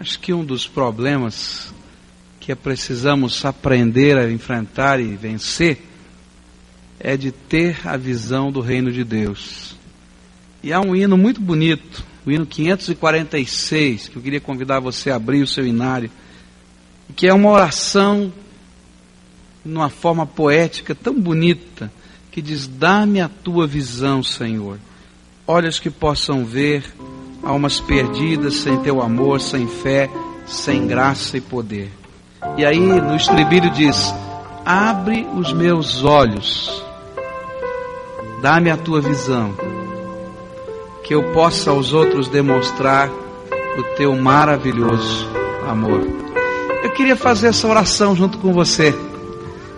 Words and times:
Acho 0.00 0.18
que 0.18 0.32
um 0.32 0.42
dos 0.42 0.66
problemas 0.66 1.74
que 2.40 2.54
precisamos 2.54 3.44
aprender 3.44 4.16
a 4.16 4.32
enfrentar 4.32 4.98
e 4.98 5.14
vencer 5.14 5.86
é 6.98 7.18
de 7.18 7.30
ter 7.30 7.86
a 7.86 7.98
visão 7.98 8.50
do 8.50 8.62
reino 8.62 8.90
de 8.90 9.04
Deus. 9.04 9.76
E 10.62 10.72
há 10.72 10.80
um 10.80 10.96
hino 10.96 11.18
muito 11.18 11.38
bonito, 11.38 12.02
o 12.24 12.30
hino 12.30 12.46
546, 12.46 14.08
que 14.08 14.16
eu 14.16 14.22
queria 14.22 14.40
convidar 14.40 14.80
você 14.80 15.10
a 15.10 15.16
abrir 15.16 15.42
o 15.42 15.46
seu 15.46 15.66
inário, 15.66 16.10
que 17.14 17.26
é 17.28 17.34
uma 17.34 17.50
oração 17.50 18.32
numa 19.62 19.90
forma 19.90 20.24
poética 20.24 20.94
tão 20.94 21.12
bonita, 21.12 21.92
que 22.32 22.40
diz: 22.40 22.66
Dá-me 22.66 23.20
a 23.20 23.28
tua 23.28 23.66
visão, 23.66 24.22
Senhor. 24.22 24.78
Olhos 25.46 25.78
que 25.78 25.90
possam 25.90 26.42
ver, 26.46 26.90
almas 27.42 27.80
perdidas 27.80 28.54
sem 28.56 28.78
teu 28.78 29.00
amor, 29.02 29.40
sem 29.40 29.66
fé, 29.66 30.10
sem 30.46 30.86
graça 30.86 31.36
e 31.36 31.40
poder. 31.40 31.90
E 32.56 32.64
aí 32.64 32.78
no 32.78 33.16
estribilho 33.16 33.70
diz: 33.70 34.14
Abre 34.64 35.26
os 35.34 35.52
meus 35.52 36.04
olhos, 36.04 36.82
dá-me 38.40 38.70
a 38.70 38.76
tua 38.76 39.00
visão, 39.00 39.54
que 41.04 41.14
eu 41.14 41.32
possa 41.32 41.70
aos 41.70 41.92
outros 41.92 42.28
demonstrar 42.28 43.10
o 43.78 43.82
teu 43.96 44.14
maravilhoso 44.16 45.28
amor. 45.68 46.06
Eu 46.82 46.90
queria 46.90 47.16
fazer 47.16 47.48
essa 47.48 47.68
oração 47.68 48.16
junto 48.16 48.38
com 48.38 48.52
você, 48.52 48.94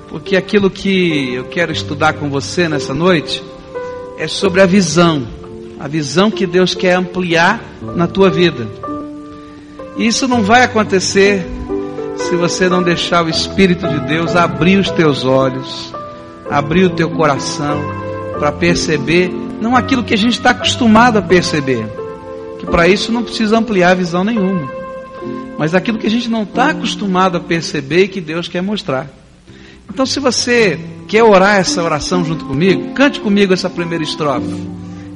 porque 0.09 0.37
aquilo 0.37 0.71
que 0.71 1.35
eu 1.35 1.45
quero 1.45 1.73
estudar 1.73 2.15
com 2.15 2.31
você 2.31 2.69
nessa 2.69 2.95
noite 2.95 3.43
é 4.17 4.29
sobre 4.29 4.61
a 4.61 4.67
visão, 4.67 5.27
a 5.83 5.89
visão 5.89 6.31
que 6.31 6.47
Deus 6.47 6.77
quer 6.77 6.95
ampliar 6.95 7.61
na 7.97 8.07
tua 8.07 8.31
vida. 8.31 8.69
E 9.97 10.07
isso 10.07 10.29
não 10.29 10.41
vai 10.41 10.63
acontecer 10.63 11.45
se 12.17 12.37
você 12.37 12.69
não 12.69 12.85
deixar 12.85 13.25
o 13.25 13.29
Espírito 13.29 13.89
de 13.89 13.99
Deus 14.07 14.37
abrir 14.37 14.79
os 14.79 14.89
teus 14.93 15.25
olhos, 15.25 15.93
abrir 16.49 16.85
o 16.85 16.91
teu 16.91 17.11
coração 17.11 17.83
para 18.39 18.53
perceber 18.53 19.29
não 19.61 19.75
aquilo 19.75 20.05
que 20.05 20.15
a 20.15 20.17
gente 20.17 20.35
está 20.35 20.51
acostumado 20.51 21.19
a 21.19 21.23
perceber, 21.23 21.85
que 22.61 22.67
para 22.67 22.87
isso 22.87 23.11
não 23.11 23.25
precisa 23.25 23.59
ampliar 23.59 23.97
visão 23.97 24.23
nenhuma, 24.23 24.71
mas 25.59 25.75
aquilo 25.75 25.99
que 25.99 26.07
a 26.07 26.11
gente 26.11 26.31
não 26.31 26.45
está 26.45 26.71
acostumado 26.71 27.39
a 27.39 27.41
perceber 27.41 28.05
e 28.05 28.09
que 28.09 28.21
Deus 28.21 28.47
quer 28.47 28.63
mostrar. 28.63 29.09
Então, 29.93 30.07
se 30.07 30.21
você 30.21 30.79
quer 31.09 31.25
orar 31.25 31.57
essa 31.57 31.83
oração 31.83 32.25
junto 32.25 32.45
comigo, 32.45 32.95
cante 32.95 33.19
comigo 33.19 33.53
essa 33.53 33.69
primeira 33.69 34.05
estrofe. 34.05 34.82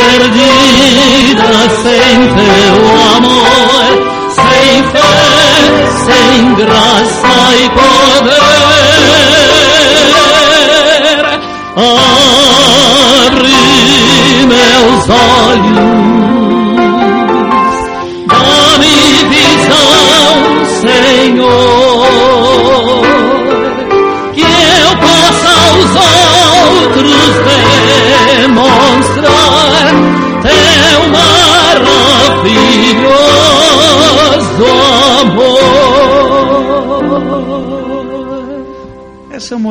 Perdida 0.00 1.79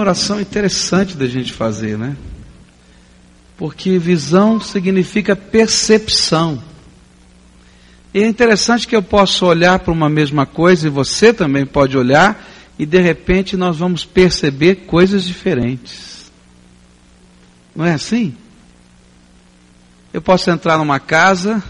oração 0.10 0.42
interessante 0.42 1.16
da 1.16 1.28
gente 1.28 1.54
fazer, 1.54 1.96
né? 1.96 2.18
Porque 3.56 4.00
visão 4.00 4.60
significa 4.60 5.36
percepção. 5.36 6.64
E 8.12 8.24
é 8.24 8.28
interessante 8.28 8.88
que 8.88 8.96
eu 8.96 9.04
possa 9.04 9.46
olhar 9.46 9.78
para 9.78 9.94
uma 9.94 10.10
mesma 10.10 10.48
coisa 10.48 10.88
e 10.88 10.90
você 10.90 11.32
também 11.32 11.64
pode 11.64 11.96
olhar 11.96 12.44
e 12.80 12.88
de 12.88 13.00
repente 13.00 13.56
nós 13.56 13.78
vamos 13.78 14.04
perceber 14.04 14.88
coisas 14.88 15.26
diferentes. 15.26 16.32
Não 17.76 17.86
é 17.86 17.94
assim? 17.94 18.36
Eu 20.12 20.24
posso 20.24 20.50
entrar 20.50 20.80
numa 20.80 21.00
casa 21.00 21.62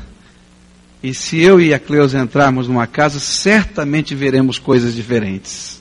e 1.03 1.13
se 1.13 1.41
eu 1.41 1.59
e 1.59 1.73
a 1.73 1.79
Cleusa 1.79 2.17
entrarmos 2.19 2.69
numa 2.69 2.87
casa, 2.87 3.19
certamente 3.19 4.15
veremos 4.15 4.57
coisas 4.57 4.95
diferentes 4.95 5.79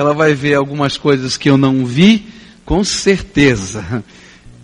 ela 0.00 0.14
vai 0.14 0.32
ver 0.32 0.54
algumas 0.54 0.96
coisas 0.96 1.36
que 1.36 1.50
eu 1.50 1.58
não 1.58 1.84
vi, 1.84 2.26
com 2.64 2.82
certeza. 2.82 4.02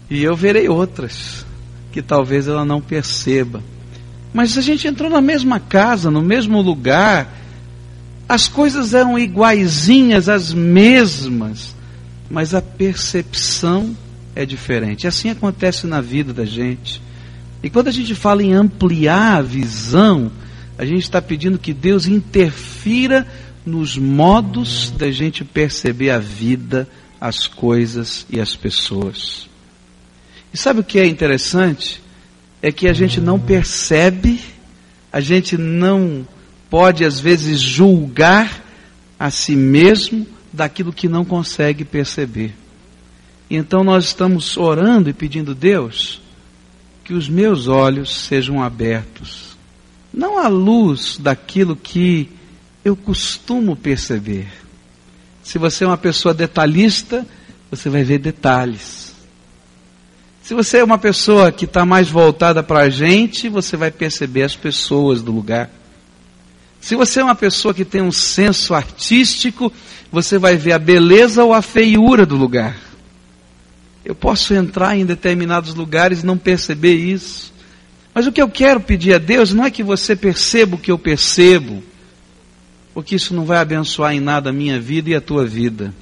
E 0.09 0.23
eu 0.23 0.35
verei 0.35 0.69
outras 0.69 1.45
que 1.93 2.01
talvez 2.01 2.49
ela 2.49 2.65
não 2.65 2.81
perceba. 2.81 3.63
Mas 4.33 4.57
a 4.57 4.61
gente 4.61 4.87
entrou 4.87 5.11
na 5.11 5.21
mesma 5.21 5.61
casa, 5.61 6.11
no 6.11 6.23
mesmo 6.23 6.63
lugar, 6.63 7.35
as 8.27 8.49
coisas 8.49 8.95
eram 8.95 9.19
iguaizinhas, 9.19 10.29
as 10.29 10.55
mesmas, 10.55 11.75
mas 12.31 12.55
a 12.55 12.63
percepção 12.63 13.95
é 14.35 14.47
diferente. 14.47 15.07
Assim 15.07 15.29
acontece 15.29 15.87
na 15.87 16.01
vida 16.01 16.33
da 16.33 16.45
gente. 16.45 17.03
E 17.63 17.69
quando 17.69 17.89
a 17.89 17.93
gente 17.93 18.15
fala 18.15 18.43
em 18.43 18.55
ampliar 18.55 19.37
a 19.37 19.43
visão, 19.43 20.31
a 20.79 20.85
gente 20.85 21.03
está 21.03 21.21
pedindo 21.21 21.59
que 21.59 21.75
Deus 21.75 22.07
interfira 22.07 23.27
nos 23.67 23.99
modos 23.99 24.91
da 24.91 25.11
gente 25.11 25.45
perceber 25.45 26.11
a 26.11 26.19
vida, 26.19 26.89
as 27.21 27.49
coisas 27.49 28.25
e 28.31 28.41
as 28.41 28.55
pessoas. 28.55 29.49
E 30.55 30.57
sabe 30.57 30.81
o 30.81 30.85
que 30.85 31.01
é 31.01 31.07
interessante? 31.07 32.01
É 32.63 32.71
que 32.71 32.89
a 32.89 32.93
gente 32.93 33.21
não 33.21 33.41
percebe, 33.41 34.41
a 35.13 35.21
gente 35.21 35.59
não 35.59 36.27
pode 36.71 37.05
às 37.05 37.19
vezes 37.19 37.61
julgar 37.61 38.65
a 39.19 39.31
si 39.31 39.57
mesmo 39.57 40.25
daquilo 40.53 40.93
que 40.93 41.09
não 41.09 41.25
consegue 41.25 41.85
perceber. 41.85 42.55
Então 43.51 43.83
nós 43.83 44.07
estamos 44.07 44.57
orando 44.57 45.11
e 45.11 45.13
pedindo 45.13 45.55
Deus 45.55 46.21
que 47.05 47.15
os 47.15 47.29
meus 47.29 47.69
olhos 47.69 48.15
sejam 48.15 48.63
abertos, 48.63 49.57
não 50.13 50.39
à 50.39 50.49
luz 50.49 51.19
daquilo 51.19 51.77
que 51.77 52.29
eu 52.87 52.95
costumo 52.95 53.75
perceber. 53.75 54.47
Se 55.43 55.59
você 55.59 55.83
é 55.83 55.87
uma 55.89 55.99
pessoa 55.99 56.33
detalhista, 56.33 57.27
você 57.69 57.91
vai 57.91 58.05
ver 58.05 58.19
detalhes. 58.19 59.13
Se 60.41 60.55
você 60.55 60.79
é 60.79 60.85
uma 60.85 60.97
pessoa 60.97 61.51
que 61.51 61.65
está 61.65 61.85
mais 61.85 62.09
voltada 62.09 62.63
para 62.63 62.83
a 62.83 62.89
gente, 62.89 63.49
você 63.49 63.77
vai 63.77 63.91
perceber 63.91 64.45
as 64.45 64.55
pessoas 64.55 65.21
do 65.21 65.33
lugar. 65.33 65.69
Se 66.81 66.95
você 66.95 67.19
é 67.19 67.25
uma 67.25 67.35
pessoa 67.35 67.75
que 67.75 67.85
tem 67.85 68.03
um 68.03 68.13
senso 68.13 68.73
artístico, 68.73 69.73
você 70.13 70.39
vai 70.39 70.57
ver 70.57 70.71
a 70.71 70.79
beleza 70.79 71.43
ou 71.43 71.53
a 71.53 71.63
feiura 71.63 72.25
do 72.25 72.37
lugar. 72.37 72.77
Eu 74.05 74.15
posso 74.15 74.55
entrar 74.55 74.97
em 74.97 75.05
determinados 75.05 75.75
lugares 75.75 76.23
e 76.23 76.27
não 76.27 76.39
perceber 76.39 76.95
isso. 76.95 77.53
Mas 78.15 78.29
o 78.29 78.33
que 78.33 78.41
eu 78.41 78.49
quero 78.49 78.79
pedir 78.79 79.13
a 79.13 79.19
Deus 79.19 79.53
não 79.53 79.65
é 79.65 79.73
que 79.73 79.83
você 79.83 80.15
perceba 80.15 80.77
o 80.77 80.79
que 80.79 80.93
eu 80.93 80.99
percebo 80.99 81.83
porque 82.97 83.15
isso 83.15 83.35
não 83.35 83.45
vai 83.45 83.59
abençoar 83.59 84.15
em 84.15 84.21
nada 84.21 84.49
a 84.49 84.53
minha 84.55 84.81
vida 84.81 85.11
e 85.11 85.15
a 85.15 85.21
tua 85.21 85.45
vida. 85.45 85.93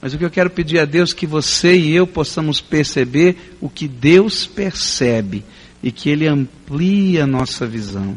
Mas 0.00 0.14
o 0.14 0.18
que 0.18 0.24
eu 0.24 0.30
quero 0.30 0.50
pedir 0.50 0.78
a 0.78 0.84
Deus 0.84 1.12
é 1.12 1.16
que 1.16 1.26
você 1.26 1.76
e 1.76 1.96
eu 1.96 2.06
possamos 2.06 2.60
perceber 2.60 3.56
o 3.60 3.68
que 3.68 3.88
Deus 3.88 4.46
percebe 4.46 5.44
e 5.82 5.90
que 5.90 6.08
Ele 6.08 6.28
amplie 6.28 7.20
a 7.20 7.26
nossa 7.26 7.66
visão. 7.66 8.16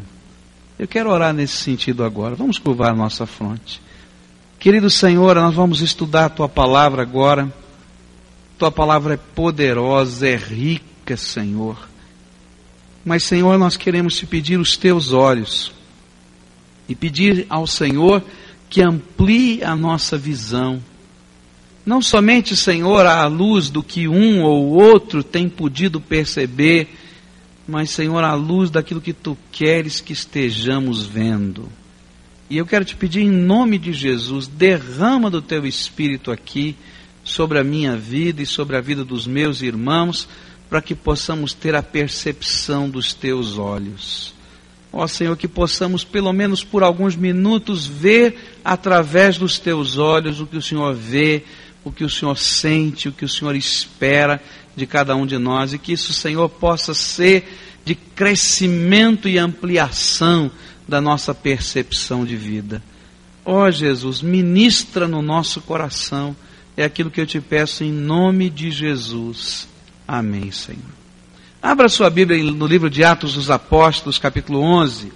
Eu 0.78 0.86
quero 0.86 1.10
orar 1.10 1.34
nesse 1.34 1.56
sentido 1.56 2.04
agora. 2.04 2.36
Vamos 2.36 2.60
curvar 2.60 2.92
a 2.92 2.96
nossa 2.96 3.26
fronte. 3.26 3.82
Querido 4.56 4.88
Senhor, 4.88 5.34
nós 5.34 5.56
vamos 5.56 5.80
estudar 5.80 6.26
a 6.26 6.30
Tua 6.30 6.48
palavra 6.48 7.02
agora. 7.02 7.52
Tua 8.56 8.70
palavra 8.70 9.14
é 9.14 9.16
poderosa, 9.16 10.28
é 10.28 10.36
rica, 10.36 11.16
Senhor. 11.16 11.88
Mas, 13.04 13.24
Senhor, 13.24 13.58
nós 13.58 13.76
queremos 13.76 14.16
te 14.16 14.26
pedir 14.26 14.60
os 14.60 14.76
Teus 14.76 15.12
olhos 15.12 15.74
e 16.88 16.94
pedir 16.94 17.46
ao 17.48 17.66
Senhor 17.66 18.22
que 18.68 18.82
amplie 18.82 19.62
a 19.62 19.74
nossa 19.74 20.16
visão. 20.16 20.82
Não 21.84 22.02
somente, 22.02 22.56
Senhor, 22.56 23.06
à 23.06 23.26
luz 23.26 23.70
do 23.70 23.82
que 23.82 24.08
um 24.08 24.42
ou 24.42 24.70
outro 24.72 25.22
tem 25.22 25.48
podido 25.48 26.00
perceber, 26.00 26.88
mas, 27.66 27.90
Senhor, 27.90 28.22
à 28.24 28.34
luz 28.34 28.70
daquilo 28.70 29.00
que 29.00 29.12
tu 29.12 29.36
queres 29.52 30.00
que 30.00 30.12
estejamos 30.12 31.04
vendo. 31.04 31.68
E 32.48 32.56
eu 32.56 32.66
quero 32.66 32.84
te 32.84 32.94
pedir 32.94 33.22
em 33.22 33.30
nome 33.30 33.78
de 33.78 33.92
Jesus, 33.92 34.46
derrama 34.46 35.30
do 35.30 35.42
teu 35.42 35.66
espírito 35.66 36.30
aqui 36.30 36.76
sobre 37.24 37.58
a 37.58 37.64
minha 37.64 37.96
vida 37.96 38.40
e 38.40 38.46
sobre 38.46 38.76
a 38.76 38.80
vida 38.80 39.04
dos 39.04 39.26
meus 39.26 39.62
irmãos, 39.62 40.28
para 40.70 40.80
que 40.80 40.94
possamos 40.94 41.52
ter 41.52 41.74
a 41.74 41.82
percepção 41.82 42.88
dos 42.88 43.12
teus 43.14 43.58
olhos. 43.58 44.35
Ó 44.98 45.06
Senhor, 45.06 45.36
que 45.36 45.46
possamos 45.46 46.04
pelo 46.04 46.32
menos 46.32 46.64
por 46.64 46.82
alguns 46.82 47.14
minutos 47.14 47.86
ver 47.86 48.56
através 48.64 49.36
dos 49.36 49.58
teus 49.58 49.98
olhos 49.98 50.40
o 50.40 50.46
que 50.46 50.56
o 50.56 50.62
Senhor 50.62 50.94
vê, 50.94 51.44
o 51.84 51.92
que 51.92 52.02
o 52.02 52.08
Senhor 52.08 52.34
sente, 52.38 53.06
o 53.06 53.12
que 53.12 53.26
o 53.26 53.28
Senhor 53.28 53.54
espera 53.54 54.42
de 54.74 54.86
cada 54.86 55.14
um 55.14 55.26
de 55.26 55.36
nós 55.36 55.74
e 55.74 55.78
que 55.78 55.92
isso, 55.92 56.14
Senhor, 56.14 56.48
possa 56.48 56.94
ser 56.94 57.46
de 57.84 57.94
crescimento 57.94 59.28
e 59.28 59.36
ampliação 59.36 60.50
da 60.88 60.98
nossa 60.98 61.34
percepção 61.34 62.24
de 62.24 62.34
vida. 62.34 62.82
Ó 63.44 63.70
Jesus, 63.70 64.22
ministra 64.22 65.06
no 65.06 65.20
nosso 65.20 65.60
coração, 65.60 66.34
é 66.74 66.84
aquilo 66.84 67.10
que 67.10 67.20
eu 67.20 67.26
te 67.26 67.38
peço 67.38 67.84
em 67.84 67.92
nome 67.92 68.48
de 68.48 68.70
Jesus. 68.70 69.68
Amém, 70.08 70.50
Senhor. 70.50 71.05
Abra 71.66 71.88
sua 71.88 72.08
Bíblia 72.08 72.40
no 72.52 72.64
livro 72.64 72.88
de 72.88 73.02
Atos 73.02 73.34
dos 73.34 73.50
Apóstolos, 73.50 74.20
capítulo 74.20 74.60
11. 74.60 75.12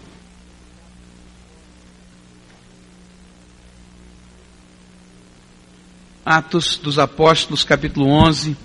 Atos 6.26 6.76
dos 6.76 6.98
Apóstolos, 6.98 7.62
capítulo 7.62 8.08
11. 8.08 8.56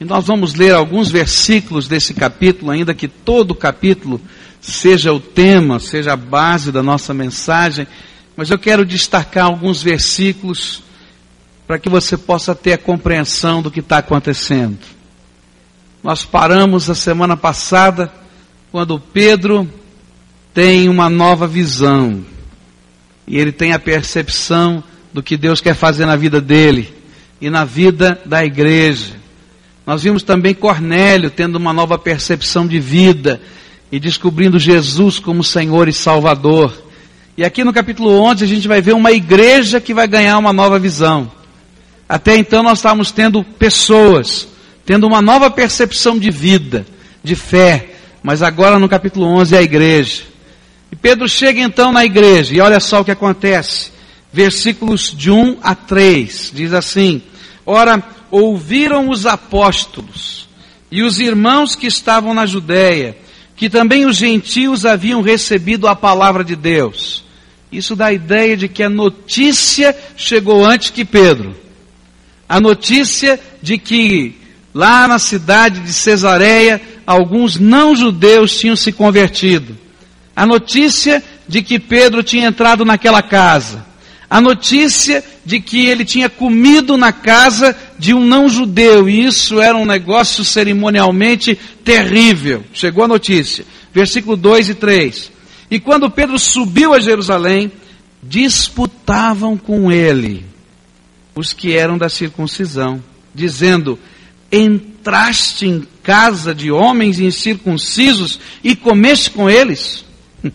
E 0.00 0.04
nós 0.04 0.26
vamos 0.26 0.54
ler 0.54 0.74
alguns 0.74 1.08
versículos 1.08 1.86
desse 1.86 2.12
capítulo, 2.12 2.72
ainda 2.72 2.92
que 2.92 3.06
todo 3.06 3.52
o 3.52 3.54
capítulo 3.54 4.20
seja 4.60 5.12
o 5.12 5.20
tema, 5.20 5.78
seja 5.78 6.14
a 6.14 6.16
base 6.16 6.72
da 6.72 6.82
nossa 6.82 7.14
mensagem, 7.14 7.86
mas 8.36 8.50
eu 8.50 8.58
quero 8.58 8.84
destacar 8.84 9.44
alguns 9.44 9.84
versículos 9.84 10.82
para 11.64 11.78
que 11.78 11.88
você 11.88 12.16
possa 12.16 12.56
ter 12.56 12.72
a 12.72 12.78
compreensão 12.78 13.62
do 13.62 13.70
que 13.70 13.78
está 13.78 13.98
acontecendo. 13.98 14.95
Nós 16.06 16.24
paramos 16.24 16.88
a 16.88 16.94
semana 16.94 17.36
passada 17.36 18.12
quando 18.70 19.00
Pedro 19.00 19.68
tem 20.54 20.88
uma 20.88 21.10
nova 21.10 21.48
visão 21.48 22.24
e 23.26 23.36
ele 23.36 23.50
tem 23.50 23.72
a 23.72 23.78
percepção 23.80 24.84
do 25.12 25.20
que 25.20 25.36
Deus 25.36 25.60
quer 25.60 25.74
fazer 25.74 26.06
na 26.06 26.14
vida 26.14 26.40
dele 26.40 26.94
e 27.40 27.50
na 27.50 27.64
vida 27.64 28.20
da 28.24 28.44
igreja. 28.44 29.14
Nós 29.84 30.04
vimos 30.04 30.22
também 30.22 30.54
Cornélio 30.54 31.28
tendo 31.28 31.56
uma 31.56 31.72
nova 31.72 31.98
percepção 31.98 32.68
de 32.68 32.78
vida 32.78 33.40
e 33.90 33.98
descobrindo 33.98 34.60
Jesus 34.60 35.18
como 35.18 35.42
Senhor 35.42 35.88
e 35.88 35.92
Salvador. 35.92 36.72
E 37.36 37.44
aqui 37.44 37.64
no 37.64 37.72
capítulo 37.72 38.10
11 38.10 38.44
a 38.44 38.46
gente 38.46 38.68
vai 38.68 38.80
ver 38.80 38.94
uma 38.94 39.10
igreja 39.10 39.80
que 39.80 39.92
vai 39.92 40.06
ganhar 40.06 40.38
uma 40.38 40.52
nova 40.52 40.78
visão. 40.78 41.28
Até 42.08 42.36
então 42.36 42.62
nós 42.62 42.78
estávamos 42.78 43.10
tendo 43.10 43.42
pessoas, 43.42 44.46
tendo 44.86 45.06
uma 45.06 45.20
nova 45.20 45.50
percepção 45.50 46.18
de 46.18 46.30
vida, 46.30 46.86
de 47.22 47.34
fé, 47.34 47.90
mas 48.22 48.40
agora 48.40 48.78
no 48.78 48.88
capítulo 48.88 49.26
11 49.26 49.54
é 49.54 49.58
a 49.58 49.62
igreja. 49.62 50.22
E 50.90 50.96
Pedro 50.96 51.28
chega 51.28 51.60
então 51.60 51.92
na 51.92 52.04
igreja 52.04 52.54
e 52.54 52.60
olha 52.60 52.80
só 52.80 53.00
o 53.00 53.04
que 53.04 53.10
acontece. 53.10 53.90
Versículos 54.32 55.14
de 55.14 55.30
1 55.30 55.58
a 55.62 55.74
3 55.74 56.52
diz 56.54 56.72
assim: 56.72 57.20
Ora, 57.66 58.02
ouviram 58.30 59.10
os 59.10 59.26
apóstolos 59.26 60.48
e 60.90 61.02
os 61.02 61.18
irmãos 61.18 61.74
que 61.74 61.86
estavam 61.86 62.32
na 62.32 62.46
Judéia 62.46 63.16
que 63.56 63.70
também 63.70 64.04
os 64.04 64.16
gentios 64.16 64.84
haviam 64.84 65.22
recebido 65.22 65.88
a 65.88 65.96
palavra 65.96 66.44
de 66.44 66.54
Deus. 66.54 67.24
Isso 67.72 67.96
dá 67.96 68.06
a 68.06 68.12
ideia 68.12 68.56
de 68.56 68.68
que 68.68 68.82
a 68.82 68.90
notícia 68.90 69.96
chegou 70.14 70.64
antes 70.64 70.90
que 70.90 71.04
Pedro. 71.04 71.56
A 72.48 72.60
notícia 72.60 73.40
de 73.62 73.78
que 73.78 74.36
lá 74.76 75.08
na 75.08 75.18
cidade 75.18 75.80
de 75.80 75.92
Cesareia 75.92 76.80
alguns 77.06 77.58
não-judeus 77.58 78.58
tinham 78.58 78.76
se 78.76 78.92
convertido. 78.92 79.76
A 80.34 80.44
notícia 80.44 81.22
de 81.48 81.62
que 81.62 81.78
Pedro 81.78 82.22
tinha 82.22 82.48
entrado 82.48 82.84
naquela 82.84 83.22
casa 83.22 83.86
a 84.28 84.40
notícia 84.40 85.24
de 85.44 85.60
que 85.60 85.86
ele 85.86 86.04
tinha 86.04 86.28
comido 86.28 86.96
na 86.96 87.12
casa 87.12 87.76
de 87.96 88.12
um 88.12 88.24
não-judeu, 88.24 89.08
e 89.08 89.24
isso 89.24 89.60
era 89.60 89.76
um 89.76 89.84
negócio 89.84 90.44
cerimonialmente 90.44 91.56
terrível. 91.84 92.64
Chegou 92.72 93.04
a 93.04 93.08
notícia. 93.08 93.64
Versículo 93.94 94.36
2 94.36 94.70
e 94.70 94.74
3. 94.74 95.32
E 95.70 95.78
quando 95.78 96.10
Pedro 96.10 96.38
subiu 96.38 96.92
a 96.92 96.98
Jerusalém, 96.98 97.70
disputavam 98.22 99.56
com 99.56 99.90
ele 99.92 100.44
os 101.34 101.52
que 101.52 101.76
eram 101.76 101.96
da 101.96 102.08
circuncisão, 102.08 103.02
dizendo: 103.32 103.98
Entraste 104.50 105.66
em 105.66 105.86
casa 106.02 106.54
de 106.54 106.70
homens 106.70 107.18
incircuncisos 107.18 108.38
e 108.62 108.76
comeste 108.76 109.30
com 109.30 109.48
eles? 109.48 110.04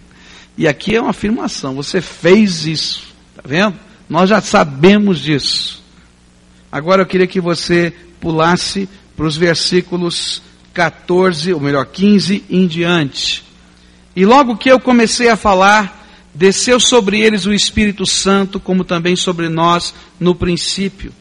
E 0.58 0.68
aqui 0.68 0.96
é 0.96 1.02
uma 1.02 1.12
afirmação: 1.12 1.74
você 1.74 2.02
fez 2.02 2.66
isso. 2.66 3.08
Está 3.32 3.42
vendo? 3.44 3.80
Nós 4.08 4.30
já 4.30 4.42
sabemos 4.42 5.20
disso. 5.20 5.82
Agora 6.72 7.02
eu 7.02 7.06
queria 7.06 7.26
que 7.26 7.40
você 7.40 7.94
pulasse 8.20 8.88
para 9.16 9.26
os 9.26 9.38
versículos 9.38 10.42
14, 10.74 11.54
ou 11.54 11.60
melhor, 11.60 11.86
15 11.86 12.44
em 12.50 12.68
diante. 12.68 13.44
E 14.16 14.26
logo 14.26 14.58
que 14.58 14.70
eu 14.70 14.80
comecei 14.80 15.30
a 15.30 15.36
falar, 15.36 16.08
desceu 16.34 16.80
sobre 16.80 17.20
eles 17.20 17.46
o 17.46 17.54
Espírito 17.54 18.06
Santo, 18.06 18.60
como 18.60 18.84
também 18.84 19.16
sobre 19.16 19.50
nós 19.50 19.94
no 20.20 20.36
princípio. 20.36 21.14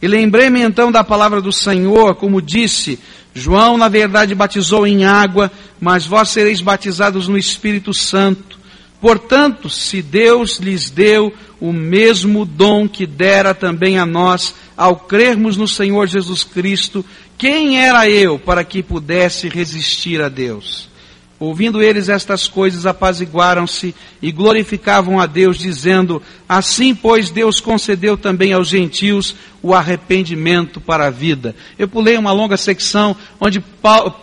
E 0.00 0.06
lembrei-me 0.06 0.60
então 0.60 0.92
da 0.92 1.02
palavra 1.02 1.40
do 1.40 1.52
Senhor, 1.52 2.14
como 2.16 2.42
disse, 2.42 2.98
João 3.34 3.76
na 3.76 3.88
verdade 3.88 4.34
batizou 4.34 4.86
em 4.86 5.04
água, 5.04 5.50
mas 5.80 6.06
vós 6.06 6.28
sereis 6.30 6.60
batizados 6.60 7.28
no 7.28 7.38
Espírito 7.38 7.92
Santo. 7.94 8.58
Portanto, 9.00 9.68
se 9.68 10.02
Deus 10.02 10.58
lhes 10.58 10.90
deu 10.90 11.32
o 11.60 11.72
mesmo 11.72 12.44
dom 12.44 12.88
que 12.88 13.06
dera 13.06 13.54
também 13.54 13.98
a 13.98 14.06
nós 14.06 14.54
ao 14.76 14.96
crermos 14.96 15.56
no 15.56 15.68
Senhor 15.68 16.06
Jesus 16.06 16.44
Cristo, 16.44 17.04
quem 17.38 17.80
era 17.80 18.08
eu 18.08 18.38
para 18.38 18.64
que 18.64 18.82
pudesse 18.82 19.48
resistir 19.48 20.20
a 20.20 20.28
Deus? 20.28 20.88
Ouvindo 21.38 21.82
eles 21.82 22.08
estas 22.08 22.48
coisas, 22.48 22.86
apaziguaram-se 22.86 23.94
e 24.22 24.32
glorificavam 24.32 25.20
a 25.20 25.26
Deus, 25.26 25.58
dizendo: 25.58 26.22
Assim, 26.48 26.94
pois, 26.94 27.30
Deus 27.30 27.60
concedeu 27.60 28.16
também 28.16 28.54
aos 28.54 28.68
gentios 28.68 29.36
o 29.62 29.74
arrependimento 29.74 30.80
para 30.80 31.08
a 31.08 31.10
vida. 31.10 31.54
Eu 31.78 31.88
pulei 31.88 32.16
uma 32.16 32.32
longa 32.32 32.56
secção 32.56 33.14
onde 33.38 33.62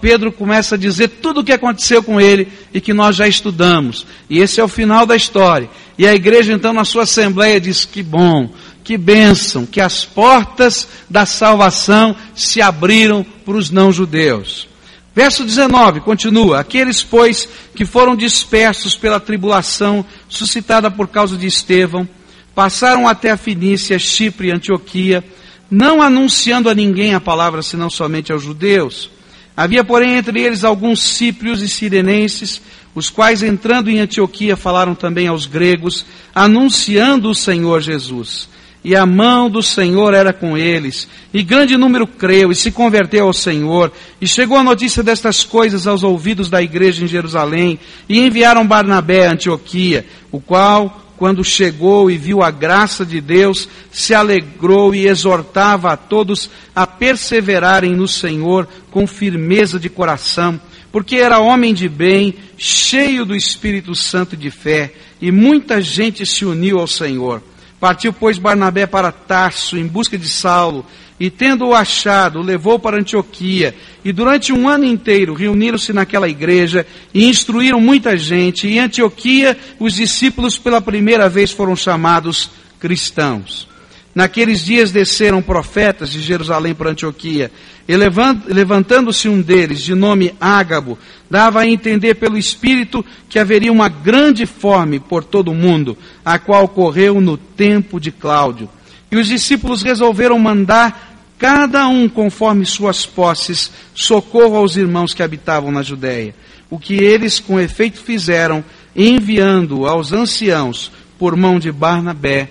Pedro 0.01 0.31
começa 0.31 0.73
a 0.73 0.77
dizer 0.77 1.07
tudo 1.07 1.41
o 1.41 1.43
que 1.43 1.51
aconteceu 1.51 2.01
com 2.01 2.19
ele 2.19 2.47
e 2.73 2.81
que 2.81 2.93
nós 2.93 3.15
já 3.15 3.27
estudamos. 3.27 4.07
E 4.27 4.39
esse 4.39 4.59
é 4.59 4.63
o 4.63 4.67
final 4.67 5.05
da 5.05 5.15
história. 5.15 5.69
E 5.95 6.07
a 6.07 6.15
igreja, 6.15 6.51
então, 6.51 6.73
na 6.73 6.83
sua 6.83 7.03
assembleia, 7.03 7.61
diz: 7.61 7.85
Que 7.85 8.01
bom, 8.01 8.49
que 8.83 8.97
bênção, 8.97 9.67
que 9.67 9.79
as 9.79 10.03
portas 10.03 10.87
da 11.07 11.27
salvação 11.27 12.15
se 12.33 12.59
abriram 12.59 13.23
para 13.45 13.55
os 13.55 13.69
não-judeus. 13.69 14.72
Verso 15.15 15.43
19 15.43 16.01
continua: 16.01 16.59
Aqueles, 16.59 17.03
pois, 17.03 17.47
que 17.75 17.85
foram 17.85 18.15
dispersos 18.15 18.95
pela 18.95 19.19
tribulação 19.19 20.03
suscitada 20.27 20.89
por 20.89 21.07
causa 21.07 21.37
de 21.37 21.45
Estevão, 21.45 22.07
passaram 22.55 23.07
até 23.07 23.31
a 23.31 23.37
Finícia, 23.37 23.99
Chipre 23.99 24.47
e 24.47 24.51
Antioquia, 24.51 25.23
não 25.69 26.01
anunciando 26.01 26.69
a 26.69 26.75
ninguém 26.75 27.13
a 27.13 27.21
palavra 27.21 27.61
senão 27.61 27.89
somente 27.89 28.31
aos 28.31 28.41
judeus. 28.41 29.11
Havia, 29.55 29.83
porém, 29.83 30.15
entre 30.15 30.41
eles 30.41 30.63
alguns 30.63 30.99
cíprios 31.01 31.61
e 31.61 31.69
sirenenses, 31.69 32.59
os 32.95 33.11
quais, 33.11 33.43
entrando 33.43 33.89
em 33.89 33.99
Antioquia, 33.99 34.57
falaram 34.57 34.95
também 34.95 35.27
aos 35.27 35.45
gregos, 35.45 36.03
anunciando 36.33 37.29
o 37.29 37.35
Senhor 37.35 37.81
Jesus 37.81 38.49
e 38.83 38.95
a 38.95 39.05
mão 39.05 39.49
do 39.49 39.63
Senhor 39.63 40.13
era 40.13 40.33
com 40.33 40.57
eles, 40.57 41.07
e 41.33 41.41
grande 41.41 41.77
número 41.77 42.05
creu 42.05 42.51
e 42.51 42.55
se 42.55 42.69
converteu 42.69 43.27
ao 43.27 43.33
Senhor, 43.33 43.91
e 44.19 44.27
chegou 44.27 44.57
a 44.57 44.63
notícia 44.63 45.01
destas 45.01 45.43
coisas 45.43 45.87
aos 45.87 46.03
ouvidos 46.03 46.49
da 46.49 46.61
igreja 46.61 47.03
em 47.03 47.07
Jerusalém, 47.07 47.79
e 48.09 48.19
enviaram 48.19 48.67
Barnabé 48.67 49.27
a 49.27 49.31
Antioquia, 49.31 50.05
o 50.31 50.41
qual, 50.41 51.01
quando 51.17 51.43
chegou 51.43 52.11
e 52.11 52.17
viu 52.17 52.43
a 52.43 52.51
graça 52.51 53.05
de 53.05 53.21
Deus, 53.21 53.69
se 53.89 54.13
alegrou 54.13 54.93
e 54.93 55.07
exortava 55.07 55.93
a 55.93 55.97
todos 55.97 56.49
a 56.75 56.85
perseverarem 56.85 57.95
no 57.95 58.07
Senhor 58.07 58.67
com 58.91 59.07
firmeza 59.07 59.79
de 59.79 59.89
coração, 59.89 60.59
porque 60.91 61.15
era 61.15 61.39
homem 61.39 61.73
de 61.73 61.87
bem, 61.87 62.35
cheio 62.57 63.25
do 63.25 63.33
Espírito 63.35 63.95
Santo 63.95 64.35
de 64.35 64.51
fé, 64.51 64.91
e 65.21 65.31
muita 65.31 65.81
gente 65.81 66.25
se 66.25 66.43
uniu 66.43 66.79
ao 66.79 66.87
Senhor. 66.87 67.41
Partiu, 67.83 68.13
pois, 68.13 68.37
Barnabé 68.37 68.87
para 68.87 69.11
Tarso 69.11 69.77
em 69.77 69.85
busca 69.85 70.17
de 70.17 70.29
Saulo, 70.29 70.85
e 71.19 71.29
tendo-o 71.29 71.73
achado, 71.73 72.39
o 72.39 72.41
levou 72.41 72.79
para 72.79 72.97
Antioquia, 72.97 73.75
e 74.05 74.13
durante 74.13 74.53
um 74.53 74.69
ano 74.69 74.85
inteiro 74.85 75.33
reuniram-se 75.33 75.91
naquela 75.91 76.29
igreja 76.29 76.87
e 77.13 77.27
instruíram 77.27 77.81
muita 77.81 78.15
gente, 78.15 78.67
e 78.67 78.75
em 78.75 78.79
Antioquia 78.79 79.57
os 79.77 79.95
discípulos 79.95 80.57
pela 80.57 80.79
primeira 80.79 81.27
vez 81.27 81.51
foram 81.51 81.75
chamados 81.75 82.51
cristãos. 82.79 83.67
Naqueles 84.15 84.63
dias 84.63 84.91
desceram 84.91 85.41
profetas 85.41 86.11
de 86.11 86.21
Jerusalém 86.21 86.75
para 86.75 86.91
Antioquia, 86.91 87.51
e 87.87 87.95
levantando-se 87.97 89.27
um 89.27 89.41
deles, 89.41 89.81
de 89.81 89.95
nome 89.95 90.35
Ágabo, 90.39 90.99
dava 91.29 91.61
a 91.61 91.67
entender 91.67 92.15
pelo 92.15 92.37
Espírito 92.37 93.03
que 93.27 93.39
haveria 93.39 93.71
uma 93.71 93.89
grande 93.89 94.45
fome 94.45 94.99
por 94.99 95.23
todo 95.23 95.51
o 95.51 95.55
mundo, 95.55 95.97
a 96.23 96.37
qual 96.37 96.65
ocorreu 96.65 97.19
no 97.19 97.37
tempo 97.37 97.99
de 97.99 98.11
Cláudio. 98.11 98.69
E 99.11 99.17
os 99.17 99.27
discípulos 99.27 99.81
resolveram 99.81 100.37
mandar 100.37 101.11
cada 101.37 101.87
um 101.87 102.07
conforme 102.07 102.65
suas 102.65 103.05
posses 103.05 103.71
socorro 103.93 104.55
aos 104.55 104.77
irmãos 104.77 105.13
que 105.13 105.23
habitavam 105.23 105.71
na 105.71 105.81
Judéia. 105.81 106.35
O 106.69 106.79
que 106.79 106.93
eles 106.93 107.39
com 107.39 107.59
efeito 107.59 107.99
fizeram, 107.99 108.63
enviando 108.95 109.87
aos 109.87 110.13
anciãos 110.13 110.91
por 111.19 111.35
mão 111.35 111.59
de 111.59 111.71
Barnabé 111.71 112.49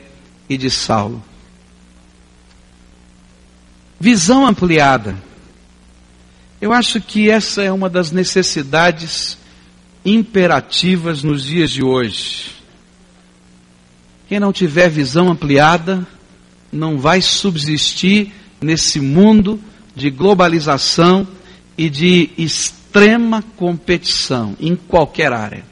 e 0.48 0.56
de 0.56 0.68
Saulo. 0.68 1.22
Visão 4.04 4.44
ampliada. 4.44 5.14
Eu 6.60 6.72
acho 6.72 7.00
que 7.00 7.30
essa 7.30 7.62
é 7.62 7.70
uma 7.70 7.88
das 7.88 8.10
necessidades 8.10 9.38
imperativas 10.04 11.22
nos 11.22 11.44
dias 11.44 11.70
de 11.70 11.84
hoje. 11.84 12.50
Quem 14.28 14.40
não 14.40 14.52
tiver 14.52 14.88
visão 14.88 15.30
ampliada 15.30 16.04
não 16.72 16.98
vai 16.98 17.20
subsistir 17.20 18.32
nesse 18.60 18.98
mundo 18.98 19.60
de 19.94 20.10
globalização 20.10 21.24
e 21.78 21.88
de 21.88 22.30
extrema 22.36 23.40
competição 23.56 24.56
em 24.58 24.74
qualquer 24.74 25.32
área. 25.32 25.64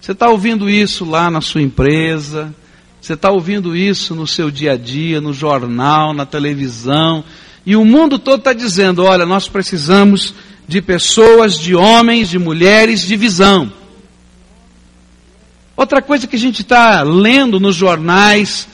Você 0.00 0.12
está 0.12 0.30
ouvindo 0.30 0.70
isso 0.70 1.04
lá 1.04 1.30
na 1.30 1.42
sua 1.42 1.60
empresa, 1.60 2.54
você 3.02 3.12
está 3.12 3.30
ouvindo 3.30 3.76
isso 3.76 4.14
no 4.14 4.26
seu 4.26 4.50
dia 4.50 4.72
a 4.72 4.76
dia, 4.78 5.20
no 5.20 5.34
jornal, 5.34 6.14
na 6.14 6.24
televisão, 6.24 7.22
e 7.64 7.76
o 7.76 7.84
mundo 7.84 8.18
todo 8.18 8.40
está 8.40 8.52
dizendo: 8.52 9.04
olha, 9.04 9.26
nós 9.26 9.48
precisamos 9.48 10.34
de 10.66 10.80
pessoas, 10.80 11.58
de 11.58 11.74
homens, 11.74 12.28
de 12.28 12.38
mulheres 12.38 13.02
de 13.02 13.16
visão. 13.16 13.72
Outra 15.76 16.02
coisa 16.02 16.26
que 16.26 16.36
a 16.36 16.38
gente 16.38 16.62
está 16.62 17.02
lendo 17.02 17.58
nos 17.58 17.74
jornais, 17.74 18.68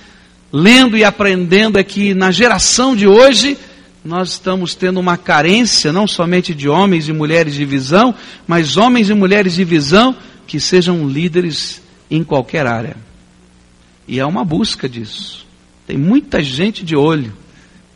lendo 0.53 0.97
e 0.97 1.05
aprendendo 1.05 1.79
é 1.79 1.85
que 1.85 2.15
na 2.15 2.31
geração 2.31 2.97
de 2.97 3.07
hoje, 3.07 3.57
nós 4.05 4.31
estamos 4.31 4.75
tendo 4.75 5.01
uma 5.01 5.17
carência 5.17 5.93
não 5.93 6.07
somente 6.07 6.55
de 6.55 6.69
homens 6.69 7.09
e 7.09 7.13
mulheres 7.13 7.55
de 7.55 7.65
visão, 7.65 8.15
mas 8.47 8.77
homens 8.77 9.09
e 9.09 9.15
mulheres 9.15 9.55
de 9.55 9.65
visão 9.65 10.17
que 10.47 10.61
sejam 10.61 11.09
líderes 11.09 11.81
em 12.11 12.23
qualquer 12.23 12.67
área. 12.67 12.97
E 14.07 14.21
é 14.21 14.27
uma 14.27 14.45
busca 14.45 14.89
disso. 14.89 15.45
Tem 15.87 15.97
muita 15.97 16.43
gente 16.43 16.85
de 16.85 16.95
olho 16.95 17.33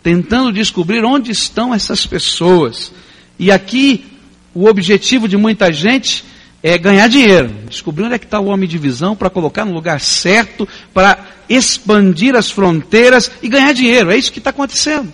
tentando 0.02 0.52
descobrir 0.52 1.04
onde 1.04 1.30
estão 1.30 1.74
essas 1.74 2.06
pessoas. 2.06 2.92
E 3.38 3.50
aqui, 3.50 4.06
o 4.54 4.66
objetivo 4.66 5.28
de 5.28 5.36
muita 5.36 5.72
gente 5.72 6.24
é 6.62 6.76
ganhar 6.76 7.08
dinheiro, 7.08 7.48
descobrir 7.68 8.04
onde 8.04 8.14
é 8.14 8.18
que 8.18 8.26
está 8.26 8.38
o 8.38 8.46
homem 8.46 8.68
de 8.68 8.78
visão 8.78 9.16
para 9.16 9.30
colocar 9.30 9.64
no 9.64 9.72
lugar 9.72 10.00
certo, 10.00 10.68
para 10.92 11.18
expandir 11.48 12.34
as 12.34 12.50
fronteiras 12.50 13.30
e 13.42 13.48
ganhar 13.48 13.72
dinheiro. 13.72 14.10
É 14.10 14.16
isso 14.16 14.32
que 14.32 14.38
está 14.38 14.50
acontecendo. 14.50 15.12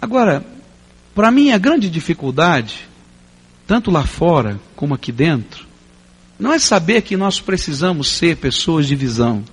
Agora, 0.00 0.44
para 1.14 1.30
mim 1.30 1.52
a 1.52 1.58
grande 1.58 1.90
dificuldade, 1.90 2.88
tanto 3.66 3.90
lá 3.90 4.06
fora 4.06 4.58
como 4.74 4.94
aqui 4.94 5.12
dentro, 5.12 5.66
não 6.38 6.54
é 6.54 6.58
saber 6.58 7.02
que 7.02 7.18
nós 7.18 7.38
precisamos 7.38 8.08
ser 8.08 8.36
pessoas 8.38 8.86
de 8.86 8.96
visão 8.96 9.44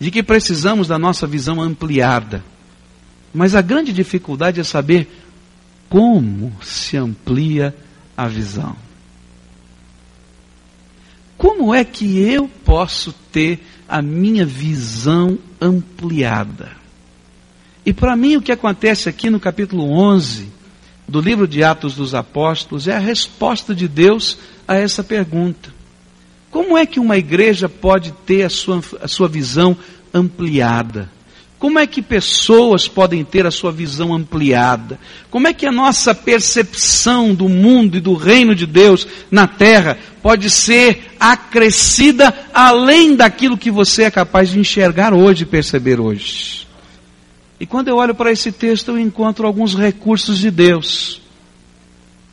de 0.00 0.10
que 0.10 0.22
precisamos 0.22 0.88
da 0.88 0.98
nossa 0.98 1.26
visão 1.26 1.60
ampliada. 1.60 2.42
Mas 3.34 3.54
a 3.54 3.60
grande 3.60 3.92
dificuldade 3.92 4.58
é 4.58 4.64
saber 4.64 5.08
como 5.90 6.56
se 6.62 6.96
amplia 6.96 7.76
a 8.16 8.26
visão. 8.26 8.74
Como 11.36 11.74
é 11.74 11.84
que 11.84 12.18
eu 12.18 12.48
posso 12.64 13.12
ter 13.30 13.60
a 13.88 14.00
minha 14.00 14.46
visão 14.46 15.38
ampliada? 15.60 16.72
E 17.84 17.92
para 17.92 18.16
mim 18.16 18.36
o 18.36 18.42
que 18.42 18.52
acontece 18.52 19.08
aqui 19.08 19.30
no 19.30 19.40
capítulo 19.40 19.90
11 19.90 20.48
do 21.08 21.20
livro 21.20 21.46
de 21.46 21.62
Atos 21.64 21.94
dos 21.94 22.14
Apóstolos 22.14 22.88
é 22.88 22.94
a 22.94 23.00
resposta 23.00 23.74
de 23.74 23.88
Deus 23.88 24.38
a 24.66 24.76
essa 24.76 25.02
pergunta. 25.02 25.79
Como 26.50 26.76
é 26.76 26.84
que 26.84 26.98
uma 26.98 27.16
igreja 27.16 27.68
pode 27.68 28.12
ter 28.26 28.42
a 28.42 28.50
sua, 28.50 28.82
a 29.00 29.06
sua 29.06 29.28
visão 29.28 29.76
ampliada? 30.12 31.08
Como 31.60 31.78
é 31.78 31.86
que 31.86 32.00
pessoas 32.00 32.88
podem 32.88 33.22
ter 33.22 33.46
a 33.46 33.50
sua 33.50 33.70
visão 33.70 34.14
ampliada? 34.14 34.98
Como 35.30 35.46
é 35.46 35.52
que 35.52 35.66
a 35.66 35.70
nossa 35.70 36.14
percepção 36.14 37.34
do 37.34 37.50
mundo 37.50 37.98
e 37.98 38.00
do 38.00 38.14
reino 38.14 38.54
de 38.54 38.66
Deus 38.66 39.06
na 39.30 39.46
terra 39.46 39.98
pode 40.22 40.48
ser 40.48 41.12
acrescida 41.20 42.34
além 42.52 43.14
daquilo 43.14 43.58
que 43.58 43.70
você 43.70 44.04
é 44.04 44.10
capaz 44.10 44.48
de 44.48 44.58
enxergar 44.58 45.12
hoje 45.12 45.42
e 45.42 45.46
perceber 45.46 46.00
hoje? 46.00 46.66
E 47.60 47.66
quando 47.66 47.88
eu 47.88 47.96
olho 47.96 48.14
para 48.14 48.32
esse 48.32 48.50
texto, 48.50 48.92
eu 48.92 48.98
encontro 48.98 49.46
alguns 49.46 49.74
recursos 49.74 50.38
de 50.38 50.50
Deus 50.50 51.20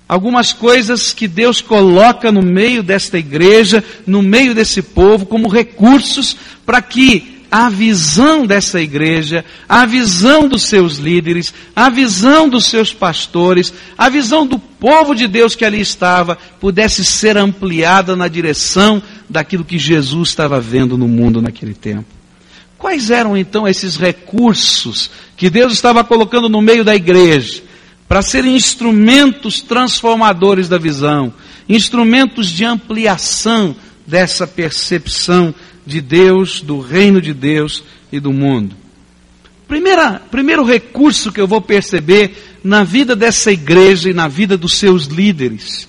algumas 0.08 0.54
coisas 0.54 1.12
que 1.12 1.28
Deus 1.28 1.62
coloca 1.62 2.32
no 2.32 2.42
meio 2.42 2.82
desta 2.82 3.18
igreja, 3.18 3.84
no 4.06 4.22
meio 4.22 4.56
desse 4.56 4.82
povo, 4.82 5.26
como 5.26 5.48
recursos 5.48 6.38
para 6.66 6.82
que 6.82 7.38
a 7.50 7.70
visão 7.70 8.46
dessa 8.46 8.82
igreja, 8.82 9.44
a 9.68 9.86
visão 9.86 10.48
dos 10.48 10.64
seus 10.64 10.98
líderes, 10.98 11.54
a 11.76 11.90
visão 11.90 12.50
dos 12.50 12.66
seus 12.66 12.94
pastores, 12.94 13.74
a 13.98 14.10
visão 14.10 14.46
do 14.46 14.60
povo 14.60 15.16
de 15.16 15.28
Deus 15.28 15.56
que 15.56 15.64
ali 15.64 15.80
estava, 15.80 16.38
pudesse 16.60 17.06
ser 17.06 17.38
ampliada 17.38 18.16
na 18.16 18.28
direção 18.28 19.02
daquilo 19.30 19.64
que 19.64 19.78
Jesus 19.78 20.30
estava 20.30 20.60
vendo 20.60 20.98
no 20.98 21.08
mundo 21.08 21.42
naquele 21.42 21.74
tempo. 21.74 22.06
Quais 22.78 23.10
eram 23.10 23.36
então 23.36 23.68
esses 23.68 23.96
recursos 23.96 25.10
que 25.36 25.50
Deus 25.50 25.74
estava 25.74 26.04
colocando 26.04 26.48
no 26.48 26.62
meio 26.62 26.84
da 26.84 26.96
igreja? 26.96 27.64
Para 28.08 28.22
serem 28.22 28.56
instrumentos 28.56 29.62
transformadores 29.62 30.70
da 30.70 30.78
visão, 30.78 31.34
instrumentos 31.68 32.48
de 32.48 32.64
ampliação 32.64 33.76
dessa 34.06 34.48
percepção 34.48 35.54
de 35.86 36.00
Deus, 36.00 36.62
do 36.62 36.80
reino 36.80 37.22
de 37.22 37.34
Deus 37.34 37.84
e 38.12 38.20
do 38.20 38.32
mundo. 38.32 38.76
Primeira, 39.68 40.22
primeiro 40.32 40.64
recurso 40.64 41.32
que 41.32 41.42
eu 41.42 41.48
vou 41.48 41.62
perceber 41.62 42.60
na 42.64 42.84
vida 42.84 43.16
dessa 43.16 43.52
igreja 43.52 44.10
e 44.10 44.14
na 44.14 44.28
vida 44.28 44.58
dos 44.58 44.76
seus 44.76 45.06
líderes 45.06 45.88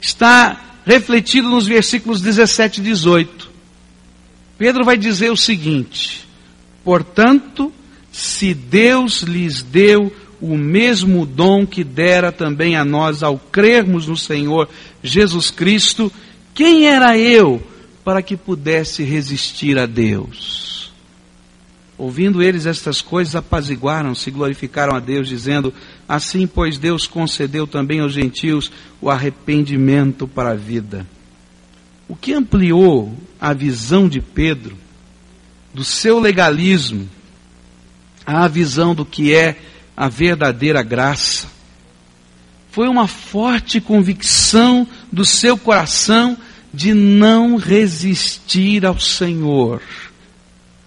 está 0.00 0.60
refletido 0.84 1.48
nos 1.48 1.66
versículos 1.66 2.20
17 2.20 2.80
e 2.80 2.84
18. 2.84 3.50
Pedro 4.58 4.84
vai 4.84 4.96
dizer 4.98 5.30
o 5.30 5.36
seguinte: 5.36 6.26
Portanto, 6.84 7.72
se 8.10 8.52
Deus 8.52 9.22
lhes 9.22 9.62
deu 9.62 10.12
o 10.42 10.58
mesmo 10.58 11.24
dom 11.24 11.64
que 11.64 11.84
dera 11.84 12.32
também 12.32 12.74
a 12.74 12.84
nós 12.84 13.22
ao 13.22 13.38
crermos 13.38 14.08
no 14.08 14.16
Senhor 14.16 14.68
Jesus 15.00 15.52
Cristo, 15.52 16.10
quem 16.52 16.88
era 16.88 17.16
eu 17.16 17.62
para 18.04 18.20
que 18.20 18.36
pudesse 18.36 19.04
resistir 19.04 19.78
a 19.78 19.86
Deus? 19.86 20.92
Ouvindo 21.96 22.42
eles 22.42 22.66
estas 22.66 23.00
coisas, 23.00 23.36
apaziguaram-se, 23.36 24.28
glorificaram 24.32 24.96
a 24.96 24.98
Deus, 24.98 25.28
dizendo: 25.28 25.72
Assim, 26.08 26.48
pois, 26.48 26.76
Deus 26.76 27.06
concedeu 27.06 27.64
também 27.64 28.00
aos 28.00 28.12
gentios 28.12 28.72
o 29.00 29.08
arrependimento 29.08 30.26
para 30.26 30.50
a 30.50 30.56
vida. 30.56 31.06
O 32.08 32.16
que 32.16 32.32
ampliou 32.32 33.16
a 33.40 33.52
visão 33.52 34.08
de 34.08 34.20
Pedro, 34.20 34.76
do 35.72 35.84
seu 35.84 36.18
legalismo, 36.18 37.08
à 38.26 38.48
visão 38.48 38.92
do 38.92 39.04
que 39.04 39.32
é 39.32 39.56
a 40.02 40.08
verdadeira 40.08 40.82
graça. 40.82 41.46
Foi 42.72 42.88
uma 42.88 43.06
forte 43.06 43.80
convicção 43.80 44.84
do 45.12 45.24
seu 45.24 45.56
coração 45.56 46.36
de 46.74 46.92
não 46.92 47.54
resistir 47.54 48.84
ao 48.84 48.98
Senhor. 48.98 49.80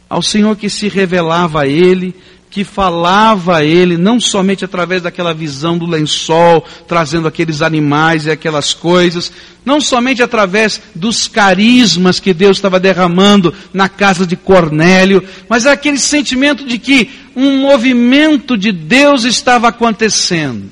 Ao 0.10 0.22
Senhor 0.22 0.58
que 0.58 0.70
se 0.70 0.90
revelava 0.90 1.62
a 1.62 1.66
ele, 1.66 2.14
que 2.56 2.64
falava 2.64 3.58
a 3.58 3.66
ele, 3.66 3.98
não 3.98 4.18
somente 4.18 4.64
através 4.64 5.02
daquela 5.02 5.34
visão 5.34 5.78
do 5.78 5.86
lençol, 5.86 6.66
trazendo 6.88 7.28
aqueles 7.28 7.62
animais 7.62 8.26
e 8.26 8.32
aquelas 8.32 8.74
coisas, 8.74 9.30
não 9.66 9.82
somente 9.82 10.24
através 10.24 10.82
dos 10.96 11.28
carismas 11.28 12.18
que 12.18 12.34
Deus 12.34 12.56
estava 12.56 12.80
derramando 12.80 13.54
na 13.74 13.90
casa 13.90 14.26
de 14.26 14.38
Cornélio, 14.38 15.22
mas 15.50 15.68
aquele 15.68 15.98
sentimento 16.00 16.66
de 16.66 16.80
que 16.80 17.10
um 17.36 17.60
movimento 17.60 18.58
de 18.58 18.72
Deus 18.72 19.26
estava 19.26 19.68
acontecendo. 19.68 20.72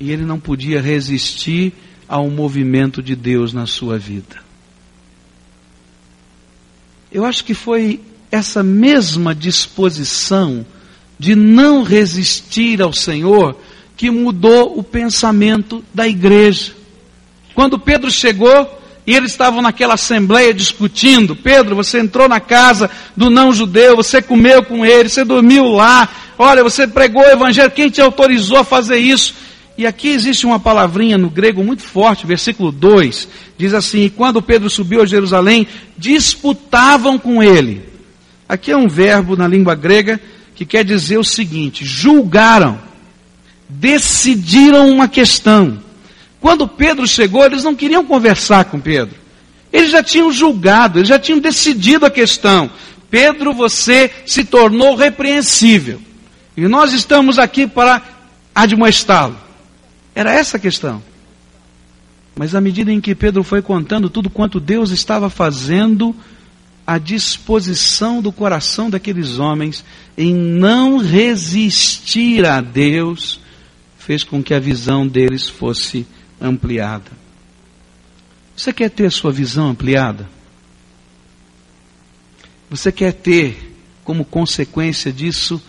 E 0.00 0.10
ele 0.10 0.24
não 0.24 0.40
podia 0.40 0.80
resistir 0.80 1.74
ao 2.08 2.28
movimento 2.28 3.00
de 3.00 3.14
Deus 3.14 3.52
na 3.52 3.66
sua 3.66 4.00
vida. 4.00 4.38
Eu 7.12 7.24
acho 7.24 7.44
que 7.44 7.54
foi 7.54 8.00
essa 8.30 8.62
mesma 8.62 9.34
disposição 9.34 10.64
de 11.18 11.34
não 11.34 11.82
resistir 11.82 12.82
ao 12.82 12.92
Senhor 12.92 13.56
que 13.96 14.10
mudou 14.10 14.78
o 14.78 14.82
pensamento 14.82 15.82
da 15.94 16.06
igreja. 16.06 16.72
Quando 17.54 17.78
Pedro 17.78 18.10
chegou 18.10 18.82
e 19.06 19.14
eles 19.14 19.30
estavam 19.30 19.62
naquela 19.62 19.94
assembleia 19.94 20.52
discutindo, 20.52 21.34
Pedro, 21.34 21.74
você 21.74 22.00
entrou 22.00 22.28
na 22.28 22.40
casa 22.40 22.90
do 23.16 23.30
não 23.30 23.52
judeu, 23.52 23.96
você 23.96 24.20
comeu 24.20 24.62
com 24.62 24.84
ele, 24.84 25.08
você 25.08 25.24
dormiu 25.24 25.64
lá, 25.68 26.08
olha, 26.38 26.62
você 26.62 26.86
pregou 26.86 27.22
o 27.22 27.30
evangelho, 27.30 27.70
quem 27.70 27.88
te 27.88 28.00
autorizou 28.00 28.58
a 28.58 28.64
fazer 28.64 28.98
isso? 28.98 29.34
E 29.78 29.86
aqui 29.86 30.08
existe 30.08 30.44
uma 30.44 30.58
palavrinha 30.58 31.16
no 31.16 31.30
grego 31.30 31.62
muito 31.62 31.82
forte, 31.82 32.26
versículo 32.26 32.72
2, 32.72 33.28
diz 33.58 33.74
assim: 33.74 34.04
E 34.04 34.10
quando 34.10 34.40
Pedro 34.40 34.70
subiu 34.70 35.02
a 35.02 35.06
Jerusalém, 35.06 35.66
disputavam 35.98 37.18
com 37.18 37.42
ele. 37.42 37.95
Aqui 38.48 38.70
é 38.70 38.76
um 38.76 38.88
verbo 38.88 39.36
na 39.36 39.48
língua 39.48 39.74
grega 39.74 40.20
que 40.54 40.64
quer 40.64 40.84
dizer 40.84 41.18
o 41.18 41.24
seguinte: 41.24 41.84
julgaram, 41.84 42.78
decidiram 43.68 44.88
uma 44.90 45.08
questão. 45.08 45.78
Quando 46.40 46.68
Pedro 46.68 47.06
chegou, 47.06 47.44
eles 47.44 47.64
não 47.64 47.74
queriam 47.74 48.04
conversar 48.04 48.66
com 48.66 48.80
Pedro. 48.80 49.16
Eles 49.72 49.90
já 49.90 50.02
tinham 50.02 50.30
julgado, 50.30 50.98
eles 50.98 51.08
já 51.08 51.18
tinham 51.18 51.40
decidido 51.40 52.06
a 52.06 52.10
questão. 52.10 52.70
Pedro, 53.10 53.52
você 53.52 54.10
se 54.24 54.44
tornou 54.44 54.94
repreensível. 54.94 56.00
E 56.56 56.66
nós 56.68 56.92
estamos 56.92 57.38
aqui 57.38 57.66
para 57.66 58.02
admoestá-lo. 58.54 59.36
Era 60.14 60.32
essa 60.32 60.56
a 60.56 60.60
questão. 60.60 61.02
Mas 62.34 62.54
à 62.54 62.60
medida 62.60 62.92
em 62.92 63.00
que 63.00 63.14
Pedro 63.14 63.42
foi 63.42 63.60
contando 63.60 64.08
tudo 64.08 64.30
quanto 64.30 64.60
Deus 64.60 64.90
estava 64.90 65.28
fazendo, 65.28 66.14
a 66.86 66.98
disposição 66.98 68.22
do 68.22 68.30
coração 68.30 68.88
daqueles 68.88 69.38
homens 69.38 69.84
em 70.16 70.32
não 70.32 70.98
resistir 70.98 72.46
a 72.46 72.60
Deus 72.60 73.40
fez 73.98 74.22
com 74.22 74.40
que 74.40 74.54
a 74.54 74.60
visão 74.60 75.06
deles 75.06 75.48
fosse 75.48 76.06
ampliada. 76.40 77.10
Você 78.56 78.72
quer 78.72 78.88
ter 78.88 79.10
sua 79.10 79.32
visão 79.32 79.70
ampliada? 79.70 80.28
Você 82.70 82.92
quer 82.92 83.12
ter, 83.12 83.76
como 84.04 84.24
consequência 84.24 85.12
disso, 85.12 85.60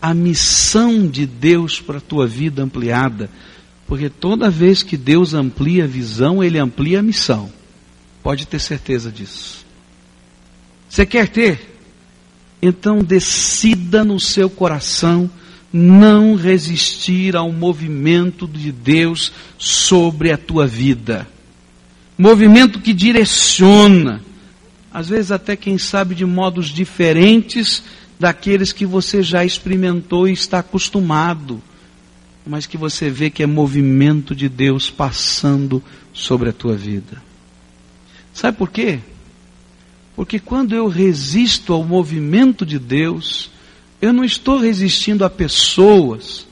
a 0.00 0.14
missão 0.14 1.06
de 1.06 1.26
Deus 1.26 1.80
para 1.80 1.98
a 1.98 2.00
tua 2.00 2.26
vida 2.26 2.62
ampliada? 2.62 3.28
Porque 3.86 4.08
toda 4.08 4.50
vez 4.50 4.82
que 4.82 4.96
Deus 4.96 5.34
amplia 5.34 5.84
a 5.84 5.86
visão, 5.86 6.42
Ele 6.42 6.58
amplia 6.58 7.00
a 7.00 7.02
missão. 7.02 7.52
Pode 8.22 8.46
ter 8.46 8.58
certeza 8.58 9.12
disso. 9.12 9.61
Você 10.92 11.06
quer 11.06 11.26
ter? 11.26 11.58
Então 12.60 12.98
decida 12.98 14.04
no 14.04 14.20
seu 14.20 14.50
coração 14.50 15.30
não 15.72 16.34
resistir 16.34 17.34
ao 17.34 17.50
movimento 17.50 18.46
de 18.46 18.70
Deus 18.70 19.32
sobre 19.56 20.30
a 20.30 20.36
tua 20.36 20.66
vida. 20.66 21.26
Movimento 22.18 22.78
que 22.78 22.92
direciona, 22.92 24.20
às 24.92 25.08
vezes 25.08 25.32
até 25.32 25.56
quem 25.56 25.78
sabe 25.78 26.14
de 26.14 26.26
modos 26.26 26.66
diferentes 26.66 27.82
daqueles 28.20 28.70
que 28.70 28.84
você 28.84 29.22
já 29.22 29.46
experimentou 29.46 30.28
e 30.28 30.32
está 30.34 30.58
acostumado, 30.58 31.62
mas 32.46 32.66
que 32.66 32.76
você 32.76 33.08
vê 33.08 33.30
que 33.30 33.42
é 33.42 33.46
movimento 33.46 34.34
de 34.34 34.46
Deus 34.46 34.90
passando 34.90 35.82
sobre 36.12 36.50
a 36.50 36.52
tua 36.52 36.76
vida. 36.76 37.22
Sabe 38.34 38.58
por 38.58 38.68
quê? 38.68 38.98
Porque 40.22 40.38
quando 40.38 40.72
eu 40.72 40.86
resisto 40.86 41.72
ao 41.72 41.82
movimento 41.82 42.64
de 42.64 42.78
Deus, 42.78 43.50
eu 44.00 44.12
não 44.12 44.22
estou 44.22 44.56
resistindo 44.56 45.24
a 45.24 45.28
pessoas, 45.28 46.46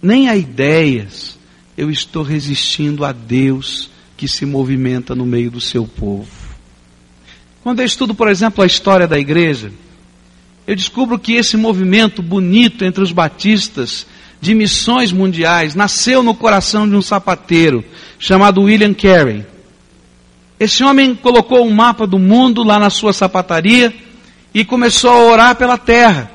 nem 0.00 0.28
a 0.28 0.36
ideias, 0.36 1.36
eu 1.76 1.90
estou 1.90 2.22
resistindo 2.22 3.04
a 3.04 3.10
Deus 3.10 3.90
que 4.16 4.28
se 4.28 4.46
movimenta 4.46 5.12
no 5.12 5.26
meio 5.26 5.50
do 5.50 5.60
seu 5.60 5.88
povo. 5.88 6.30
Quando 7.64 7.80
eu 7.80 7.84
estudo, 7.84 8.14
por 8.14 8.28
exemplo, 8.28 8.62
a 8.62 8.66
história 8.68 9.08
da 9.08 9.18
igreja, 9.18 9.72
eu 10.64 10.76
descubro 10.76 11.18
que 11.18 11.32
esse 11.32 11.56
movimento 11.56 12.22
bonito 12.22 12.84
entre 12.84 13.02
os 13.02 13.10
batistas 13.10 14.06
de 14.40 14.54
missões 14.54 15.10
mundiais 15.10 15.74
nasceu 15.74 16.22
no 16.22 16.32
coração 16.32 16.88
de 16.88 16.94
um 16.94 17.02
sapateiro 17.02 17.84
chamado 18.20 18.62
William 18.62 18.94
Carey. 18.94 19.49
Esse 20.60 20.84
homem 20.84 21.14
colocou 21.14 21.66
um 21.66 21.72
mapa 21.72 22.06
do 22.06 22.18
mundo 22.18 22.62
lá 22.62 22.78
na 22.78 22.90
sua 22.90 23.14
sapataria 23.14 23.94
e 24.52 24.62
começou 24.62 25.10
a 25.10 25.16
orar 25.16 25.56
pela 25.56 25.78
terra. 25.78 26.30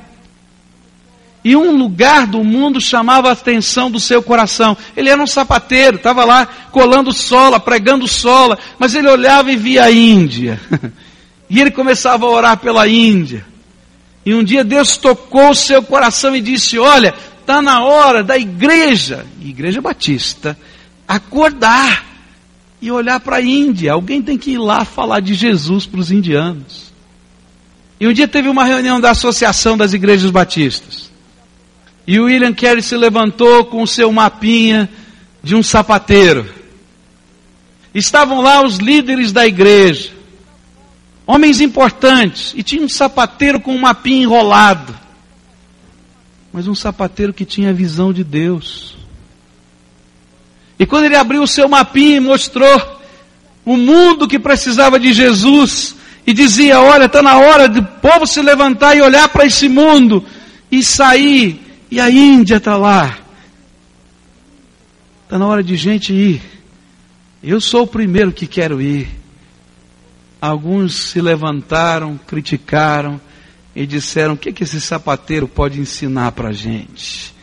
E 1.44 1.56
um 1.56 1.78
lugar 1.78 2.26
do 2.26 2.44
mundo 2.44 2.82
chamava 2.82 3.30
a 3.30 3.34
atenção 3.34 3.92
do 3.92 4.00
seu 4.00 4.24
coração. 4.24 4.76
Ele 4.98 5.12
era 5.12 5.22
um 5.22 5.28
sapateiro, 5.28 5.98
estava 5.98 6.26
lá 6.26 6.48
colando 6.72 7.14
sola, 7.14 7.60
pregando 7.60 8.08
sola, 8.08 8.58
mas 8.80 8.96
ele 8.96 9.08
olhava 9.08 9.52
e 9.52 9.56
via 9.56 9.84
a 9.86 9.92
Índia. 9.92 10.60
E 11.48 11.62
ele 11.62 11.70
começava 11.70 12.26
a 12.26 12.30
orar 12.30 12.58
pela 12.58 12.88
Índia. 12.88 13.46
E 14.26 14.34
um 14.34 14.44
dia 14.44 14.64
Deus 14.64 14.98
tocou 14.98 15.52
o 15.52 15.56
seu 15.56 15.84
coração 15.84 16.36
e 16.36 16.42
disse: 16.42 16.80
Olha, 16.80 17.14
está 17.40 17.62
na 17.62 17.84
hora 17.84 18.24
da 18.24 18.36
igreja, 18.36 19.28
igreja 19.40 19.80
batista, 19.80 20.58
acordar 21.08 22.15
e 22.82 22.92
olhar 22.92 23.20
para 23.20 23.38
a 23.38 23.42
Índia. 23.42 23.94
Alguém 23.94 24.22
tem 24.22 24.38
que 24.38 24.52
ir 24.52 24.58
lá 24.58 24.86
falar 24.86 25.20
de 25.20 25.34
Jesus 25.34 25.86
para 25.86 26.00
os 26.00 26.12
indianos. 26.12 26.94
E 28.00 28.08
um 28.08 28.14
dia 28.14 28.28
teve 28.28 28.50
uma 28.50 28.66
reunião 28.66 29.00
da 29.00 29.12
Associação 29.12 29.78
das 29.78 29.94
Igrejas 29.94 30.30
Batistas. 30.30 31.10
E 32.08 32.20
o 32.20 32.26
William 32.26 32.54
Carey 32.54 32.84
se 32.84 32.96
levantou 32.96 33.66
com 33.66 33.82
o 33.82 33.88
seu 33.88 34.12
mapinha 34.12 34.90
de 35.42 35.56
um 35.56 35.64
sapateiro. 35.64 36.54
Estavam 37.94 38.42
lá 38.42 38.64
os 38.64 38.78
líderes 38.78 39.32
da 39.32 39.48
igreja, 39.48 40.12
homens 41.26 41.62
importantes, 41.62 42.54
e 42.56 42.62
tinha 42.62 42.84
um 42.84 42.90
sapateiro 42.90 43.60
com 43.60 43.74
um 43.74 43.80
mapinha 43.80 44.24
enrolado. 44.24 44.94
Mas 46.52 46.68
um 46.68 46.76
sapateiro 46.76 47.34
que 47.34 47.46
tinha 47.46 47.70
a 47.70 47.74
visão 47.74 48.12
de 48.12 48.24
Deus. 48.24 48.95
E 50.78 50.86
quando 50.86 51.06
ele 51.06 51.16
abriu 51.16 51.44
o 51.44 51.48
seu 51.48 51.68
mapinha 51.70 52.18
e 52.18 52.20
mostrou 52.20 53.00
o 53.64 53.78
mundo 53.78 54.28
que 54.28 54.38
precisava 54.38 55.00
de 55.00 55.14
Jesus, 55.14 55.96
e 56.26 56.34
dizia: 56.34 56.80
Olha, 56.80 57.06
está 57.06 57.22
na 57.22 57.38
hora 57.38 57.68
do 57.68 57.84
povo 57.84 58.26
se 58.26 58.42
levantar 58.42 58.96
e 58.96 59.02
olhar 59.02 59.30
para 59.30 59.46
esse 59.46 59.70
mundo 59.70 60.26
e 60.72 60.84
sair, 60.84 61.62
e 61.92 62.00
a 62.00 62.10
Índia 62.10 62.58
está 62.58 62.76
lá. 62.76 63.20
Está 65.24 65.38
na 65.38 65.48
hora 65.48 65.64
de 65.64 65.76
gente 65.76 66.14
ir. 66.14 66.42
Eu 67.44 67.62
sou 67.62 67.84
o 67.84 67.88
primeiro 67.88 68.32
que 68.32 68.48
quero 68.48 68.82
ir. 68.82 69.08
Alguns 70.42 70.96
se 70.96 71.22
levantaram, 71.22 72.20
criticaram 72.26 73.22
e 73.76 73.86
disseram: 73.86 74.34
O 74.34 74.38
que, 74.38 74.52
que 74.52 74.64
esse 74.64 74.82
sapateiro 74.82 75.48
pode 75.48 75.80
ensinar 75.80 76.32
para 76.32 76.50
a 76.50 76.54
gente? 76.54 77.34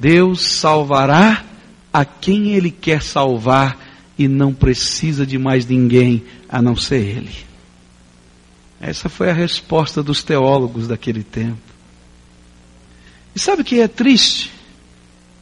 Deus 0.00 0.42
salvará 0.42 1.44
a 1.92 2.04
quem 2.04 2.52
Ele 2.52 2.70
quer 2.70 3.02
salvar 3.02 3.78
e 4.18 4.26
não 4.26 4.52
precisa 4.52 5.26
de 5.26 5.38
mais 5.38 5.66
ninguém 5.66 6.24
a 6.48 6.60
não 6.60 6.76
ser 6.76 7.00
Ele. 7.00 7.48
Essa 8.80 9.08
foi 9.08 9.30
a 9.30 9.34
resposta 9.34 10.02
dos 10.02 10.22
teólogos 10.22 10.86
daquele 10.86 11.22
tempo. 11.22 11.58
E 13.34 13.40
sabe 13.40 13.62
o 13.62 13.64
que 13.64 13.80
é 13.80 13.88
triste? 13.88 14.52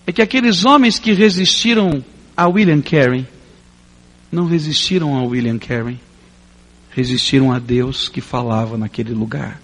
É 0.06 0.12
que 0.12 0.22
aqueles 0.22 0.64
homens 0.64 0.98
que 0.98 1.12
resistiram 1.12 2.04
a 2.36 2.46
William 2.46 2.80
Carey 2.80 3.26
não 4.30 4.46
resistiram 4.46 5.16
a 5.16 5.24
William 5.24 5.58
Carey, 5.58 5.98
resistiram 6.90 7.52
a 7.52 7.58
Deus 7.58 8.08
que 8.08 8.20
falava 8.20 8.76
naquele 8.76 9.12
lugar. 9.12 9.60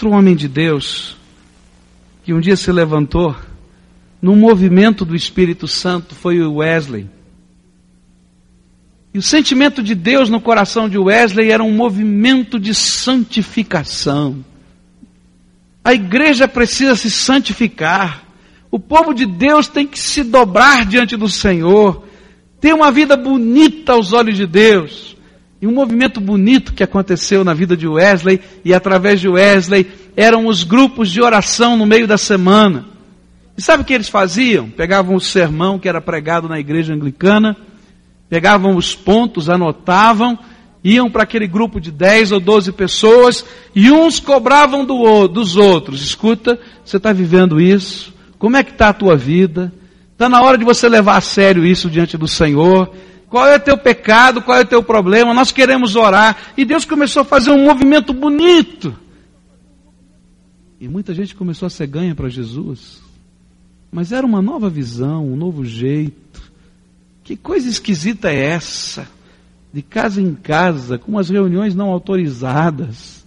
Outro 0.00 0.16
homem 0.16 0.34
de 0.34 0.48
Deus, 0.48 1.14
que 2.24 2.32
um 2.32 2.40
dia 2.40 2.56
se 2.56 2.72
levantou, 2.72 3.36
num 4.22 4.34
movimento 4.34 5.04
do 5.04 5.14
Espírito 5.14 5.68
Santo, 5.68 6.14
foi 6.14 6.40
o 6.40 6.54
Wesley. 6.54 7.06
E 9.12 9.18
o 9.18 9.22
sentimento 9.22 9.82
de 9.82 9.94
Deus 9.94 10.30
no 10.30 10.40
coração 10.40 10.88
de 10.88 10.96
Wesley 10.96 11.50
era 11.50 11.62
um 11.62 11.76
movimento 11.76 12.58
de 12.58 12.74
santificação. 12.74 14.42
A 15.84 15.92
igreja 15.92 16.48
precisa 16.48 16.96
se 16.96 17.10
santificar. 17.10 18.24
O 18.70 18.78
povo 18.78 19.12
de 19.12 19.26
Deus 19.26 19.68
tem 19.68 19.86
que 19.86 19.98
se 19.98 20.24
dobrar 20.24 20.86
diante 20.86 21.14
do 21.14 21.28
Senhor, 21.28 22.06
ter 22.58 22.72
uma 22.72 22.90
vida 22.90 23.18
bonita 23.18 23.92
aos 23.92 24.14
olhos 24.14 24.38
de 24.38 24.46
Deus. 24.46 25.14
E 25.60 25.66
um 25.66 25.72
movimento 25.72 26.20
bonito 26.20 26.72
que 26.72 26.82
aconteceu 26.82 27.44
na 27.44 27.52
vida 27.52 27.76
de 27.76 27.86
Wesley, 27.86 28.40
e 28.64 28.72
através 28.72 29.20
de 29.20 29.28
Wesley, 29.28 29.86
eram 30.16 30.46
os 30.46 30.64
grupos 30.64 31.10
de 31.10 31.20
oração 31.20 31.76
no 31.76 31.84
meio 31.84 32.06
da 32.06 32.16
semana. 32.16 32.86
E 33.56 33.62
sabe 33.62 33.82
o 33.82 33.86
que 33.86 33.92
eles 33.92 34.08
faziam? 34.08 34.70
Pegavam 34.70 35.14
o 35.14 35.20
sermão 35.20 35.78
que 35.78 35.88
era 35.88 36.00
pregado 36.00 36.48
na 36.48 36.58
igreja 36.58 36.94
anglicana, 36.94 37.54
pegavam 38.28 38.74
os 38.74 38.94
pontos, 38.94 39.50
anotavam, 39.50 40.38
iam 40.82 41.10
para 41.10 41.24
aquele 41.24 41.46
grupo 41.46 41.78
de 41.78 41.90
10 41.90 42.32
ou 42.32 42.40
12 42.40 42.72
pessoas, 42.72 43.44
e 43.74 43.90
uns 43.90 44.18
cobravam 44.18 44.84
do, 44.84 45.28
dos 45.28 45.56
outros. 45.56 46.02
Escuta, 46.02 46.58
você 46.82 46.96
está 46.96 47.12
vivendo 47.12 47.60
isso? 47.60 48.14
Como 48.38 48.56
é 48.56 48.64
que 48.64 48.70
está 48.70 48.88
a 48.88 48.94
tua 48.94 49.14
vida? 49.14 49.70
Está 50.12 50.26
na 50.26 50.40
hora 50.42 50.56
de 50.56 50.64
você 50.64 50.88
levar 50.88 51.16
a 51.16 51.20
sério 51.20 51.66
isso 51.66 51.90
diante 51.90 52.16
do 52.16 52.26
Senhor. 52.26 52.90
Qual 53.30 53.46
é 53.46 53.56
o 53.56 53.60
teu 53.60 53.78
pecado? 53.78 54.42
Qual 54.42 54.58
é 54.58 54.62
o 54.62 54.66
teu 54.66 54.82
problema? 54.82 55.32
Nós 55.32 55.52
queremos 55.52 55.94
orar. 55.94 56.52
E 56.56 56.64
Deus 56.64 56.84
começou 56.84 57.22
a 57.22 57.24
fazer 57.24 57.52
um 57.52 57.64
movimento 57.64 58.12
bonito. 58.12 58.92
E 60.80 60.88
muita 60.88 61.14
gente 61.14 61.36
começou 61.36 61.66
a 61.66 61.70
ser 61.70 61.86
ganha 61.86 62.12
para 62.12 62.28
Jesus. 62.28 63.00
Mas 63.92 64.10
era 64.10 64.26
uma 64.26 64.42
nova 64.42 64.68
visão, 64.68 65.28
um 65.28 65.36
novo 65.36 65.64
jeito. 65.64 66.42
Que 67.22 67.36
coisa 67.36 67.68
esquisita 67.68 68.30
é 68.30 68.46
essa? 68.46 69.06
De 69.72 69.80
casa 69.80 70.20
em 70.20 70.34
casa, 70.34 70.98
com 70.98 71.16
as 71.16 71.30
reuniões 71.30 71.72
não 71.72 71.90
autorizadas, 71.90 73.24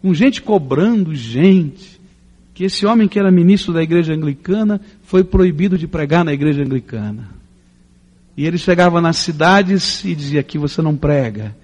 com 0.00 0.14
gente 0.14 0.40
cobrando 0.40 1.14
gente. 1.14 2.00
Que 2.54 2.64
esse 2.64 2.86
homem 2.86 3.06
que 3.06 3.18
era 3.18 3.30
ministro 3.30 3.74
da 3.74 3.82
igreja 3.82 4.14
anglicana 4.14 4.80
foi 5.02 5.22
proibido 5.22 5.76
de 5.76 5.86
pregar 5.86 6.24
na 6.24 6.32
igreja 6.32 6.62
anglicana. 6.62 7.39
E 8.40 8.46
ele 8.46 8.56
chegava 8.56 9.02
nas 9.02 9.18
cidades 9.18 10.02
e 10.02 10.14
dizia: 10.14 10.40
Aqui 10.40 10.56
você 10.56 10.80
não 10.80 10.96
prega. 10.96 11.54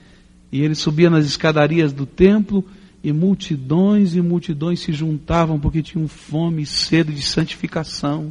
E 0.52 0.60
ele 0.60 0.74
subia 0.74 1.08
nas 1.08 1.24
escadarias 1.24 1.90
do 1.90 2.04
templo 2.04 2.62
e 3.02 3.14
multidões 3.14 4.14
e 4.14 4.20
multidões 4.20 4.80
se 4.80 4.92
juntavam 4.92 5.58
porque 5.58 5.82
tinham 5.82 6.06
fome 6.06 6.60
e 6.60 6.66
sede 6.66 7.14
de 7.14 7.22
santificação. 7.22 8.30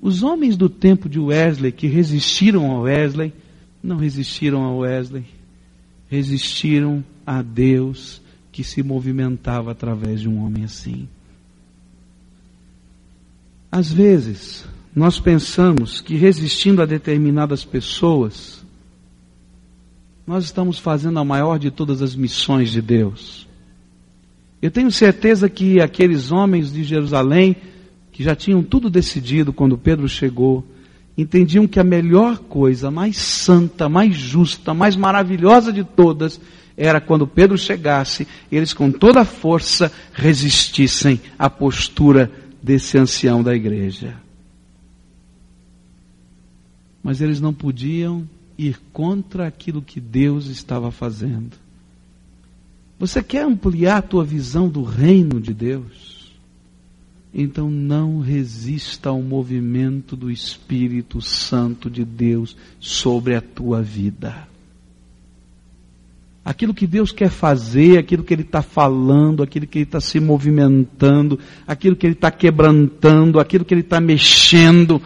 Os 0.00 0.22
homens 0.22 0.56
do 0.56 0.68
tempo 0.68 1.08
de 1.08 1.18
Wesley 1.18 1.72
que 1.72 1.88
resistiram 1.88 2.70
a 2.70 2.82
Wesley, 2.82 3.32
não 3.82 3.96
resistiram 3.96 4.62
a 4.62 4.72
Wesley, 4.72 5.24
resistiram 6.08 7.04
a 7.26 7.42
Deus 7.42 8.22
que 8.52 8.62
se 8.62 8.80
movimentava 8.80 9.72
através 9.72 10.20
de 10.20 10.28
um 10.28 10.40
homem 10.46 10.62
assim. 10.62 11.08
Às 13.72 13.92
vezes, 13.92 14.64
nós 14.94 15.20
pensamos 15.20 16.00
que 16.00 16.16
resistindo 16.16 16.82
a 16.82 16.86
determinadas 16.86 17.64
pessoas, 17.64 18.64
nós 20.26 20.44
estamos 20.44 20.78
fazendo 20.78 21.18
a 21.18 21.24
maior 21.24 21.58
de 21.58 21.70
todas 21.70 22.02
as 22.02 22.14
missões 22.14 22.70
de 22.70 22.82
Deus. 22.82 23.48
Eu 24.60 24.70
tenho 24.70 24.90
certeza 24.90 25.48
que 25.48 25.80
aqueles 25.80 26.32
homens 26.32 26.72
de 26.72 26.84
Jerusalém, 26.84 27.56
que 28.12 28.22
já 28.22 28.34
tinham 28.34 28.62
tudo 28.62 28.90
decidido 28.90 29.52
quando 29.52 29.78
Pedro 29.78 30.08
chegou, 30.08 30.64
entendiam 31.16 31.66
que 31.66 31.80
a 31.80 31.84
melhor 31.84 32.38
coisa, 32.38 32.90
mais 32.90 33.16
santa, 33.16 33.88
mais 33.88 34.16
justa, 34.16 34.74
mais 34.74 34.96
maravilhosa 34.96 35.72
de 35.72 35.84
todas, 35.84 36.40
era 36.76 37.00
quando 37.00 37.26
Pedro 37.26 37.56
chegasse, 37.56 38.26
eles 38.50 38.72
com 38.72 38.90
toda 38.90 39.20
a 39.20 39.24
força 39.24 39.90
resistissem 40.12 41.20
à 41.38 41.48
postura 41.48 42.30
desse 42.62 42.98
ancião 42.98 43.42
da 43.42 43.54
igreja 43.54 44.14
mas 47.02 47.20
eles 47.20 47.40
não 47.40 47.52
podiam 47.52 48.28
ir 48.58 48.78
contra 48.92 49.46
aquilo 49.46 49.80
que 49.80 50.00
Deus 50.00 50.46
estava 50.46 50.90
fazendo. 50.90 51.56
Você 52.98 53.22
quer 53.22 53.44
ampliar 53.44 53.96
a 53.96 54.02
tua 54.02 54.24
visão 54.24 54.68
do 54.68 54.82
reino 54.82 55.40
de 55.40 55.54
Deus? 55.54 56.30
Então 57.32 57.70
não 57.70 58.18
resista 58.18 59.08
ao 59.08 59.22
movimento 59.22 60.16
do 60.16 60.30
Espírito 60.30 61.22
Santo 61.22 61.88
de 61.88 62.04
Deus 62.04 62.56
sobre 62.78 63.34
a 63.34 63.40
tua 63.40 63.80
vida. 63.80 64.48
Aquilo 66.44 66.74
que 66.74 66.86
Deus 66.86 67.12
quer 67.12 67.30
fazer, 67.30 67.98
aquilo 67.98 68.24
que 68.24 68.34
Ele 68.34 68.42
está 68.42 68.60
falando, 68.60 69.42
aquilo 69.42 69.66
que 69.66 69.78
Ele 69.78 69.84
está 69.84 70.00
se 70.00 70.18
movimentando, 70.18 71.38
aquilo 71.66 71.94
que 71.94 72.06
Ele 72.06 72.14
está 72.14 72.30
quebrantando, 72.30 73.38
aquilo 73.38 73.64
que 73.64 73.72
Ele 73.72 73.82
está 73.82 74.00
mexendo, 74.00 75.00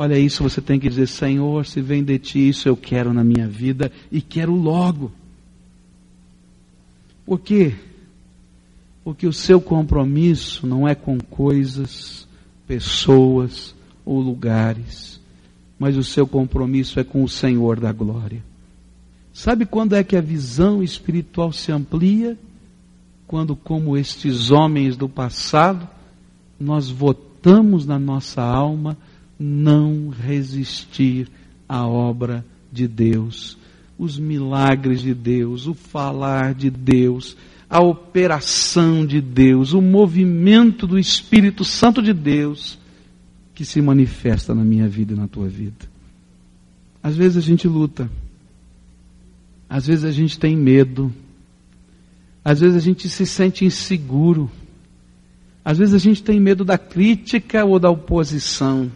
Olha 0.00 0.16
isso, 0.16 0.44
você 0.44 0.60
tem 0.60 0.78
que 0.78 0.88
dizer: 0.88 1.08
Senhor, 1.08 1.66
se 1.66 1.80
vem 1.80 2.04
de 2.04 2.20
ti, 2.20 2.48
isso 2.48 2.68
eu 2.68 2.76
quero 2.76 3.12
na 3.12 3.24
minha 3.24 3.48
vida 3.48 3.90
e 4.12 4.20
quero 4.20 4.54
logo. 4.54 5.10
Por 7.26 7.40
quê? 7.40 7.74
Porque 9.02 9.26
o 9.26 9.32
seu 9.32 9.60
compromisso 9.60 10.68
não 10.68 10.86
é 10.86 10.94
com 10.94 11.18
coisas, 11.18 12.28
pessoas 12.64 13.74
ou 14.04 14.20
lugares, 14.20 15.20
mas 15.76 15.96
o 15.96 16.04
seu 16.04 16.28
compromisso 16.28 17.00
é 17.00 17.02
com 17.02 17.24
o 17.24 17.28
Senhor 17.28 17.80
da 17.80 17.90
glória. 17.90 18.40
Sabe 19.32 19.66
quando 19.66 19.96
é 19.96 20.04
que 20.04 20.14
a 20.14 20.20
visão 20.20 20.80
espiritual 20.80 21.50
se 21.52 21.72
amplia? 21.72 22.38
Quando, 23.26 23.56
como 23.56 23.96
estes 23.96 24.52
homens 24.52 24.96
do 24.96 25.08
passado, 25.08 25.88
nós 26.58 26.88
votamos 26.88 27.84
na 27.84 27.98
nossa 27.98 28.40
alma 28.40 28.96
não 29.38 30.08
resistir 30.08 31.28
à 31.68 31.86
obra 31.86 32.44
de 32.72 32.88
Deus, 32.88 33.56
os 33.98 34.18
milagres 34.18 35.00
de 35.00 35.14
Deus, 35.14 35.66
o 35.66 35.74
falar 35.74 36.54
de 36.54 36.70
Deus, 36.70 37.36
a 37.68 37.80
operação 37.80 39.06
de 39.06 39.20
Deus, 39.20 39.72
o 39.72 39.80
movimento 39.80 40.86
do 40.86 40.98
Espírito 40.98 41.64
Santo 41.64 42.02
de 42.02 42.12
Deus 42.12 42.78
que 43.54 43.64
se 43.64 43.82
manifesta 43.82 44.54
na 44.54 44.64
minha 44.64 44.88
vida 44.88 45.12
e 45.12 45.16
na 45.16 45.26
tua 45.26 45.48
vida. 45.48 45.86
Às 47.02 47.16
vezes 47.16 47.36
a 47.36 47.40
gente 47.40 47.66
luta, 47.66 48.10
às 49.68 49.86
vezes 49.86 50.04
a 50.04 50.12
gente 50.12 50.38
tem 50.38 50.56
medo, 50.56 51.12
às 52.44 52.60
vezes 52.60 52.76
a 52.76 52.80
gente 52.80 53.08
se 53.08 53.26
sente 53.26 53.64
inseguro, 53.64 54.50
às 55.64 55.76
vezes 55.76 55.94
a 55.94 55.98
gente 55.98 56.22
tem 56.22 56.40
medo 56.40 56.64
da 56.64 56.78
crítica 56.78 57.64
ou 57.64 57.78
da 57.78 57.90
oposição 57.90 58.90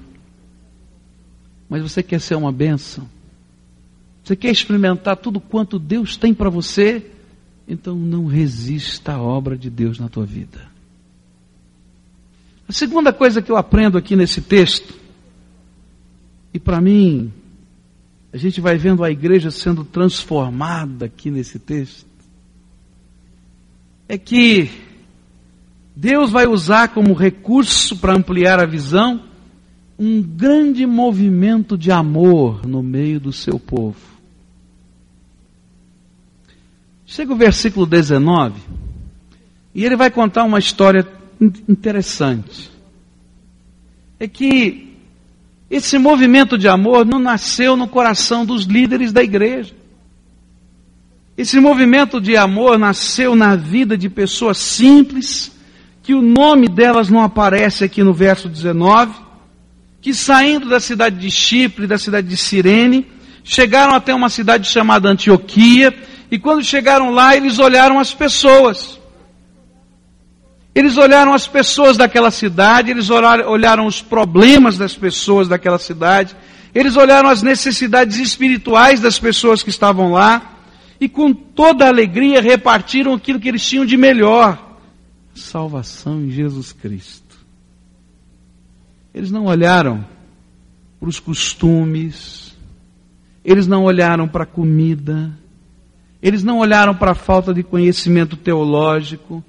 mas 1.73 1.81
você 1.81 2.03
quer 2.03 2.21
ser 2.21 2.35
uma 2.35 2.53
bênção? 2.53 3.09
Você 4.23 4.37
quer 4.37 4.51
experimentar 4.51 5.17
tudo 5.17 5.41
quanto 5.41 5.79
Deus 5.79 6.19
tem 6.19 6.35
para 6.35 6.51
você? 6.51 7.11
Então 7.67 7.97
não 7.97 8.27
resista 8.27 9.15
à 9.15 9.19
obra 9.23 9.57
de 9.57 9.71
Deus 9.71 9.99
na 9.99 10.07
tua 10.07 10.27
vida. 10.27 10.71
A 12.69 12.73
segunda 12.75 13.11
coisa 13.11 13.41
que 13.41 13.51
eu 13.51 13.57
aprendo 13.57 13.97
aqui 13.97 14.15
nesse 14.15 14.43
texto, 14.43 14.93
e 16.53 16.59
para 16.59 16.79
mim, 16.79 17.33
a 18.35 18.37
gente 18.37 18.61
vai 18.61 18.77
vendo 18.77 19.03
a 19.03 19.11
igreja 19.11 19.51
sendo 19.51 19.83
transformada 19.83 21.07
aqui 21.07 21.31
nesse 21.31 21.59
texto, 21.59 22.05
é 24.07 24.19
que 24.19 24.71
Deus 25.97 26.31
vai 26.31 26.47
usar 26.47 26.89
como 26.89 27.15
recurso 27.15 27.97
para 27.97 28.15
ampliar 28.15 28.61
a 28.61 28.67
visão 28.67 29.32
um 30.05 30.21
grande 30.21 30.85
movimento 30.85 31.79
de 31.79 31.93
amor 31.93 32.67
no 32.67 32.83
meio 32.83 33.21
do 33.21 33.33
seu 33.33 33.57
povo. 33.57 34.01
Chega 37.07 37.33
o 37.33 37.37
versículo 37.37 37.87
19 37.87 38.61
e 39.73 39.85
ele 39.85 39.95
vai 39.95 40.11
contar 40.11 40.43
uma 40.43 40.59
história 40.59 41.07
interessante. 41.69 42.69
É 44.19 44.27
que 44.27 44.93
esse 45.71 45.97
movimento 45.99 46.59
de 46.59 46.67
amor 46.67 47.07
não 47.07 47.21
nasceu 47.21 47.77
no 47.77 47.87
coração 47.87 48.45
dos 48.45 48.65
líderes 48.65 49.13
da 49.13 49.23
igreja. 49.23 49.73
Esse 51.39 51.61
movimento 51.61 52.21
de 52.21 52.37
amor 52.37 52.77
nasceu 52.77 53.37
na 53.37 53.55
vida 53.55 53.97
de 53.97 54.11
pessoas 54.11 54.59
simples, 54.59 55.53
que 56.03 56.13
o 56.13 56.21
nome 56.21 56.67
delas 56.67 57.09
não 57.09 57.21
aparece 57.21 57.85
aqui 57.85 58.03
no 58.03 58.13
verso 58.13 58.49
19, 58.49 59.31
que 60.03 60.13
saindo 60.13 60.69
da 60.69 60.81
cidade 60.81 61.17
de 61.17 61.31
Chipre, 61.31 61.87
da 61.87 61.97
cidade 61.97 62.29
de 62.29 62.37
Cirene, 62.37 63.07
chegaram 63.43 63.95
até 63.95 64.13
uma 64.13 64.29
cidade 64.29 64.69
chamada 64.69 65.09
Antioquia, 65.09 65.95
e 66.31 66.39
quando 66.39 66.63
chegaram 66.65 67.11
lá, 67.11 67.35
eles 67.37 67.59
olharam 67.59 67.99
as 67.99 68.13
pessoas. 68.13 69.01
Eles 70.75 70.97
olharam 70.97 71.33
as 71.33 71.47
pessoas 71.47 71.97
daquela 71.97 72.31
cidade, 72.31 72.91
eles 72.91 73.09
olharam 73.11 73.87
os 73.87 74.03
problemas 74.03 74.77
das 74.77 74.95
pessoas 74.95 75.49
daquela 75.49 75.79
cidade, 75.79 76.37
Eles 76.75 76.97
olharam 76.97 77.29
as 77.29 77.43
necessidades 77.43 78.17
espirituais 78.19 79.01
das 79.01 79.19
pessoas 79.19 79.63
que 79.63 79.69
estavam 79.71 80.13
lá 80.13 80.57
e 80.99 81.09
com 81.09 81.35
toda 81.35 81.87
alegria 81.87 82.41
repartiram 82.41 83.13
aquilo 83.13 83.39
que 83.39 83.49
eles 83.49 83.67
tinham 83.67 83.85
de 83.85 83.97
melhor: 83.97 84.79
salvação 85.35 86.23
em 86.23 86.31
Jesus 86.31 86.73
Cristo. 86.73 87.22
Eles 89.15 89.31
não 89.31 89.45
olharam 89.47 90.05
para 90.99 91.09
os 91.09 91.21
costumes, 91.21 92.57
eles 93.45 93.67
não 93.67 93.85
olharam 93.85 94.29
para 94.29 94.45
a 94.45 94.47
comida, 94.47 95.37
eles 96.23 96.43
não 96.43 96.59
olharam 96.59 96.95
para 96.95 97.11
a 97.11 97.15
falta 97.15 97.53
de 97.53 97.63
conhecimento 97.63 98.37
teológico, 98.37 99.45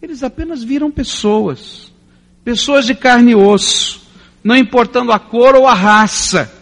eles 0.00 0.22
apenas 0.22 0.62
viram 0.62 0.90
pessoas, 0.90 1.92
pessoas 2.42 2.86
de 2.86 2.94
carne 2.94 3.32
e 3.32 3.34
osso, 3.34 4.06
não 4.42 4.56
importando 4.56 5.12
a 5.12 5.18
cor 5.18 5.54
ou 5.54 5.66
a 5.66 5.74
raça. 5.74 6.52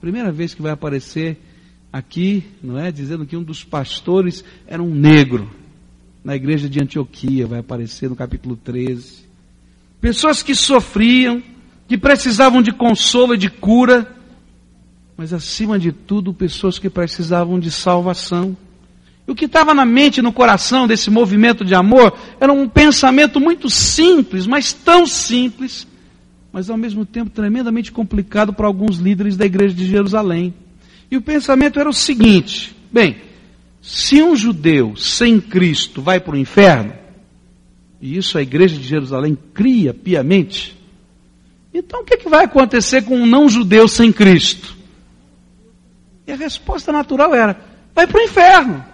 Primeira 0.00 0.32
vez 0.32 0.54
que 0.54 0.62
vai 0.62 0.72
aparecer 0.72 1.38
aqui, 1.92 2.44
não 2.62 2.78
é? 2.78 2.90
Dizendo 2.92 3.24
que 3.26 3.36
um 3.36 3.42
dos 3.42 3.64
pastores 3.64 4.44
era 4.66 4.82
um 4.82 4.94
negro. 4.94 5.50
Na 6.24 6.34
igreja 6.34 6.68
de 6.68 6.82
Antioquia, 6.82 7.46
vai 7.46 7.60
aparecer 7.60 8.10
no 8.10 8.16
capítulo 8.16 8.56
13. 8.56 9.25
Pessoas 10.06 10.40
que 10.40 10.54
sofriam, 10.54 11.42
que 11.88 11.98
precisavam 11.98 12.62
de 12.62 12.70
consolo 12.70 13.34
e 13.34 13.36
de 13.36 13.50
cura, 13.50 14.14
mas 15.16 15.32
acima 15.32 15.80
de 15.80 15.90
tudo, 15.90 16.32
pessoas 16.32 16.78
que 16.78 16.88
precisavam 16.88 17.58
de 17.58 17.72
salvação. 17.72 18.56
E 19.26 19.32
o 19.32 19.34
que 19.34 19.46
estava 19.46 19.74
na 19.74 19.84
mente 19.84 20.18
e 20.18 20.22
no 20.22 20.32
coração 20.32 20.86
desse 20.86 21.10
movimento 21.10 21.64
de 21.64 21.74
amor 21.74 22.16
era 22.38 22.52
um 22.52 22.68
pensamento 22.68 23.40
muito 23.40 23.68
simples, 23.68 24.46
mas 24.46 24.72
tão 24.72 25.08
simples, 25.08 25.88
mas 26.52 26.70
ao 26.70 26.76
mesmo 26.76 27.04
tempo 27.04 27.28
tremendamente 27.28 27.90
complicado 27.90 28.52
para 28.52 28.68
alguns 28.68 28.98
líderes 28.98 29.36
da 29.36 29.44
igreja 29.44 29.74
de 29.74 29.88
Jerusalém. 29.88 30.54
E 31.10 31.16
o 31.16 31.20
pensamento 31.20 31.80
era 31.80 31.90
o 31.90 31.92
seguinte: 31.92 32.76
bem, 32.92 33.16
se 33.82 34.22
um 34.22 34.36
judeu 34.36 34.94
sem 34.94 35.40
Cristo 35.40 36.00
vai 36.00 36.20
para 36.20 36.36
o 36.36 36.38
inferno, 36.38 36.92
e 38.06 38.16
isso 38.16 38.38
a 38.38 38.42
igreja 38.42 38.76
de 38.76 38.84
Jerusalém 38.84 39.36
cria 39.52 39.92
piamente, 39.92 40.78
então 41.74 42.02
o 42.02 42.04
que, 42.04 42.14
é 42.14 42.16
que 42.16 42.28
vai 42.28 42.44
acontecer 42.44 43.02
com 43.02 43.16
um 43.16 43.26
não 43.26 43.48
judeu 43.48 43.88
sem 43.88 44.12
Cristo? 44.12 44.76
E 46.24 46.30
a 46.30 46.36
resposta 46.36 46.92
natural 46.92 47.34
era: 47.34 47.60
vai 47.92 48.06
para 48.06 48.20
o 48.20 48.22
inferno. 48.22 48.84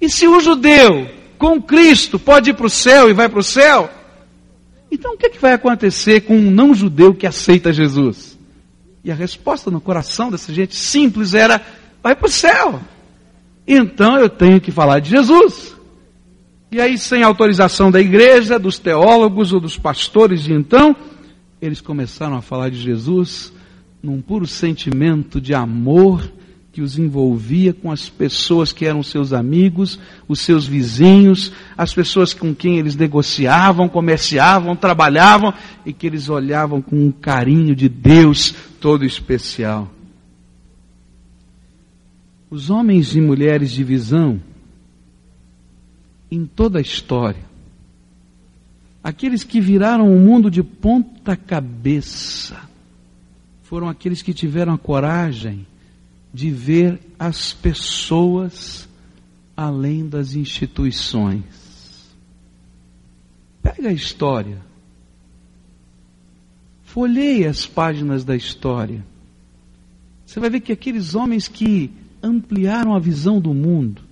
E 0.00 0.10
se 0.10 0.26
o 0.26 0.40
judeu 0.40 1.08
com 1.38 1.62
Cristo 1.62 2.18
pode 2.18 2.50
ir 2.50 2.54
para 2.54 2.66
o 2.66 2.70
céu 2.70 3.08
e 3.08 3.12
vai 3.12 3.28
para 3.28 3.38
o 3.38 3.44
céu, 3.44 3.88
então 4.90 5.14
o 5.14 5.16
que, 5.16 5.26
é 5.26 5.30
que 5.30 5.38
vai 5.38 5.52
acontecer 5.52 6.22
com 6.22 6.36
um 6.36 6.50
não 6.50 6.74
judeu 6.74 7.14
que 7.14 7.28
aceita 7.28 7.72
Jesus? 7.72 8.36
E 9.04 9.12
a 9.12 9.14
resposta 9.14 9.70
no 9.70 9.80
coração 9.80 10.32
dessa 10.32 10.52
gente 10.52 10.74
simples 10.74 11.32
era: 11.32 11.64
vai 12.02 12.16
para 12.16 12.26
o 12.26 12.30
céu. 12.30 12.80
Então 13.64 14.18
eu 14.18 14.28
tenho 14.28 14.60
que 14.60 14.72
falar 14.72 14.98
de 14.98 15.10
Jesus. 15.10 15.75
E 16.70 16.80
aí, 16.80 16.98
sem 16.98 17.22
autorização 17.22 17.90
da 17.90 18.00
igreja, 18.00 18.58
dos 18.58 18.78
teólogos 18.78 19.52
ou 19.52 19.60
dos 19.60 19.78
pastores 19.78 20.42
de 20.42 20.52
então, 20.52 20.96
eles 21.62 21.80
começaram 21.80 22.36
a 22.36 22.42
falar 22.42 22.70
de 22.70 22.78
Jesus 22.78 23.52
num 24.02 24.20
puro 24.20 24.46
sentimento 24.46 25.40
de 25.40 25.54
amor 25.54 26.30
que 26.76 26.82
os 26.82 26.98
envolvia 26.98 27.72
com 27.72 27.90
as 27.90 28.08
pessoas 28.08 28.70
que 28.70 28.84
eram 28.84 29.02
seus 29.02 29.32
amigos, 29.32 29.98
os 30.28 30.40
seus 30.40 30.66
vizinhos, 30.66 31.50
as 31.74 31.94
pessoas 31.94 32.34
com 32.34 32.54
quem 32.54 32.78
eles 32.78 32.94
negociavam, 32.94 33.88
comerciavam, 33.88 34.76
trabalhavam 34.76 35.54
e 35.86 35.92
que 35.92 36.06
eles 36.06 36.28
olhavam 36.28 36.82
com 36.82 36.96
um 36.96 37.10
carinho 37.10 37.74
de 37.74 37.88
Deus 37.88 38.54
todo 38.78 39.06
especial. 39.06 39.90
Os 42.50 42.68
homens 42.68 43.16
e 43.16 43.22
mulheres 43.22 43.72
de 43.72 43.82
visão, 43.82 44.38
em 46.30 46.46
toda 46.46 46.78
a 46.78 46.82
história, 46.82 47.44
aqueles 49.02 49.44
que 49.44 49.60
viraram 49.60 50.12
o 50.12 50.18
mundo 50.18 50.50
de 50.50 50.62
ponta 50.62 51.36
cabeça, 51.36 52.60
foram 53.62 53.88
aqueles 53.88 54.22
que 54.22 54.34
tiveram 54.34 54.74
a 54.74 54.78
coragem 54.78 55.66
de 56.32 56.50
ver 56.50 57.00
as 57.18 57.52
pessoas 57.52 58.88
além 59.56 60.08
das 60.08 60.34
instituições. 60.34 61.44
Pega 63.62 63.88
a 63.88 63.92
história. 63.92 64.60
Folheie 66.84 67.46
as 67.46 67.66
páginas 67.66 68.24
da 68.24 68.36
história. 68.36 69.04
Você 70.24 70.38
vai 70.38 70.50
ver 70.50 70.60
que 70.60 70.72
aqueles 70.72 71.14
homens 71.14 71.48
que 71.48 71.90
ampliaram 72.22 72.94
a 72.94 72.98
visão 72.98 73.40
do 73.40 73.54
mundo, 73.54 74.02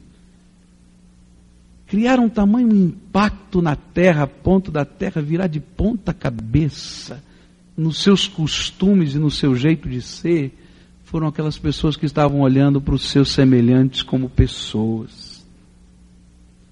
criaram 1.94 2.24
um 2.24 2.28
tamanho 2.28 2.74
impacto 2.74 3.62
na 3.62 3.76
terra, 3.76 4.24
a 4.24 4.26
ponto 4.26 4.72
da 4.72 4.84
terra 4.84 5.22
virar 5.22 5.46
de 5.46 5.60
ponta 5.60 6.12
cabeça, 6.12 7.22
nos 7.76 8.02
seus 8.02 8.26
costumes 8.26 9.14
e 9.14 9.18
no 9.20 9.30
seu 9.30 9.54
jeito 9.54 9.88
de 9.88 10.02
ser, 10.02 10.58
foram 11.04 11.28
aquelas 11.28 11.56
pessoas 11.56 11.96
que 11.96 12.04
estavam 12.04 12.40
olhando 12.40 12.80
para 12.80 12.96
os 12.96 13.08
seus 13.08 13.30
semelhantes 13.30 14.02
como 14.02 14.28
pessoas. 14.28 15.46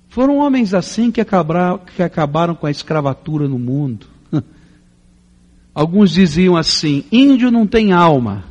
Foram 0.08 0.38
homens 0.38 0.74
assim 0.74 1.12
que 1.12 1.20
acabaram, 1.20 1.78
que 1.78 2.02
acabaram 2.02 2.56
com 2.56 2.66
a 2.66 2.70
escravatura 2.72 3.46
no 3.46 3.60
mundo. 3.60 4.08
Alguns 5.72 6.10
diziam 6.10 6.56
assim: 6.56 7.04
índio 7.12 7.48
não 7.48 7.64
tem 7.64 7.92
alma, 7.92 8.44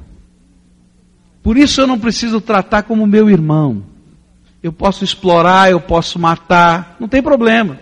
por 1.43 1.57
isso 1.57 1.81
eu 1.81 1.87
não 1.87 1.99
preciso 1.99 2.39
tratar 2.39 2.83
como 2.83 3.05
meu 3.05 3.29
irmão. 3.29 3.90
Eu 4.61 4.71
posso 4.71 5.03
explorar, 5.03 5.71
eu 5.71 5.81
posso 5.81 6.19
matar, 6.19 6.95
não 6.99 7.07
tem 7.07 7.21
problema. 7.21 7.79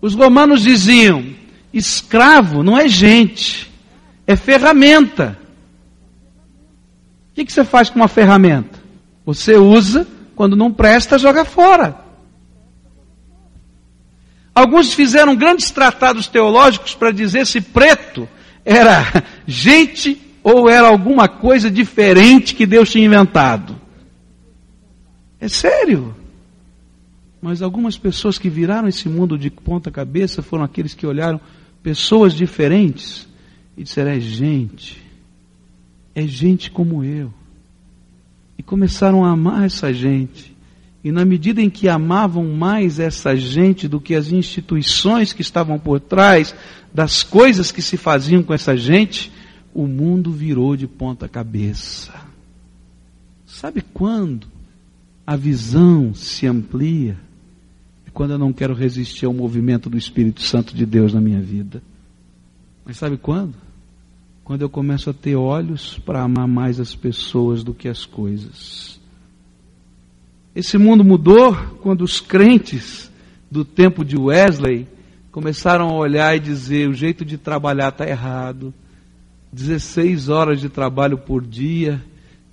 Os 0.00 0.14
romanos 0.14 0.62
diziam: 0.62 1.24
escravo 1.72 2.62
não 2.62 2.76
é 2.76 2.88
gente, 2.88 3.72
é 4.26 4.36
ferramenta. 4.36 5.38
O 7.30 7.34
que, 7.34 7.50
você 7.50 7.64
faz 7.64 7.90
com 7.90 7.96
uma 7.96 8.08
ferramenta? 8.08 8.78
Você 9.26 9.56
usa, 9.56 10.06
quando 10.36 10.54
não 10.54 10.72
presta, 10.72 11.18
joga 11.18 11.44
fora. 11.44 11.98
Alguns 14.54 14.94
fizeram 14.94 15.34
grandes 15.34 15.70
tratados 15.70 16.28
teológicos 16.28 16.94
para 16.94 17.10
dizer 17.10 17.44
se 17.44 17.60
preto 17.60 18.28
era 18.64 19.24
gente 19.46 20.20
ou 20.44 20.68
era 20.68 20.86
alguma 20.86 21.26
coisa 21.28 21.70
diferente 21.70 22.54
que 22.54 22.66
Deus 22.66 22.90
tinha 22.90 23.06
inventado. 23.06 23.80
É 25.44 25.48
sério. 25.48 26.14
Mas 27.42 27.60
algumas 27.60 27.98
pessoas 27.98 28.38
que 28.38 28.48
viraram 28.48 28.88
esse 28.88 29.08
mundo 29.08 29.36
de 29.36 29.50
ponta 29.50 29.90
cabeça 29.90 30.42
foram 30.42 30.64
aqueles 30.64 30.94
que 30.94 31.06
olharam 31.06 31.40
pessoas 31.82 32.32
diferentes 32.32 33.28
e 33.76 33.82
disseram: 33.82 34.12
é 34.12 34.20
gente 34.20 35.04
é 36.14 36.26
gente 36.26 36.70
como 36.70 37.02
eu. 37.02 37.32
E 38.56 38.62
começaram 38.62 39.24
a 39.24 39.30
amar 39.30 39.64
essa 39.64 39.92
gente. 39.92 40.54
E 41.02 41.10
na 41.10 41.24
medida 41.24 41.60
em 41.60 41.68
que 41.68 41.88
amavam 41.88 42.44
mais 42.54 42.98
essa 42.98 43.36
gente 43.36 43.88
do 43.88 44.00
que 44.00 44.14
as 44.14 44.30
instituições 44.32 45.32
que 45.32 45.42
estavam 45.42 45.78
por 45.78 46.00
trás 46.00 46.54
das 46.94 47.22
coisas 47.22 47.72
que 47.72 47.82
se 47.82 47.96
faziam 47.96 48.42
com 48.42 48.54
essa 48.54 48.76
gente, 48.76 49.30
o 49.74 49.86
mundo 49.86 50.30
virou 50.30 50.76
de 50.76 50.86
ponta 50.86 51.28
cabeça. 51.28 52.14
Sabe 53.44 53.82
quando 53.82 54.53
a 55.26 55.36
visão 55.36 56.14
se 56.14 56.46
amplia? 56.46 57.18
Quando 58.12 58.30
eu 58.30 58.38
não 58.38 58.52
quero 58.52 58.74
resistir 58.74 59.26
ao 59.26 59.32
movimento 59.32 59.90
do 59.90 59.98
Espírito 59.98 60.40
Santo 60.40 60.72
de 60.72 60.86
Deus 60.86 61.12
na 61.12 61.20
minha 61.20 61.40
vida. 61.40 61.82
Mas 62.84 62.96
sabe 62.96 63.16
quando? 63.16 63.54
quando 64.44 64.60
eu 64.60 64.68
começo 64.68 65.08
a 65.08 65.14
ter 65.14 65.34
olhos 65.34 65.98
para 66.04 66.22
amar 66.22 66.46
mais 66.46 66.78
as 66.78 66.94
pessoas 66.94 67.64
do 67.64 67.72
que 67.72 67.88
as 67.88 68.04
coisas. 68.04 69.00
Esse 70.54 70.76
mundo 70.76 71.02
mudou 71.02 71.56
quando 71.80 72.02
os 72.02 72.20
crentes 72.20 73.10
do 73.50 73.64
tempo 73.64 74.04
de 74.04 74.16
Wesley 74.18 74.86
começaram 75.32 75.88
a 75.88 75.94
olhar 75.94 76.36
e 76.36 76.40
dizer: 76.40 76.88
o 76.88 76.92
jeito 76.92 77.24
de 77.24 77.38
trabalhar 77.38 77.88
está 77.88 78.06
errado. 78.06 78.72
16 79.50 80.28
horas 80.28 80.60
de 80.60 80.68
trabalho 80.68 81.16
por 81.16 81.44
dia, 81.44 82.02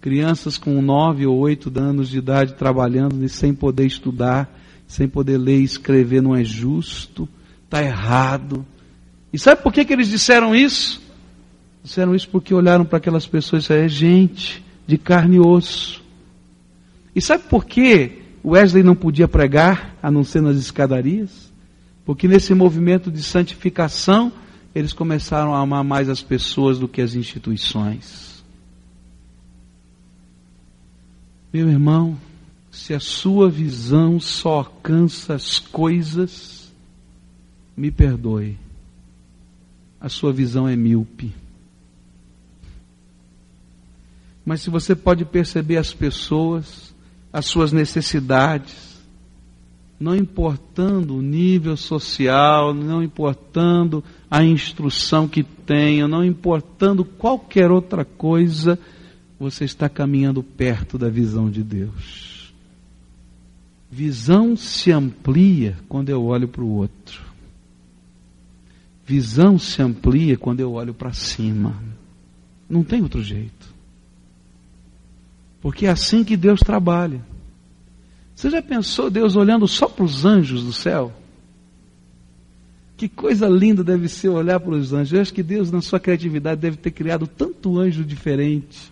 crianças 0.01 0.57
com 0.57 0.81
9 0.81 1.27
ou 1.27 1.37
8 1.37 1.71
anos 1.79 2.09
de 2.09 2.17
idade 2.17 2.55
trabalhando 2.55 3.23
e 3.23 3.29
sem 3.29 3.53
poder 3.53 3.85
estudar, 3.85 4.59
sem 4.87 5.07
poder 5.07 5.37
ler 5.37 5.59
e 5.59 5.63
escrever, 5.63 6.21
não 6.21 6.35
é 6.35 6.43
justo, 6.43 7.29
está 7.63 7.83
errado. 7.83 8.65
E 9.31 9.37
sabe 9.37 9.61
por 9.61 9.71
que, 9.71 9.85
que 9.85 9.93
eles 9.93 10.09
disseram 10.09 10.55
isso? 10.55 11.01
Disseram 11.83 12.15
isso 12.15 12.27
porque 12.27 12.53
olharam 12.53 12.83
para 12.83 12.97
aquelas 12.97 13.27
pessoas 13.27 13.61
e 13.61 13.63
disseram, 13.63 13.85
é 13.85 13.87
gente 13.87 14.65
de 14.87 14.97
carne 14.97 15.37
e 15.37 15.39
osso. 15.39 16.03
E 17.15 17.21
sabe 17.21 17.43
por 17.47 17.65
que 17.65 18.23
Wesley 18.43 18.83
não 18.83 18.95
podia 18.95 19.27
pregar, 19.27 19.95
a 20.01 20.09
não 20.09 20.23
ser 20.23 20.41
nas 20.41 20.57
escadarias? 20.57 21.51
Porque 22.03 22.27
nesse 22.27 22.53
movimento 22.55 23.11
de 23.11 23.21
santificação, 23.21 24.31
eles 24.73 24.93
começaram 24.93 25.53
a 25.53 25.59
amar 25.59 25.83
mais 25.83 26.09
as 26.09 26.23
pessoas 26.23 26.79
do 26.79 26.87
que 26.87 27.01
as 27.01 27.13
instituições. 27.13 28.30
Meu 31.53 31.69
irmão, 31.69 32.17
se 32.71 32.93
a 32.93 32.99
sua 32.99 33.49
visão 33.49 34.19
só 34.19 34.59
alcança 34.59 35.33
as 35.33 35.59
coisas, 35.59 36.71
me 37.75 37.91
perdoe, 37.91 38.57
a 39.99 40.07
sua 40.07 40.31
visão 40.31 40.67
é 40.67 40.75
míope. 40.75 41.33
Mas 44.45 44.61
se 44.61 44.69
você 44.69 44.95
pode 44.95 45.25
perceber 45.25 45.77
as 45.77 45.93
pessoas, 45.93 46.95
as 47.33 47.45
suas 47.45 47.73
necessidades, 47.73 48.91
não 49.99 50.15
importando 50.15 51.17
o 51.17 51.21
nível 51.21 51.77
social, 51.77 52.73
não 52.73 53.03
importando 53.03 54.03
a 54.29 54.43
instrução 54.43 55.27
que 55.27 55.43
tenha, 55.43 56.07
não 56.07 56.23
importando 56.25 57.05
qualquer 57.05 57.69
outra 57.69 58.03
coisa, 58.03 58.79
você 59.41 59.65
está 59.65 59.89
caminhando 59.89 60.43
perto 60.43 60.99
da 60.99 61.09
visão 61.09 61.49
de 61.49 61.63
Deus. 61.63 62.53
Visão 63.89 64.55
se 64.55 64.91
amplia 64.91 65.77
quando 65.89 66.09
eu 66.09 66.23
olho 66.23 66.47
para 66.47 66.61
o 66.61 66.69
outro. 66.69 67.19
Visão 69.03 69.57
se 69.57 69.81
amplia 69.81 70.37
quando 70.37 70.59
eu 70.59 70.73
olho 70.73 70.93
para 70.93 71.11
cima. 71.11 71.75
Não 72.69 72.83
tem 72.83 73.01
outro 73.01 73.23
jeito. 73.23 73.73
Porque 75.59 75.87
é 75.87 75.89
assim 75.89 76.23
que 76.23 76.37
Deus 76.37 76.59
trabalha. 76.59 77.19
Você 78.35 78.47
já 78.49 78.61
pensou 78.61 79.09
Deus 79.09 79.35
olhando 79.35 79.67
só 79.67 79.87
para 79.87 80.05
os 80.05 80.23
anjos 80.23 80.63
do 80.63 80.71
céu? 80.71 81.11
Que 82.95 83.09
coisa 83.09 83.49
linda 83.49 83.83
deve 83.83 84.07
ser 84.07 84.29
olhar 84.29 84.59
para 84.59 84.75
os 84.75 84.93
anjos. 84.93 85.13
Eu 85.13 85.21
acho 85.21 85.33
que 85.33 85.41
Deus, 85.41 85.71
na 85.71 85.81
sua 85.81 85.99
criatividade, 85.99 86.61
deve 86.61 86.77
ter 86.77 86.91
criado 86.91 87.25
tanto 87.25 87.79
anjo 87.79 88.05
diferente. 88.05 88.91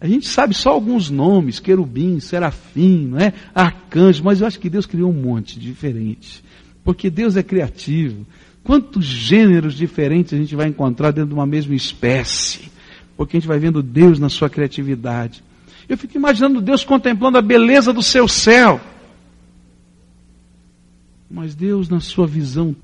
A 0.00 0.06
gente 0.06 0.26
sabe 0.28 0.54
só 0.54 0.70
alguns 0.70 1.08
nomes, 1.08 1.58
querubim, 1.58 2.20
serafim, 2.20 3.06
não 3.06 3.18
é? 3.18 3.32
arcanjo, 3.54 4.22
mas 4.22 4.40
eu 4.40 4.46
acho 4.46 4.60
que 4.60 4.68
Deus 4.68 4.86
criou 4.86 5.10
um 5.10 5.14
monte 5.14 5.58
diferente. 5.58 6.44
Porque 6.82 7.08
Deus 7.08 7.36
é 7.36 7.42
criativo. 7.42 8.26
Quantos 8.62 9.04
gêneros 9.04 9.74
diferentes 9.74 10.32
a 10.32 10.36
gente 10.36 10.54
vai 10.54 10.68
encontrar 10.68 11.10
dentro 11.10 11.28
de 11.28 11.34
uma 11.34 11.46
mesma 11.46 11.74
espécie? 11.74 12.72
Porque 13.16 13.36
a 13.36 13.40
gente 13.40 13.48
vai 13.48 13.58
vendo 13.58 13.82
Deus 13.82 14.18
na 14.18 14.28
sua 14.28 14.50
criatividade. 14.50 15.42
Eu 15.88 15.96
fico 15.96 16.16
imaginando 16.16 16.60
Deus 16.60 16.84
contemplando 16.84 17.38
a 17.38 17.42
beleza 17.42 17.92
do 17.92 18.02
seu 18.02 18.26
céu. 18.26 18.80
Mas 21.30 21.54
Deus, 21.54 21.88
na 21.88 22.00
sua 22.00 22.26
visão, 22.26 22.74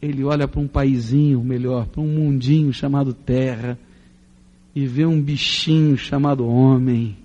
ele 0.00 0.24
olha 0.24 0.48
para 0.48 0.60
um 0.60 0.66
paizinho 0.66 1.42
melhor, 1.42 1.86
para 1.86 2.00
um 2.00 2.08
mundinho 2.08 2.72
chamado 2.72 3.12
terra, 3.12 3.78
e 4.74 4.86
vê 4.86 5.04
um 5.04 5.20
bichinho 5.20 5.96
chamado 5.96 6.46
homem, 6.46 7.16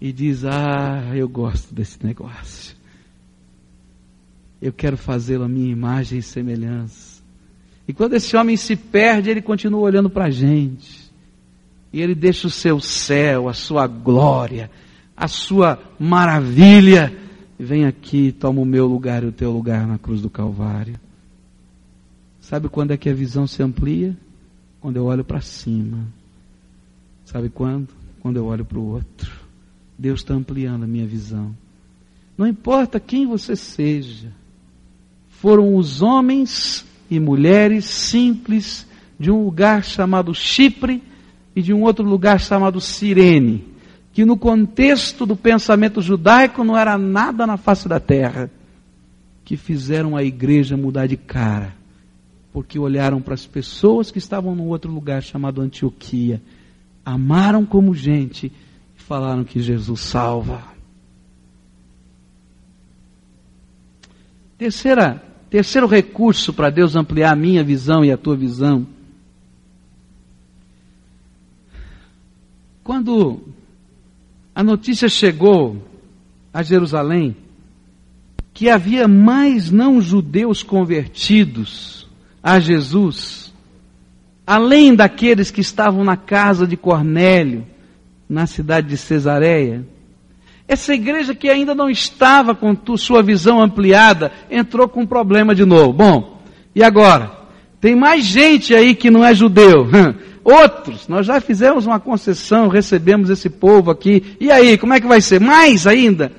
e 0.00 0.12
diz: 0.12 0.44
Ah, 0.44 1.12
eu 1.14 1.28
gosto 1.28 1.74
desse 1.74 2.04
negócio. 2.04 2.76
Eu 4.60 4.72
quero 4.72 4.96
fazê-lo 4.96 5.44
a 5.44 5.48
minha 5.48 5.70
imagem 5.70 6.18
e 6.18 6.22
semelhança. 6.22 7.22
E 7.86 7.92
quando 7.92 8.14
esse 8.14 8.36
homem 8.36 8.56
se 8.56 8.76
perde, 8.76 9.30
ele 9.30 9.40
continua 9.40 9.80
olhando 9.80 10.10
para 10.10 10.26
a 10.26 10.30
gente. 10.30 11.08
E 11.92 12.02
ele 12.02 12.14
deixa 12.14 12.46
o 12.46 12.50
seu 12.50 12.80
céu, 12.80 13.48
a 13.48 13.54
sua 13.54 13.86
glória, 13.86 14.70
a 15.16 15.26
sua 15.26 15.78
maravilha. 15.98 17.16
Vem 17.58 17.86
aqui, 17.86 18.30
toma 18.30 18.60
o 18.60 18.66
meu 18.66 18.86
lugar 18.86 19.24
e 19.24 19.26
o 19.26 19.32
teu 19.32 19.50
lugar 19.50 19.86
na 19.86 19.96
cruz 19.96 20.20
do 20.20 20.28
Calvário. 20.28 20.94
Sabe 22.48 22.70
quando 22.70 22.92
é 22.92 22.96
que 22.96 23.10
a 23.10 23.14
visão 23.14 23.46
se 23.46 23.62
amplia? 23.62 24.16
Quando 24.80 24.96
eu 24.96 25.04
olho 25.04 25.22
para 25.22 25.38
cima. 25.38 26.06
Sabe 27.26 27.50
quando? 27.50 27.88
Quando 28.20 28.38
eu 28.38 28.46
olho 28.46 28.64
para 28.64 28.78
o 28.78 28.86
outro. 28.86 29.30
Deus 29.98 30.20
está 30.20 30.32
ampliando 30.32 30.84
a 30.84 30.86
minha 30.86 31.06
visão. 31.06 31.54
Não 32.38 32.46
importa 32.46 32.98
quem 32.98 33.26
você 33.26 33.54
seja, 33.54 34.32
foram 35.28 35.76
os 35.76 36.00
homens 36.00 36.86
e 37.10 37.20
mulheres 37.20 37.84
simples 37.84 38.86
de 39.20 39.30
um 39.30 39.44
lugar 39.44 39.84
chamado 39.84 40.34
Chipre 40.34 41.02
e 41.54 41.60
de 41.60 41.74
um 41.74 41.82
outro 41.82 42.02
lugar 42.02 42.40
chamado 42.40 42.80
Cirene, 42.80 43.62
que 44.10 44.24
no 44.24 44.38
contexto 44.38 45.26
do 45.26 45.36
pensamento 45.36 46.00
judaico 46.00 46.64
não 46.64 46.78
era 46.78 46.96
nada 46.96 47.46
na 47.46 47.58
face 47.58 47.86
da 47.86 48.00
terra, 48.00 48.50
que 49.44 49.54
fizeram 49.54 50.16
a 50.16 50.24
igreja 50.24 50.78
mudar 50.78 51.06
de 51.06 51.18
cara, 51.18 51.76
porque 52.52 52.78
olharam 52.78 53.20
para 53.20 53.34
as 53.34 53.46
pessoas 53.46 54.10
que 54.10 54.18
estavam 54.18 54.54
num 54.54 54.68
outro 54.68 54.90
lugar 54.90 55.22
chamado 55.22 55.60
Antioquia, 55.60 56.42
amaram 57.04 57.64
como 57.64 57.94
gente 57.94 58.46
e 58.96 59.02
falaram 59.02 59.44
que 59.44 59.60
Jesus 59.60 60.00
salva. 60.00 60.62
Terceira 64.56 65.28
Terceiro 65.50 65.86
recurso 65.86 66.52
para 66.52 66.68
Deus 66.68 66.94
ampliar 66.94 67.32
a 67.32 67.36
minha 67.36 67.64
visão 67.64 68.04
e 68.04 68.12
a 68.12 68.18
tua 68.18 68.36
visão. 68.36 68.86
Quando 72.84 73.40
a 74.54 74.62
notícia 74.62 75.08
chegou 75.08 75.82
a 76.52 76.62
Jerusalém 76.62 77.34
que 78.52 78.68
havia 78.68 79.08
mais 79.08 79.70
não 79.70 80.00
judeus 80.00 80.62
convertidos 80.62 81.97
a 82.48 82.58
Jesus, 82.58 83.52
além 84.46 84.94
daqueles 84.94 85.50
que 85.50 85.60
estavam 85.60 86.02
na 86.02 86.16
casa 86.16 86.66
de 86.66 86.78
Cornélio, 86.78 87.66
na 88.26 88.46
cidade 88.46 88.88
de 88.88 88.96
Cesareia, 88.96 89.86
essa 90.66 90.94
igreja 90.94 91.34
que 91.34 91.50
ainda 91.50 91.74
não 91.74 91.90
estava 91.90 92.54
com 92.54 92.74
sua 92.96 93.22
visão 93.22 93.60
ampliada, 93.60 94.32
entrou 94.50 94.88
com 94.88 95.02
um 95.02 95.06
problema 95.06 95.54
de 95.54 95.66
novo. 95.66 95.92
Bom, 95.92 96.42
e 96.74 96.82
agora? 96.82 97.32
Tem 97.82 97.94
mais 97.94 98.24
gente 98.24 98.74
aí 98.74 98.94
que 98.94 99.10
não 99.10 99.22
é 99.22 99.34
judeu. 99.34 99.86
Outros, 100.42 101.06
nós 101.06 101.26
já 101.26 101.42
fizemos 101.42 101.84
uma 101.84 102.00
concessão, 102.00 102.68
recebemos 102.68 103.28
esse 103.28 103.50
povo 103.50 103.90
aqui. 103.90 104.36
E 104.40 104.50
aí, 104.50 104.78
como 104.78 104.94
é 104.94 105.00
que 105.00 105.06
vai 105.06 105.20
ser? 105.20 105.38
Mais 105.38 105.86
ainda? 105.86 106.32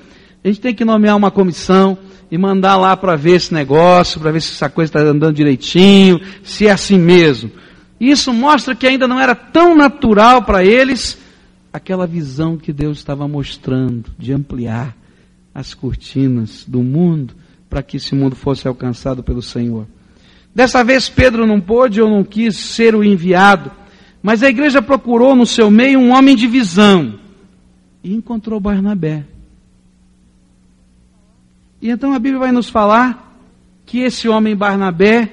A 0.44 0.48
gente 0.48 0.60
tem 0.60 0.74
que 0.74 0.84
nomear 0.84 1.16
uma 1.16 1.30
comissão 1.30 1.96
e 2.32 2.38
mandar 2.38 2.78
lá 2.78 2.96
para 2.96 3.16
ver 3.16 3.36
esse 3.36 3.54
negócio, 3.54 4.20
para 4.20 4.32
ver 4.32 4.42
se 4.42 4.54
essa 4.54 4.70
coisa 4.70 4.90
está 4.90 5.00
andando 5.00 5.36
direitinho, 5.36 6.22
se 6.44 6.68
é 6.68 6.72
assim 6.72 6.98
mesmo. 6.98 7.52
Isso 8.00 8.34
mostra 8.34 8.76
que 8.76 8.88
ainda 8.88 9.08
não 9.08 9.20
era 9.20 9.36
tão 9.36 9.76
natural 9.76 10.44
para 10.44 10.64
eles 10.64 11.18
aquela 11.74 12.08
visão 12.08 12.58
que 12.58 12.72
Deus 12.72 12.98
estava 12.98 13.28
mostrando 13.28 14.12
de 14.18 14.34
ampliar 14.34 14.96
as 15.54 15.74
cortinas 15.74 16.64
do 16.68 16.82
mundo 16.82 17.36
para 17.70 17.84
que 17.84 17.98
esse 17.98 18.16
mundo 18.16 18.36
fosse 18.36 18.68
alcançado 18.68 19.22
pelo 19.22 19.42
Senhor. 19.42 19.86
Dessa 20.54 20.84
vez 20.84 21.10
Pedro 21.10 21.46
não 21.46 21.60
pôde 21.60 22.02
ou 22.02 22.10
não 22.10 22.24
quis 22.24 22.56
ser 22.58 22.96
o 22.96 23.04
enviado, 23.04 23.72
mas 24.22 24.42
a 24.42 24.50
igreja 24.50 24.82
procurou 24.82 25.36
no 25.36 25.46
seu 25.46 25.70
meio 25.70 26.00
um 26.00 26.12
homem 26.12 26.36
de 26.36 26.48
visão 26.48 27.20
e 28.04 28.14
encontrou 28.14 28.60
Barnabé. 28.60 29.26
E 31.82 31.90
então 31.90 32.14
a 32.14 32.20
Bíblia 32.20 32.40
vai 32.40 32.52
nos 32.52 32.70
falar 32.70 33.42
que 33.86 34.00
esse 34.00 34.28
homem 34.28 34.56
Barnabé, 34.56 35.30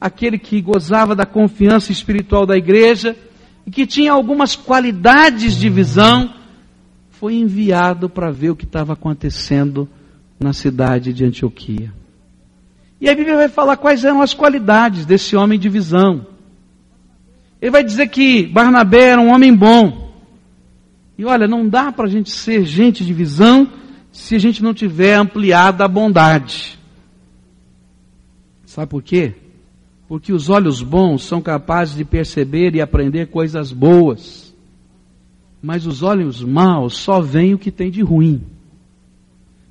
aquele 0.00 0.38
que 0.38 0.60
gozava 0.60 1.14
da 1.14 1.26
confiança 1.26 1.92
espiritual 1.92 2.46
da 2.46 2.56
igreja, 2.56 3.16
e 3.66 3.70
que 3.70 3.86
tinha 3.86 4.12
algumas 4.12 4.56
qualidades 4.56 5.54
de 5.54 5.68
visão, 5.68 6.32
foi 7.10 7.34
enviado 7.34 8.08
para 8.08 8.30
ver 8.30 8.50
o 8.50 8.56
que 8.56 8.64
estava 8.64 8.94
acontecendo 8.94 9.88
na 10.38 10.52
cidade 10.52 11.12
de 11.12 11.24
Antioquia. 11.24 11.92
E 13.00 13.08
a 13.08 13.14
Bíblia 13.14 13.36
vai 13.36 13.48
falar 13.48 13.76
quais 13.76 14.04
eram 14.04 14.22
as 14.22 14.32
qualidades 14.32 15.04
desse 15.04 15.36
homem 15.36 15.58
de 15.58 15.68
visão. 15.68 16.26
Ele 17.60 17.70
vai 17.70 17.84
dizer 17.84 18.08
que 18.08 18.46
Barnabé 18.46 19.10
era 19.10 19.20
um 19.20 19.32
homem 19.32 19.54
bom. 19.54 20.10
E 21.18 21.24
olha, 21.24 21.46
não 21.46 21.68
dá 21.68 21.92
para 21.92 22.06
a 22.06 22.10
gente 22.10 22.30
ser 22.30 22.64
gente 22.64 23.04
de 23.04 23.12
visão 23.12 23.68
se 24.12 24.34
a 24.34 24.38
gente 24.38 24.62
não 24.62 24.74
tiver 24.74 25.14
ampliada 25.14 25.84
a 25.84 25.88
bondade. 25.88 26.78
Sabe 28.64 28.88
por 28.88 29.02
quê? 29.02 29.34
porque 30.10 30.32
os 30.32 30.50
olhos 30.50 30.82
bons 30.82 31.22
são 31.22 31.40
capazes 31.40 31.94
de 31.94 32.04
perceber 32.04 32.74
e 32.74 32.80
aprender 32.80 33.28
coisas 33.28 33.70
boas, 33.70 34.52
mas 35.62 35.86
os 35.86 36.02
olhos 36.02 36.42
maus 36.42 36.96
só 36.96 37.20
veem 37.20 37.54
o 37.54 37.58
que 37.58 37.70
tem 37.70 37.92
de 37.92 38.02
ruim. 38.02 38.42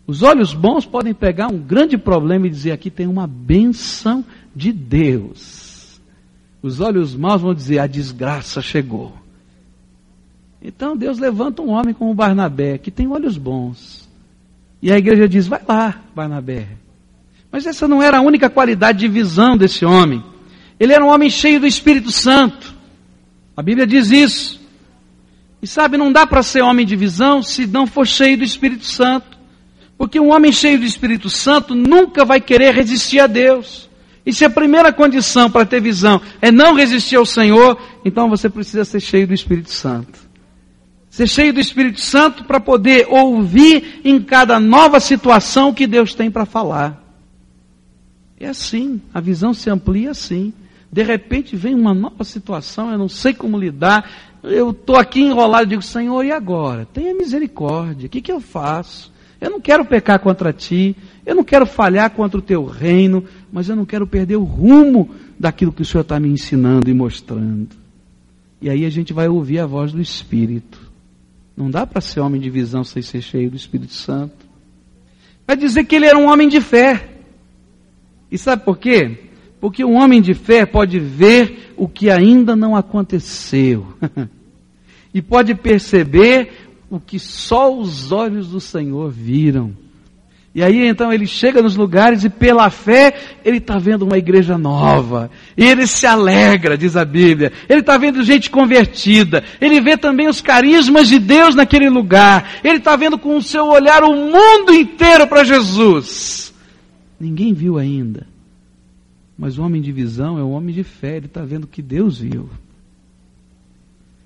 Os 0.07 0.23
olhos 0.23 0.53
bons 0.53 0.85
podem 0.85 1.13
pegar 1.13 1.49
um 1.49 1.59
grande 1.59 1.97
problema 1.97 2.47
e 2.47 2.49
dizer: 2.49 2.71
aqui 2.71 2.89
tem 2.89 3.05
uma 3.05 3.27
benção 3.27 4.23
de 4.55 4.71
Deus. 4.71 5.99
Os 6.61 6.79
olhos 6.79 7.17
maus 7.17 7.41
vão 7.41 7.53
dizer: 7.53 7.79
a 7.79 7.85
desgraça 7.85 8.61
chegou. 8.61 9.11
Então 10.61 10.95
Deus 10.95 11.19
levanta 11.19 11.61
um 11.61 11.71
homem 11.71 11.93
como 11.93 12.13
Barnabé, 12.13 12.77
que 12.77 12.91
tem 12.91 13.09
olhos 13.09 13.37
bons. 13.37 14.08
E 14.81 14.91
a 14.91 14.97
igreja 14.97 15.27
diz: 15.27 15.47
vai 15.47 15.61
lá, 15.67 16.01
Barnabé. 16.15 16.67
Mas 17.51 17.65
essa 17.65 17.87
não 17.87 18.01
era 18.01 18.17
a 18.17 18.21
única 18.21 18.49
qualidade 18.49 18.99
de 18.99 19.07
visão 19.07 19.57
desse 19.57 19.85
homem. 19.85 20.23
Ele 20.79 20.93
era 20.93 21.03
um 21.03 21.09
homem 21.09 21.29
cheio 21.29 21.59
do 21.59 21.67
Espírito 21.67 22.11
Santo. 22.11 22.73
A 23.57 23.61
Bíblia 23.61 23.85
diz 23.85 24.11
isso. 24.11 24.59
E 25.61 25.67
sabe, 25.67 25.97
não 25.97 26.11
dá 26.11 26.25
para 26.25 26.41
ser 26.41 26.61
homem 26.61 26.85
de 26.85 26.95
visão 26.95 27.43
se 27.43 27.67
não 27.67 27.85
for 27.85 28.07
cheio 28.07 28.37
do 28.37 28.43
Espírito 28.43 28.85
Santo. 28.85 29.37
Porque 29.97 30.17
um 30.19 30.31
homem 30.31 30.51
cheio 30.51 30.79
do 30.79 30.85
Espírito 30.85 31.29
Santo 31.29 31.75
nunca 31.75 32.23
vai 32.23 32.39
querer 32.39 32.73
resistir 32.73 33.19
a 33.19 33.27
Deus. 33.27 33.89
E 34.25 34.31
se 34.31 34.45
a 34.45 34.49
primeira 34.49 34.93
condição 34.93 35.51
para 35.51 35.65
ter 35.65 35.81
visão 35.81 36.21
é 36.39 36.51
não 36.51 36.73
resistir 36.73 37.17
ao 37.17 37.25
Senhor, 37.25 37.77
então 38.05 38.29
você 38.29 38.49
precisa 38.49 38.85
ser 38.85 39.01
cheio 39.01 39.27
do 39.27 39.33
Espírito 39.33 39.71
Santo. 39.71 40.28
Ser 41.09 41.27
cheio 41.27 41.53
do 41.53 41.59
Espírito 41.59 41.99
Santo 41.99 42.43
para 42.43 42.59
poder 42.59 43.07
ouvir 43.09 44.01
em 44.03 44.21
cada 44.21 44.59
nova 44.59 44.99
situação 44.99 45.73
que 45.73 45.87
Deus 45.87 46.13
tem 46.13 46.29
para 46.29 46.45
falar. 46.45 47.03
É 48.39 48.47
assim, 48.47 49.01
a 49.13 49.19
visão 49.19 49.53
se 49.53 49.69
amplia 49.69 50.11
assim. 50.11 50.53
De 50.91 51.03
repente 51.03 51.55
vem 51.55 51.75
uma 51.75 51.93
nova 51.93 52.23
situação, 52.23 52.91
eu 52.91 52.97
não 52.97 53.09
sei 53.09 53.33
como 53.33 53.59
lidar, 53.59 54.09
eu 54.43 54.71
estou 54.71 54.95
aqui 54.95 55.21
enrolado 55.21 55.67
digo, 55.67 55.81
Senhor, 55.81 56.23
e 56.23 56.31
agora? 56.31 56.87
Tenha 56.93 57.13
misericórdia, 57.13 58.07
o 58.07 58.09
que, 58.09 58.21
que 58.21 58.31
eu 58.31 58.39
faço? 58.39 59.11
Eu 59.39 59.49
não 59.49 59.61
quero 59.61 59.85
pecar 59.85 60.19
contra 60.19 60.51
ti, 60.51 60.95
eu 61.25 61.35
não 61.35 61.43
quero 61.43 61.65
falhar 61.65 62.09
contra 62.11 62.39
o 62.39 62.41
teu 62.41 62.65
reino, 62.65 63.23
mas 63.51 63.69
eu 63.69 63.75
não 63.75 63.85
quero 63.85 64.07
perder 64.07 64.37
o 64.37 64.43
rumo 64.43 65.11
daquilo 65.37 65.71
que 65.71 65.81
o 65.81 65.85
Senhor 65.85 66.01
está 66.01 66.19
me 66.19 66.29
ensinando 66.29 66.89
e 66.89 66.93
mostrando. 66.93 67.69
E 68.61 68.69
aí 68.69 68.85
a 68.85 68.89
gente 68.89 69.13
vai 69.13 69.27
ouvir 69.27 69.59
a 69.59 69.65
voz 69.65 69.91
do 69.91 70.01
Espírito. 70.01 70.88
Não 71.59 71.69
dá 71.69 71.85
para 71.85 71.99
ser 71.99 72.21
homem 72.21 72.39
de 72.39 72.49
visão 72.49 72.85
sem 72.85 73.01
ser 73.01 73.21
cheio 73.21 73.51
do 73.51 73.57
Espírito 73.57 73.91
Santo. 73.91 74.47
Vai 75.45 75.57
dizer 75.57 75.83
que 75.83 75.93
ele 75.93 76.05
era 76.05 76.17
um 76.17 76.29
homem 76.29 76.47
de 76.47 76.61
fé. 76.61 77.09
E 78.31 78.37
sabe 78.37 78.63
por 78.63 78.77
quê? 78.77 79.25
Porque 79.59 79.83
um 79.83 79.97
homem 79.97 80.21
de 80.21 80.33
fé 80.33 80.65
pode 80.65 80.97
ver 80.99 81.73
o 81.75 81.85
que 81.85 82.09
ainda 82.09 82.55
não 82.55 82.77
aconteceu. 82.77 83.85
e 85.13 85.21
pode 85.21 85.53
perceber 85.53 86.69
o 86.89 86.97
que 86.97 87.19
só 87.19 87.77
os 87.77 88.13
olhos 88.13 88.47
do 88.47 88.61
Senhor 88.61 89.11
viram. 89.11 89.75
E 90.53 90.63
aí 90.63 90.87
então 90.87 91.13
ele 91.13 91.27
chega 91.27 91.61
nos 91.61 91.75
lugares 91.75 92.23
e 92.23 92.29
pela 92.29 92.69
fé 92.71 93.13
ele 93.45 93.57
está 93.57 93.77
vendo 93.77 94.01
uma 94.03 94.17
igreja 94.17 94.57
nova. 94.57 95.29
E 95.55 95.63
ele 95.63 95.85
se 95.85 96.07
alegra, 96.07 96.77
diz 96.77 96.95
a 96.97 97.05
Bíblia. 97.05 97.51
Ele 97.67 97.81
está 97.81 97.97
vendo 97.97 98.23
gente 98.23 98.49
convertida. 98.49 99.43
Ele 99.61 99.79
vê 99.79 99.95
também 99.95 100.27
os 100.27 100.41
carismas 100.41 101.07
de 101.07 101.19
Deus 101.19 101.53
naquele 101.53 101.89
lugar. 101.89 102.59
Ele 102.63 102.77
está 102.77 102.95
vendo 102.95 103.17
com 103.17 103.37
o 103.37 103.41
seu 103.41 103.67
olhar 103.67 104.03
o 104.03 104.15
mundo 104.15 104.73
inteiro 104.73 105.27
para 105.27 105.43
Jesus. 105.43 106.53
Ninguém 107.19 107.53
viu 107.53 107.77
ainda. 107.77 108.25
Mas 109.37 109.57
o 109.57 109.63
homem 109.63 109.81
de 109.81 109.91
visão 109.91 110.37
é 110.37 110.43
o 110.43 110.49
homem 110.49 110.75
de 110.75 110.83
fé, 110.83 111.15
ele 111.15 111.27
está 111.27 111.45
vendo 111.45 111.63
o 111.63 111.67
que 111.67 111.81
Deus 111.81 112.19
viu. 112.19 112.49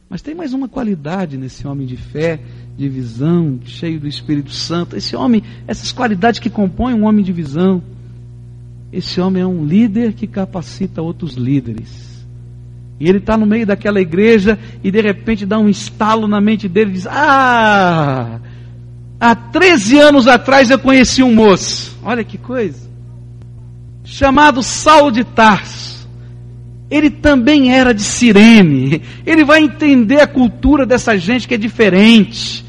Mas 0.10 0.22
tem 0.22 0.34
mais 0.34 0.54
uma 0.54 0.68
qualidade 0.68 1.38
nesse 1.38 1.68
homem 1.68 1.86
de 1.86 1.98
fé, 1.98 2.40
de 2.78 2.90
visão, 2.90 3.60
cheio 3.66 4.00
do 4.00 4.08
Espírito 4.08 4.52
Santo. 4.52 4.96
Esse 4.96 5.16
homem, 5.16 5.44
essas 5.68 5.92
qualidades 5.92 6.40
que 6.40 6.50
compõem 6.50 6.94
um 6.94 7.06
homem 7.06 7.24
de 7.24 7.32
visão. 7.32 7.82
Esse 8.92 9.20
homem 9.20 9.42
é 9.42 9.48
um 9.48 9.66
líder 9.66 10.14
que 10.14 10.28
capacita 10.28 11.02
outros 11.02 11.34
líderes. 11.34 12.26
E 13.00 13.10
ele 13.10 13.18
está 13.18 13.38
no 13.38 13.46
meio 13.46 13.66
daquela 13.66 14.00
igreja 14.00 14.58
e 14.84 14.92
de 14.92 15.02
repente 15.02 15.46
dá 15.46 15.58
um 15.58 15.68
estalo 15.68 16.28
na 16.28 16.40
mente 16.40 16.68
dele 16.68 16.92
e 16.92 16.94
diz: 16.94 17.08
Ah, 17.08 18.40
há 19.20 19.36
13 19.36 20.00
anos 20.00 20.28
atrás 20.28 20.70
eu 20.70 20.80
conheci 20.80 21.24
um 21.24 21.34
moço. 21.34 21.98
Olha 22.04 22.24
que 22.24 22.38
coisa 22.38 22.94
chamado 24.04 24.62
Saulo 24.62 25.12
de 25.12 25.24
Tarso. 25.24 25.93
Ele 26.94 27.10
também 27.10 27.74
era 27.74 27.92
de 27.92 28.04
Cirene. 28.04 29.02
Ele 29.26 29.44
vai 29.44 29.64
entender 29.64 30.22
a 30.22 30.28
cultura 30.28 30.86
dessa 30.86 31.18
gente 31.18 31.48
que 31.48 31.56
é 31.56 31.58
diferente. 31.58 32.64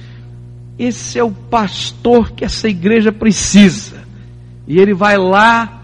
Esse 0.79 1.19
é 1.19 1.23
o 1.23 1.31
pastor 1.31 2.33
que 2.33 2.43
essa 2.43 2.67
igreja 2.67 3.13
precisa. 3.13 4.03
E 4.67 4.79
ele 4.79 4.95
vai 4.95 5.19
lá, 5.19 5.83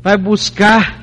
vai 0.00 0.16
buscar 0.16 1.02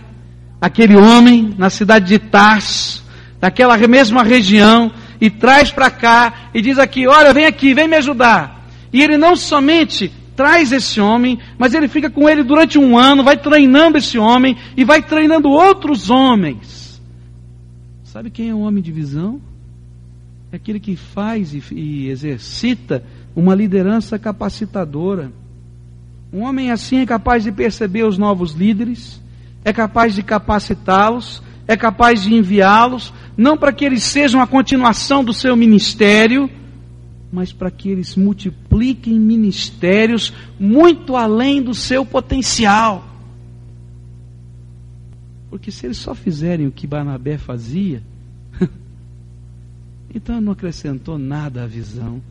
aquele 0.62 0.96
homem 0.96 1.54
na 1.58 1.70
cidade 1.70 2.06
de 2.08 2.18
Tarso, 2.18 3.06
daquela 3.42 3.78
mesma 3.78 4.24
região, 4.24 4.90
e 5.20 5.30
traz 5.30 5.74
para 5.74 5.92
cá 5.92 6.34
e 6.54 6.62
diz 6.62 6.80
aqui: 6.80 7.06
Olha, 7.06 7.34
vem 7.34 7.46
aqui, 7.46 7.74
vem 7.74 7.90
me 7.90 7.98
ajudar. 7.98 8.70
E 8.94 9.04
ele 9.04 9.18
não 9.18 9.36
somente 9.36 10.14
traz 10.40 10.72
esse 10.72 11.02
homem, 11.02 11.38
mas 11.58 11.74
ele 11.74 11.90
fica 11.90 12.10
com 12.10 12.30
ele 12.30 12.44
durante 12.44 12.80
um 12.80 12.98
ano, 12.98 13.26
vai 13.26 13.36
treinando 13.36 13.98
esse 13.98 14.18
homem 14.18 14.56
e 14.78 14.86
vai 14.86 15.02
treinando 15.02 15.50
outros 15.50 16.10
homens. 16.10 17.02
Sabe 18.06 18.30
quem 18.30 18.48
é 18.48 18.54
o 18.54 18.62
homem 18.62 18.82
de 18.82 18.90
visão? 18.90 19.42
É 20.50 20.56
aquele 20.56 20.80
que 20.80 20.96
faz 20.96 21.54
e, 21.54 21.62
e 21.74 22.08
exercita 22.08 23.04
uma 23.36 23.54
liderança 23.54 24.18
capacitadora. 24.18 25.30
Um 26.32 26.44
homem 26.44 26.72
assim 26.72 27.00
é 27.00 27.06
capaz 27.06 27.44
de 27.44 27.52
perceber 27.52 28.04
os 28.04 28.18
novos 28.18 28.54
líderes, 28.54 29.22
é 29.66 29.74
capaz 29.74 30.16
de 30.16 30.24
capacitá-los, 30.24 31.44
é 31.68 31.76
capaz 31.76 32.24
de 32.24 32.34
enviá-los, 32.34 33.14
não 33.36 33.58
para 33.58 33.74
que 33.74 33.84
eles 33.84 34.04
sejam 34.04 34.42
a 34.42 34.48
continuação 34.48 35.22
do 35.22 35.34
seu 35.34 35.54
ministério, 35.58 36.50
mas 37.32 37.54
para 37.54 37.70
que 37.70 37.90
eles 37.90 38.16
multipliquem 38.16 39.20
ministérios 39.20 40.34
muito 40.60 41.16
além 41.16 41.62
do 41.62 41.74
seu 41.74 42.06
potencial. 42.06 43.08
Porque 45.50 45.72
se 45.72 45.86
eles 45.86 45.98
só 45.98 46.14
fizerem 46.16 46.68
o 46.68 46.72
que 46.72 46.88
Barnabé 46.88 47.38
fazia, 47.38 48.04
então 50.14 50.40
não 50.42 50.54
acrescentou 50.54 51.18
nada 51.18 51.64
à 51.64 51.68
visão. 51.68 52.22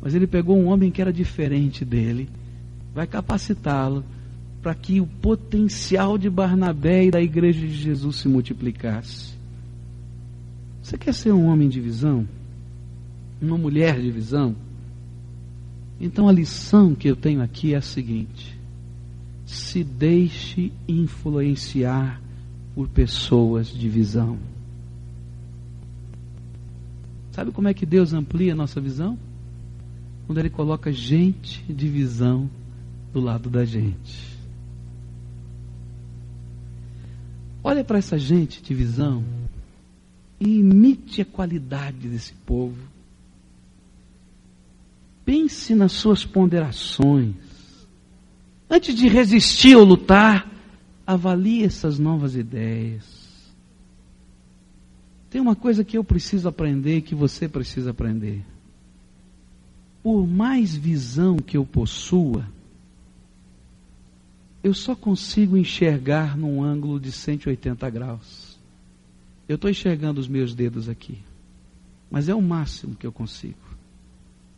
Mas 0.00 0.14
ele 0.14 0.26
pegou 0.26 0.58
um 0.58 0.66
homem 0.66 0.90
que 0.90 1.00
era 1.00 1.12
diferente 1.12 1.84
dele, 1.84 2.28
vai 2.94 3.06
capacitá-lo 3.06 4.04
para 4.62 4.74
que 4.74 5.00
o 5.00 5.06
potencial 5.06 6.16
de 6.16 6.30
Barnabé 6.30 7.06
e 7.06 7.10
da 7.10 7.20
igreja 7.20 7.60
de 7.60 7.74
Jesus 7.74 8.16
se 8.16 8.28
multiplicasse. 8.28 9.34
Você 10.82 10.96
quer 10.96 11.14
ser 11.14 11.32
um 11.32 11.46
homem 11.46 11.68
de 11.68 11.80
visão? 11.80 12.26
Uma 13.44 13.58
mulher 13.58 14.00
de 14.00 14.10
visão. 14.10 14.54
Então 16.00 16.28
a 16.28 16.32
lição 16.32 16.94
que 16.94 17.08
eu 17.08 17.16
tenho 17.16 17.42
aqui 17.42 17.74
é 17.74 17.76
a 17.76 17.82
seguinte: 17.82 18.58
se 19.44 19.82
deixe 19.84 20.72
influenciar 20.86 22.20
por 22.74 22.88
pessoas 22.88 23.68
de 23.68 23.88
visão. 23.88 24.38
Sabe 27.32 27.50
como 27.50 27.68
é 27.68 27.74
que 27.74 27.86
Deus 27.86 28.12
amplia 28.12 28.52
a 28.52 28.56
nossa 28.56 28.80
visão? 28.80 29.18
Quando 30.26 30.38
Ele 30.38 30.50
coloca 30.50 30.92
gente 30.92 31.62
de 31.72 31.88
visão 31.88 32.48
do 33.12 33.20
lado 33.20 33.50
da 33.50 33.64
gente. 33.64 34.32
Olha 37.64 37.84
para 37.84 37.98
essa 37.98 38.18
gente 38.18 38.62
de 38.62 38.74
visão 38.74 39.22
e 40.40 40.58
imite 40.58 41.22
a 41.22 41.24
qualidade 41.24 42.08
desse 42.08 42.32
povo. 42.34 42.91
Pense 45.24 45.74
nas 45.74 45.92
suas 45.92 46.24
ponderações. 46.24 47.34
Antes 48.68 48.94
de 48.94 49.08
resistir 49.08 49.76
ou 49.76 49.84
lutar, 49.84 50.50
avalie 51.06 51.64
essas 51.64 51.98
novas 51.98 52.34
ideias. 52.34 53.22
Tem 55.30 55.40
uma 55.40 55.56
coisa 55.56 55.84
que 55.84 55.96
eu 55.96 56.04
preciso 56.04 56.48
aprender 56.48 56.98
e 56.98 57.02
que 57.02 57.14
você 57.14 57.48
precisa 57.48 57.90
aprender. 57.90 58.44
Por 60.02 60.26
mais 60.26 60.74
visão 60.74 61.36
que 61.36 61.56
eu 61.56 61.64
possua, 61.64 62.46
eu 64.62 64.74
só 64.74 64.94
consigo 64.94 65.56
enxergar 65.56 66.36
num 66.36 66.62
ângulo 66.62 67.00
de 67.00 67.10
180 67.10 67.88
graus. 67.90 68.58
Eu 69.48 69.56
estou 69.56 69.70
enxergando 69.70 70.20
os 70.20 70.28
meus 70.28 70.54
dedos 70.54 70.88
aqui, 70.88 71.18
mas 72.10 72.28
é 72.28 72.34
o 72.34 72.42
máximo 72.42 72.94
que 72.94 73.06
eu 73.06 73.12
consigo. 73.12 73.71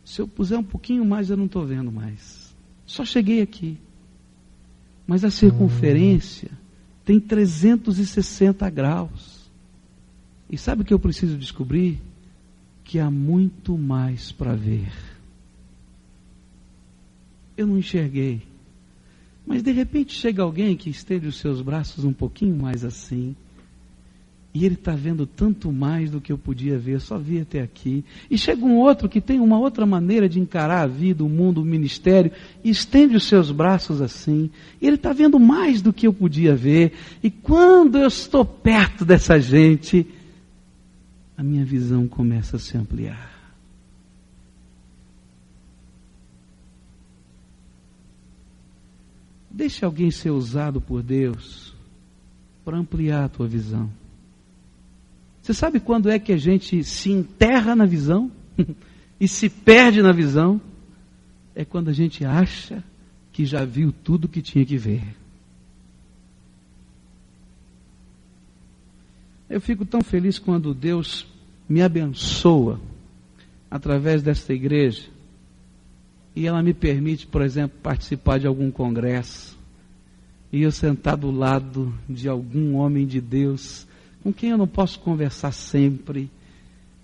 Se 0.05 0.21
eu 0.21 0.27
puser 0.27 0.57
um 0.57 0.63
pouquinho 0.63 1.03
mais, 1.03 1.31
eu 1.31 1.35
não 1.35 1.47
estou 1.47 1.65
vendo 1.65 1.91
mais. 1.91 2.55
Só 2.85 3.03
cheguei 3.03 3.41
aqui. 3.41 3.77
Mas 5.07 5.25
a 5.25 5.31
circunferência 5.31 6.51
tem 7.03 7.19
360 7.19 8.69
graus. 8.69 9.49
E 10.47 10.57
sabe 10.57 10.83
o 10.83 10.85
que 10.85 10.93
eu 10.93 10.99
preciso 10.99 11.37
descobrir? 11.37 11.99
Que 12.83 12.99
há 12.99 13.09
muito 13.09 13.75
mais 13.75 14.31
para 14.31 14.55
ver. 14.55 14.91
Eu 17.57 17.65
não 17.65 17.79
enxerguei. 17.79 18.43
Mas 19.45 19.63
de 19.63 19.71
repente 19.71 20.13
chega 20.13 20.43
alguém 20.43 20.77
que 20.77 20.89
estende 20.89 21.27
os 21.27 21.37
seus 21.37 21.61
braços 21.61 22.03
um 22.03 22.13
pouquinho 22.13 22.55
mais 22.55 22.85
assim. 22.85 23.35
E 24.55 24.65
ele 24.65 24.75
está 24.75 24.93
vendo 24.93 25.27
tanto 25.27 25.69
mais 25.69 26.09
do 26.09 26.21
que 26.21 26.31
eu 26.31 26.37
podia 26.37 26.79
ver, 26.79 27.01
só 27.01 27.17
vi 27.17 27.41
até 27.41 27.59
aqui. 27.59 28.05
E 28.31 28.37
chega 28.37 28.63
um 28.63 28.77
outro 28.77 29.09
que 29.09 29.19
tem 29.19 29.37
uma 29.37 29.59
outra 29.59 29.85
maneira 29.85 30.29
de 30.29 30.39
encarar 30.39 30.83
a 30.83 30.87
vida, 30.87 31.25
o 31.25 31.29
mundo, 31.29 31.61
o 31.61 31.65
ministério, 31.65 32.31
e 32.63 32.69
estende 32.69 33.17
os 33.17 33.25
seus 33.25 33.51
braços 33.51 33.99
assim. 33.99 34.49
E 34.81 34.87
ele 34.87 34.95
está 34.95 35.11
vendo 35.11 35.37
mais 35.37 35.81
do 35.81 35.91
que 35.91 36.07
eu 36.07 36.13
podia 36.13 36.55
ver. 36.55 36.93
E 37.21 37.29
quando 37.29 37.97
eu 37.97 38.07
estou 38.07 38.45
perto 38.45 39.03
dessa 39.03 39.41
gente, 39.41 40.07
a 41.37 41.43
minha 41.43 41.65
visão 41.65 42.07
começa 42.07 42.55
a 42.55 42.59
se 42.59 42.77
ampliar. 42.77 43.35
Deixe 49.51 49.83
alguém 49.83 50.09
ser 50.09 50.29
usado 50.29 50.79
por 50.79 51.03
Deus 51.03 51.75
para 52.63 52.77
ampliar 52.77 53.25
a 53.25 53.29
tua 53.29 53.47
visão. 53.49 54.04
Você 55.45 55.53
sabe 55.53 55.79
quando 55.79 56.09
é 56.09 56.17
que 56.17 56.31
a 56.31 56.37
gente 56.37 56.83
se 56.83 57.11
enterra 57.11 57.75
na 57.75 57.85
visão 57.85 58.31
e 59.21 59.27
se 59.27 59.47
perde 59.47 60.01
na 60.01 60.11
visão? 60.11 60.59
É 61.53 61.63
quando 61.63 61.89
a 61.89 61.93
gente 61.93 62.25
acha 62.25 62.83
que 63.31 63.45
já 63.45 63.63
viu 63.63 63.91
tudo 63.91 64.27
que 64.27 64.41
tinha 64.41 64.65
que 64.65 64.75
ver. 64.75 65.03
Eu 69.47 69.61
fico 69.61 69.85
tão 69.85 70.01
feliz 70.01 70.39
quando 70.39 70.73
Deus 70.73 71.27
me 71.69 71.83
abençoa 71.83 72.81
através 73.69 74.23
desta 74.23 74.51
igreja 74.51 75.03
e 76.35 76.47
ela 76.47 76.63
me 76.63 76.73
permite, 76.73 77.27
por 77.27 77.43
exemplo, 77.43 77.77
participar 77.83 78.39
de 78.39 78.47
algum 78.47 78.71
congresso 78.71 79.55
e 80.51 80.63
eu 80.63 80.71
sentar 80.71 81.15
do 81.15 81.29
lado 81.29 81.93
de 82.09 82.27
algum 82.27 82.77
homem 82.77 83.05
de 83.05 83.21
Deus 83.21 83.85
com 84.25 84.33
quem 84.33 84.49
eu 84.49 84.57
não 84.57 84.67
posso 84.67 84.99
conversar 85.01 85.51
sempre, 85.51 86.31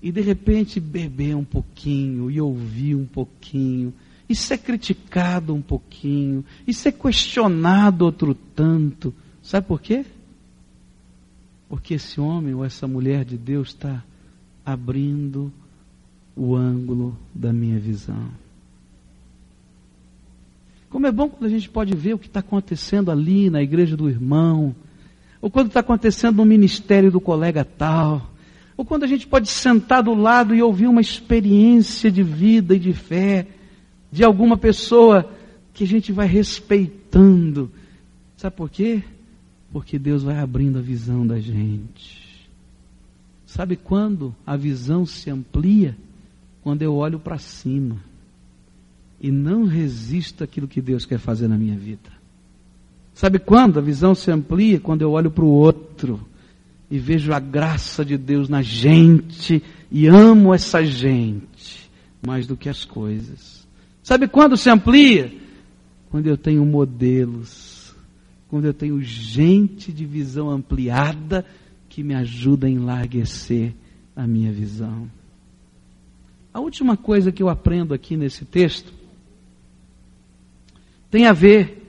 e 0.01 0.11
de 0.11 0.21
repente 0.21 0.79
beber 0.79 1.35
um 1.35 1.43
pouquinho, 1.43 2.31
e 2.31 2.41
ouvir 2.41 2.95
um 2.95 3.05
pouquinho, 3.05 3.93
e 4.27 4.35
ser 4.35 4.57
criticado 4.57 5.53
um 5.53 5.61
pouquinho, 5.61 6.43
e 6.65 6.73
ser 6.73 6.93
questionado 6.93 8.05
outro 8.05 8.33
tanto. 8.33 9.13
Sabe 9.43 9.67
por 9.67 9.79
quê? 9.79 10.03
Porque 11.69 11.93
esse 11.93 12.19
homem 12.19 12.55
ou 12.55 12.65
essa 12.65 12.87
mulher 12.87 13.23
de 13.23 13.37
Deus 13.37 13.67
está 13.67 14.03
abrindo 14.65 15.53
o 16.35 16.55
ângulo 16.55 17.15
da 17.35 17.53
minha 17.53 17.77
visão. 17.77 18.31
Como 20.89 21.05
é 21.05 21.11
bom 21.11 21.29
quando 21.29 21.45
a 21.45 21.49
gente 21.49 21.69
pode 21.69 21.95
ver 21.95 22.15
o 22.15 22.17
que 22.17 22.25
está 22.25 22.39
acontecendo 22.39 23.11
ali 23.11 23.47
na 23.51 23.61
igreja 23.61 23.95
do 23.95 24.09
irmão, 24.09 24.75
ou 25.41 25.49
quando 25.49 25.67
está 25.67 25.79
acontecendo 25.79 26.37
no 26.37 26.45
ministério 26.45 27.11
do 27.11 27.19
colega 27.19 27.65
tal, 27.65 28.31
ou 28.77 28.85
quando 28.85 29.03
a 29.03 29.07
gente 29.07 29.27
pode 29.27 29.49
sentar 29.49 30.03
do 30.03 30.13
lado 30.13 30.53
e 30.53 30.61
ouvir 30.61 30.87
uma 30.87 31.01
experiência 31.01 32.11
de 32.11 32.23
vida 32.23 32.75
e 32.75 32.79
de 32.79 32.93
fé 32.93 33.47
de 34.11 34.23
alguma 34.23 34.57
pessoa 34.57 35.29
que 35.73 35.83
a 35.83 35.87
gente 35.87 36.11
vai 36.11 36.27
respeitando. 36.27 37.71
Sabe 38.37 38.55
por 38.55 38.69
quê? 38.69 39.03
Porque 39.71 39.97
Deus 39.97 40.23
vai 40.23 40.37
abrindo 40.37 40.79
a 40.79 40.81
visão 40.81 41.25
da 41.25 41.39
gente. 41.39 42.49
Sabe 43.45 43.75
quando 43.75 44.35
a 44.45 44.55
visão 44.55 45.05
se 45.05 45.29
amplia? 45.29 45.97
Quando 46.61 46.81
eu 46.83 46.95
olho 46.95 47.19
para 47.19 47.37
cima 47.37 47.97
e 49.19 49.31
não 49.31 49.65
resisto 49.65 50.43
àquilo 50.43 50.67
que 50.67 50.81
Deus 50.81 51.05
quer 51.05 51.19
fazer 51.19 51.47
na 51.47 51.57
minha 51.57 51.77
vida. 51.77 52.20
Sabe 53.21 53.37
quando 53.37 53.77
a 53.77 53.83
visão 53.83 54.15
se 54.15 54.31
amplia? 54.31 54.79
Quando 54.79 55.03
eu 55.03 55.11
olho 55.11 55.29
para 55.29 55.45
o 55.45 55.47
outro 55.47 56.19
e 56.89 56.97
vejo 56.97 57.31
a 57.31 57.39
graça 57.39 58.03
de 58.03 58.17
Deus 58.17 58.49
na 58.49 58.63
gente 58.63 59.61
e 59.91 60.07
amo 60.07 60.55
essa 60.55 60.83
gente 60.83 61.87
mais 62.25 62.47
do 62.47 62.57
que 62.57 62.67
as 62.67 62.83
coisas. 62.83 63.67
Sabe 64.01 64.27
quando 64.27 64.57
se 64.57 64.71
amplia? 64.71 65.31
Quando 66.09 66.25
eu 66.25 66.35
tenho 66.35 66.65
modelos, 66.65 67.93
quando 68.49 68.65
eu 68.65 68.73
tenho 68.73 68.99
gente 69.03 69.93
de 69.93 70.03
visão 70.03 70.49
ampliada 70.49 71.45
que 71.89 72.01
me 72.01 72.15
ajuda 72.15 72.65
a 72.65 72.71
enlarguecer 72.71 73.71
a 74.15 74.25
minha 74.25 74.51
visão. 74.51 75.07
A 76.51 76.59
última 76.59 76.97
coisa 76.97 77.31
que 77.31 77.43
eu 77.43 77.49
aprendo 77.49 77.93
aqui 77.93 78.17
nesse 78.17 78.45
texto 78.45 78.91
tem 81.11 81.27
a 81.27 81.33
ver 81.33 81.80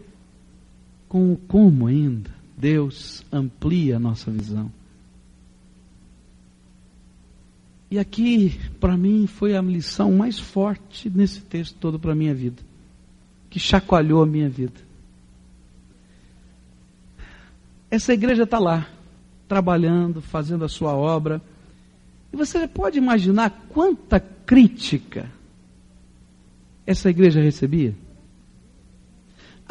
com 1.12 1.34
o 1.34 1.36
como 1.36 1.88
ainda 1.88 2.30
Deus 2.56 3.22
amplia 3.30 3.96
a 3.96 3.98
nossa 3.98 4.30
visão. 4.30 4.72
E 7.90 7.98
aqui, 7.98 8.58
para 8.80 8.96
mim, 8.96 9.26
foi 9.26 9.54
a 9.54 9.60
lição 9.60 10.10
mais 10.12 10.38
forte 10.38 11.10
nesse 11.10 11.42
texto 11.42 11.76
todo 11.78 11.98
para 11.98 12.12
a 12.12 12.14
minha 12.14 12.34
vida, 12.34 12.62
que 13.50 13.60
chacoalhou 13.60 14.22
a 14.22 14.26
minha 14.26 14.48
vida. 14.48 14.80
Essa 17.90 18.14
igreja 18.14 18.44
está 18.44 18.58
lá, 18.58 18.88
trabalhando, 19.46 20.22
fazendo 20.22 20.64
a 20.64 20.68
sua 20.68 20.94
obra. 20.94 21.42
E 22.32 22.36
você 22.38 22.66
pode 22.66 22.96
imaginar 22.96 23.50
quanta 23.68 24.18
crítica 24.18 25.30
essa 26.86 27.10
igreja 27.10 27.42
recebia? 27.42 27.94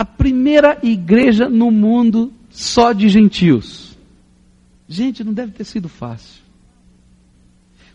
A 0.02 0.06
primeira 0.06 0.80
igreja 0.82 1.48
no 1.48 1.70
mundo 1.70 2.34
só 2.50 2.92
de 2.92 3.08
gentios. 3.08 3.96
Gente, 4.90 5.24
não 5.24 5.32
deve 5.32 5.52
ter 5.52 5.64
sido 5.64 5.88
fácil. 5.88 6.42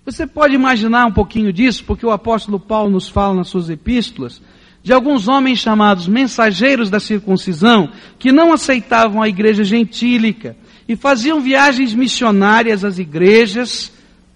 Você 0.04 0.24
pode 0.24 0.54
imaginar 0.54 1.06
um 1.06 1.12
pouquinho 1.12 1.52
disso, 1.52 1.82
porque 1.84 2.06
o 2.06 2.12
apóstolo 2.12 2.60
Paulo 2.60 2.92
nos 2.92 3.08
fala 3.08 3.34
nas 3.34 3.48
suas 3.48 3.68
epístolas 3.68 4.40
de 4.84 4.92
alguns 4.92 5.26
homens 5.26 5.58
chamados 5.58 6.06
mensageiros 6.06 6.88
da 6.88 7.00
circuncisão 7.00 7.90
que 8.20 8.30
não 8.30 8.52
aceitavam 8.52 9.20
a 9.20 9.28
igreja 9.28 9.64
gentílica 9.64 10.56
e 10.88 10.94
faziam 10.94 11.40
viagens 11.40 11.92
missionárias 11.92 12.84
às 12.84 13.00
igrejas 13.00 13.92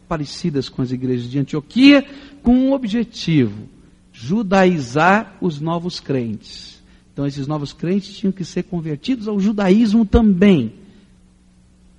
parecidas 0.09 0.69
com 0.69 0.83
as 0.83 0.91
igrejas 0.91 1.31
de 1.31 1.39
Antioquia, 1.39 2.05
com 2.43 2.53
um 2.53 2.73
objetivo: 2.73 3.69
judaizar 4.13 5.37
os 5.41 5.61
novos 5.61 6.01
crentes. 6.01 6.80
Então 7.21 7.29
esses 7.29 7.47
novos 7.47 7.75
crentes 7.75 8.17
tinham 8.17 8.33
que 8.33 8.47
ser 8.47 8.63
convertidos 8.63 9.29
ao 9.29 9.39
judaísmo 9.39 10.07
também. 10.07 10.73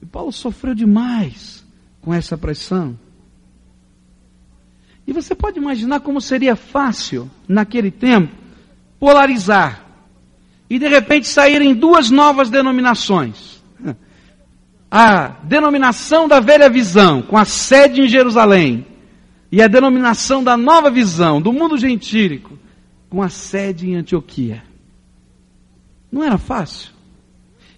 E 0.02 0.06
Paulo 0.08 0.32
sofreu 0.32 0.74
demais 0.74 1.64
com 2.02 2.12
essa 2.12 2.36
pressão. 2.36 2.98
E 5.06 5.14
você 5.14 5.36
pode 5.36 5.60
imaginar 5.60 6.00
como 6.00 6.20
seria 6.20 6.56
fácil, 6.56 7.30
naquele 7.48 7.92
tempo, 7.92 8.36
polarizar 9.00 9.86
e 10.68 10.80
de 10.80 10.88
repente 10.88 11.28
saírem 11.28 11.76
duas 11.76 12.10
novas 12.10 12.50
denominações. 12.50 13.62
A 14.90 15.28
denominação 15.44 16.28
da 16.28 16.40
velha 16.40 16.68
visão, 16.68 17.22
com 17.22 17.38
a 17.38 17.46
sede 17.46 18.02
em 18.02 18.08
Jerusalém, 18.08 18.88
e 19.52 19.62
a 19.62 19.68
denominação 19.68 20.44
da 20.44 20.58
nova 20.58 20.90
visão, 20.90 21.40
do 21.40 21.54
mundo 21.54 21.78
gentílico, 21.78 22.58
com 23.08 23.22
a 23.22 23.30
sede 23.30 23.88
em 23.88 23.96
Antioquia. 23.96 24.71
Não 26.12 26.24
era 26.24 26.38
fácil. 26.38 26.92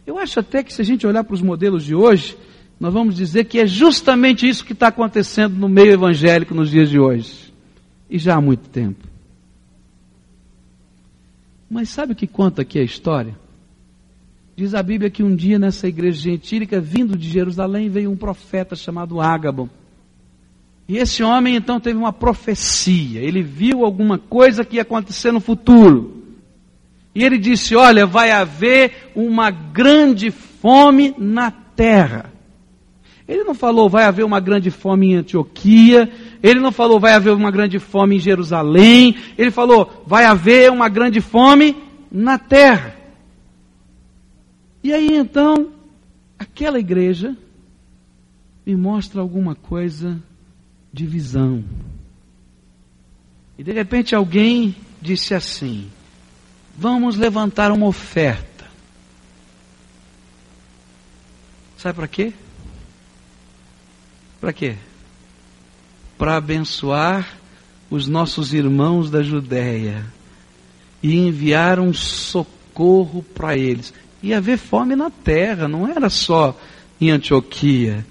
Eu 0.05 0.17
acho 0.17 0.39
até 0.39 0.63
que 0.63 0.73
se 0.73 0.81
a 0.81 0.86
gente 0.86 1.05
olhar 1.05 1.23
para 1.23 1.34
os 1.34 1.41
modelos 1.41 1.84
de 1.84 1.95
hoje, 1.95 2.38
nós 2.79 2.93
vamos 2.93 3.15
dizer 3.15 3.45
que 3.45 3.59
é 3.59 3.67
justamente 3.67 4.47
isso 4.47 4.65
que 4.65 4.73
está 4.73 4.88
acontecendo 4.88 5.55
no 5.55 5.69
meio 5.69 5.91
evangélico 5.91 6.53
nos 6.53 6.69
dias 6.69 6.89
de 6.89 6.99
hoje. 6.99 7.53
E 8.09 8.17
já 8.17 8.36
há 8.36 8.41
muito 8.41 8.67
tempo. 8.69 9.07
Mas 11.69 11.89
sabe 11.89 12.13
o 12.13 12.15
que 12.15 12.27
conta 12.27 12.61
aqui 12.61 12.79
a 12.79 12.84
história? 12.84 13.38
Diz 14.55 14.75
a 14.75 14.84
Bíblia 14.84 15.09
que 15.09 15.23
um 15.23 15.36
dia 15.36 15.57
nessa 15.57 15.88
igreja 15.88 16.21
gentílica, 16.21 16.79
vindo 16.79 17.17
de 17.17 17.27
Jerusalém, 17.27 17.89
veio 17.89 18.11
um 18.11 18.15
profeta 18.15 18.75
chamado 18.75 19.19
Ágabo. 19.19 19.69
E 20.88 20.97
esse 20.97 21.23
homem 21.23 21.55
então 21.55 21.79
teve 21.79 21.97
uma 21.97 22.13
profecia. 22.13 23.21
Ele 23.21 23.41
viu 23.41 23.84
alguma 23.84 24.17
coisa 24.19 24.65
que 24.65 24.75
ia 24.75 24.81
acontecer 24.81 25.31
no 25.31 25.39
futuro. 25.39 26.22
E 27.16 27.24
ele 27.24 27.38
disse: 27.38 27.76
Olha, 27.76 28.05
vai 28.05 28.32
haver 28.32 29.11
uma 29.16 29.51
grande 29.51 30.32
fome 30.32 31.14
na 31.18 31.51
terra. 31.51 32.32
Ele 33.28 33.43
não 33.43 33.55
falou 33.55 33.89
vai 33.89 34.03
haver 34.03 34.26
uma 34.26 34.39
grande 34.39 34.70
fome 34.70 35.11
em 35.11 35.16
Antioquia, 35.16 36.11
ele 36.41 36.59
não 36.59 36.72
falou 36.72 36.99
vai 36.99 37.14
haver 37.14 37.34
uma 37.34 37.51
grande 37.51 37.80
fome 37.80 38.18
em 38.18 38.20
Jerusalém, 38.20 39.16
ele 39.38 39.49
falou 39.49 40.03
vai 40.05 40.26
haver 40.26 40.70
uma 40.70 40.89
grande 40.89 41.22
fome 41.22 41.76
na 42.11 42.38
terra. 42.38 42.95
E 44.84 44.91
aí 44.91 45.16
então, 45.16 45.72
aquela 46.38 46.78
igreja 46.78 47.36
me 48.66 48.76
mostra 48.76 49.22
alguma 49.22 49.55
coisa 49.55 50.22
de 50.91 51.05
visão. 51.05 51.64
E 53.57 53.64
de 53.64 53.72
repente 53.72 54.14
alguém 54.14 54.76
disse 55.01 55.34
assim: 55.34 55.88
Vamos 56.76 57.17
levantar 57.17 57.71
uma 57.71 57.86
oferta. 57.86 58.65
Sabe 61.78 61.95
para 61.95 62.07
quê? 62.07 62.34
Para 64.39 64.53
quê? 64.53 64.76
Para 66.17 66.38
abençoar 66.38 67.38
os 67.89 68.07
nossos 68.07 68.53
irmãos 68.53 69.09
da 69.09 69.21
Judéia 69.21 70.05
e 71.01 71.15
enviar 71.17 71.80
um 71.80 71.93
socorro 71.93 73.21
para 73.21 73.57
eles. 73.57 73.93
Ia 74.21 74.38
haver 74.38 74.57
fome 74.57 74.95
na 74.95 75.09
terra, 75.09 75.67
não 75.67 75.88
era 75.88 76.09
só 76.09 76.57
em 76.99 77.11
Antioquia 77.11 78.05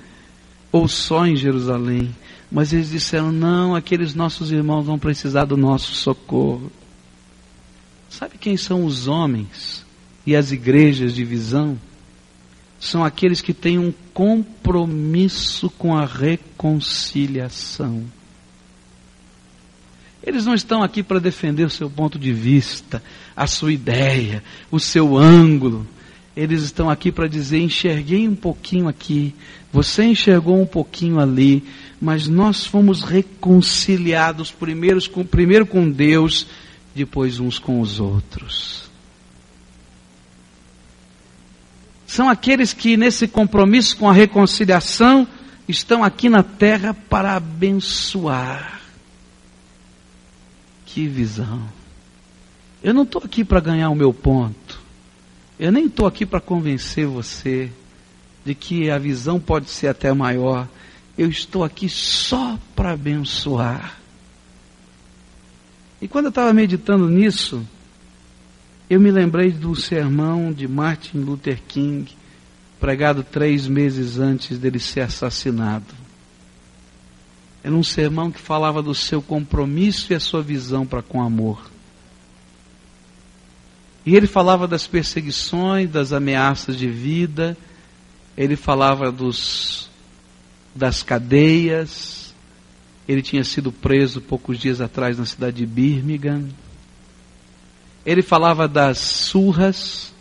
ou 0.71 0.87
só 0.87 1.27
em 1.27 1.35
Jerusalém. 1.35 2.15
Mas 2.51 2.73
eles 2.73 2.91
disseram: 2.91 3.33
não, 3.33 3.75
aqueles 3.75 4.15
nossos 4.15 4.53
irmãos 4.53 4.85
vão 4.85 4.99
precisar 4.99 5.47
do 5.47 5.57
nosso 5.57 5.95
socorro. 5.95 6.71
Sabe 8.13 8.37
quem 8.39 8.57
são 8.59 8.85
os 8.85 9.09
homens 9.09 9.87
e 10.27 10.37
as 10.37 10.53
igrejas 10.53 11.15
de 11.15 11.25
visão? 11.25 11.81
São 12.79 13.03
aqueles 13.03 13.41
que 13.41 13.55
têm 13.55 13.79
um 13.79 13.91
compromisso 14.13 15.71
com 15.71 15.97
a 15.97 16.05
reconciliação. 16.05 18.05
Eles 20.23 20.45
não 20.45 20.55
estão 20.55 20.83
aqui 20.83 21.03
para 21.03 21.19
defender 21.19 21.65
o 21.65 21.71
seu 21.71 21.89
ponto 21.89 22.19
de 22.19 22.35
vista, 22.35 23.03
a 23.35 23.47
sua 23.47 23.73
ideia, 23.73 24.45
o 24.71 24.79
seu 24.79 25.17
ângulo. 25.17 25.87
Eles 26.37 26.65
estão 26.65 26.91
aqui 26.91 27.11
para 27.11 27.27
dizer: 27.27 27.61
enxerguei 27.61 28.29
um 28.29 28.37
pouquinho 28.37 28.89
aqui, 28.89 29.35
você 29.73 30.05
enxergou 30.05 30.61
um 30.61 30.67
pouquinho 30.67 31.19
ali, 31.19 31.65
mas 31.99 32.29
nós 32.29 32.67
fomos 32.67 33.05
reconciliados 33.05 34.51
primeiro 34.51 35.01
com, 35.11 35.25
primeiro 35.25 35.65
com 35.65 35.91
Deus, 35.91 36.47
depois 36.95 37.41
uns 37.41 37.59
com 37.59 37.81
os 37.81 38.01
outros. 38.01 38.91
São 42.07 42.29
aqueles 42.29 42.75
que, 42.75 42.97
nesse 42.97 43.27
compromisso 43.27 43.97
com 43.97 44.09
a 44.09 44.13
reconciliação, 44.13 45.27
estão 45.67 46.05
aqui 46.05 46.29
na 46.29 46.43
terra 46.43 46.93
para 46.93 47.37
abençoar. 47.37 48.81
Que 50.85 51.07
visão! 51.07 51.63
Eu 52.83 52.93
não 52.93 53.05
estou 53.05 53.23
aqui 53.25 53.43
para 53.45 53.61
ganhar 53.61 53.89
o 53.89 53.95
meu 53.95 54.13
ponto. 54.13 54.79
Eu 55.59 55.73
nem 55.73 55.87
estou 55.87 56.07
aqui 56.07 56.27
para 56.27 56.41
convencer 56.41 57.07
você 57.07 57.71
de 58.45 58.55
que 58.55 58.91
a 58.91 58.99
visão 58.99 59.41
pode 59.41 59.71
ser 59.71 59.87
até 59.87 60.13
maior. 60.13 60.69
Eu 61.17 61.31
estou 61.31 61.63
aqui 61.65 61.89
só 61.89 62.59
para 62.75 62.93
abençoar. 62.93 64.02
E 66.03 66.09
quando 66.09 66.25
eu 66.25 66.31
estava 66.31 66.53
meditando 66.53 67.09
nisso, 67.09 67.65
eu 68.91 68.99
me 68.99 69.13
lembrei 69.13 69.53
do 69.53 69.73
sermão 69.77 70.53
de 70.53 70.67
Martin 70.67 71.19
Luther 71.19 71.63
King, 71.69 72.11
pregado 72.81 73.23
três 73.23 73.69
meses 73.69 74.19
antes 74.19 74.59
dele 74.59 74.81
ser 74.81 75.03
assassinado. 75.03 75.95
Era 77.63 77.73
um 77.73 77.85
sermão 77.85 78.33
que 78.33 78.41
falava 78.41 78.83
do 78.83 78.93
seu 78.97 79.23
compromisso 79.23 80.13
e 80.13 80.17
a 80.17 80.19
sua 80.19 80.43
visão 80.43 80.85
para 80.85 81.03
com 81.03 81.23
amor. 81.23 81.71
E 84.05 84.17
ele 84.17 84.27
falava 84.27 84.67
das 84.67 84.89
perseguições, 84.89 85.89
das 85.89 86.13
ameaças 86.13 86.77
de 86.77 86.89
vida, 86.89 87.57
ele 88.37 88.57
falava 88.57 89.13
dos, 89.13 89.89
das 90.75 91.05
cadeias, 91.05 92.22
ele 93.07 93.23
tinha 93.23 93.43
sido 93.43 93.73
preso 93.73 94.21
poucos 94.21 94.59
dias 94.59 94.81
atrás 94.81 95.19
na 95.19 95.27
cidade 95.27 95.57
de 95.57 95.67
Birmingham. 95.67 96.49
Ele 98.05 98.23
falava 98.23 98.69
das 98.69 98.99
surras, 98.99 100.13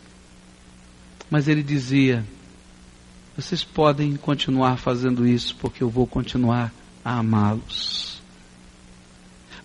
mas 1.30 1.48
ele 1.48 1.64
dizia: 1.64 2.26
vocês 3.36 3.64
podem 3.64 4.16
continuar 4.16 4.78
fazendo 4.78 5.28
isso, 5.28 5.56
porque 5.58 5.84
eu 5.84 5.90
vou 5.90 6.08
continuar 6.08 6.74
a 7.04 7.20
amá-los. 7.20 8.22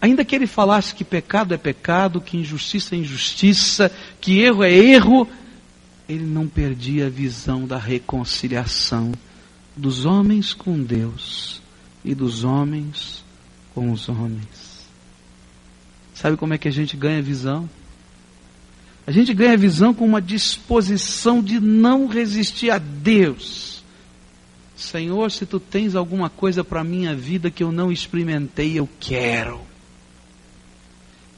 Ainda 0.01 0.25
que 0.25 0.37
ele 0.37 0.47
falasse 0.47 0.95
que 0.95 1.05
pecado 1.05 1.55
é 1.55 1.57
pecado, 1.57 2.21
que 2.21 2.37
injustiça 2.37 2.95
é 2.95 2.99
injustiça, 2.99 3.91
que 4.21 4.41
erro 4.41 4.63
é 4.63 4.73
erro, 4.73 5.27
ele 6.07 6.25
não 6.25 6.47
perdia 6.47 7.07
a 7.07 7.11
visão 7.11 7.67
da 7.67 7.79
reconciliação 7.79 9.13
dos 9.75 10.05
homens 10.05 10.53
com 10.53 10.83
Deus 10.83 11.66
e 12.07 12.15
dos 12.15 12.45
homens 12.45 13.23
com 13.75 13.91
os 13.91 14.09
homens. 14.09 14.87
Sabe 16.15 16.37
como 16.39 16.55
é 16.55 16.59
que 16.59 16.69
a 16.69 16.73
gente 16.73 16.97
ganha 16.97 17.21
visão? 17.21 17.69
A 19.07 19.11
gente 19.13 19.35
ganha 19.35 19.57
visão 19.57 19.93
com 19.93 20.07
uma 20.07 20.23
disposição 20.23 21.43
de 21.43 21.61
não 21.61 22.07
resistir 22.07 22.71
a 22.71 22.79
Deus. 22.79 23.85
Senhor, 24.75 25.31
se 25.31 25.45
tu 25.45 25.61
tens 25.61 25.95
alguma 25.95 26.31
coisa 26.31 26.65
para 26.65 26.81
a 26.81 26.85
minha 26.85 27.15
vida 27.15 27.51
que 27.51 27.63
eu 27.63 27.71
não 27.71 27.93
experimentei, 27.93 28.79
eu 28.79 28.89
quero 28.99 29.61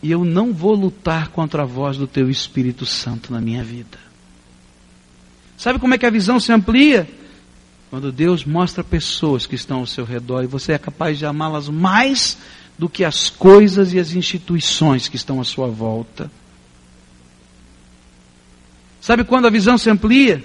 e 0.02 0.10
eu 0.10 0.24
não 0.24 0.52
vou 0.52 0.74
lutar 0.74 1.28
contra 1.28 1.62
a 1.62 1.66
voz 1.66 1.96
do 1.96 2.06
teu 2.06 2.30
Espírito 2.30 2.86
Santo 2.86 3.32
na 3.32 3.40
minha 3.40 3.64
vida. 3.64 3.98
Sabe 5.56 5.78
como 5.78 5.94
é 5.94 5.98
que 5.98 6.06
a 6.06 6.10
visão 6.10 6.38
se 6.38 6.52
amplia? 6.52 7.08
Quando 7.90 8.12
Deus 8.12 8.44
mostra 8.44 8.84
pessoas 8.84 9.46
que 9.46 9.54
estão 9.54 9.78
ao 9.78 9.86
seu 9.86 10.04
redor 10.04 10.42
e 10.42 10.46
você 10.46 10.72
é 10.72 10.78
capaz 10.78 11.18
de 11.18 11.24
amá-las 11.24 11.68
mais 11.68 12.36
do 12.78 12.88
que 12.88 13.04
as 13.04 13.30
coisas 13.30 13.92
e 13.92 13.98
as 13.98 14.12
instituições 14.12 15.08
que 15.08 15.16
estão 15.16 15.40
à 15.40 15.44
sua 15.44 15.68
volta. 15.68 16.30
Sabe 19.00 19.24
quando 19.24 19.46
a 19.46 19.50
visão 19.50 19.78
se 19.78 19.88
amplia? 19.88 20.44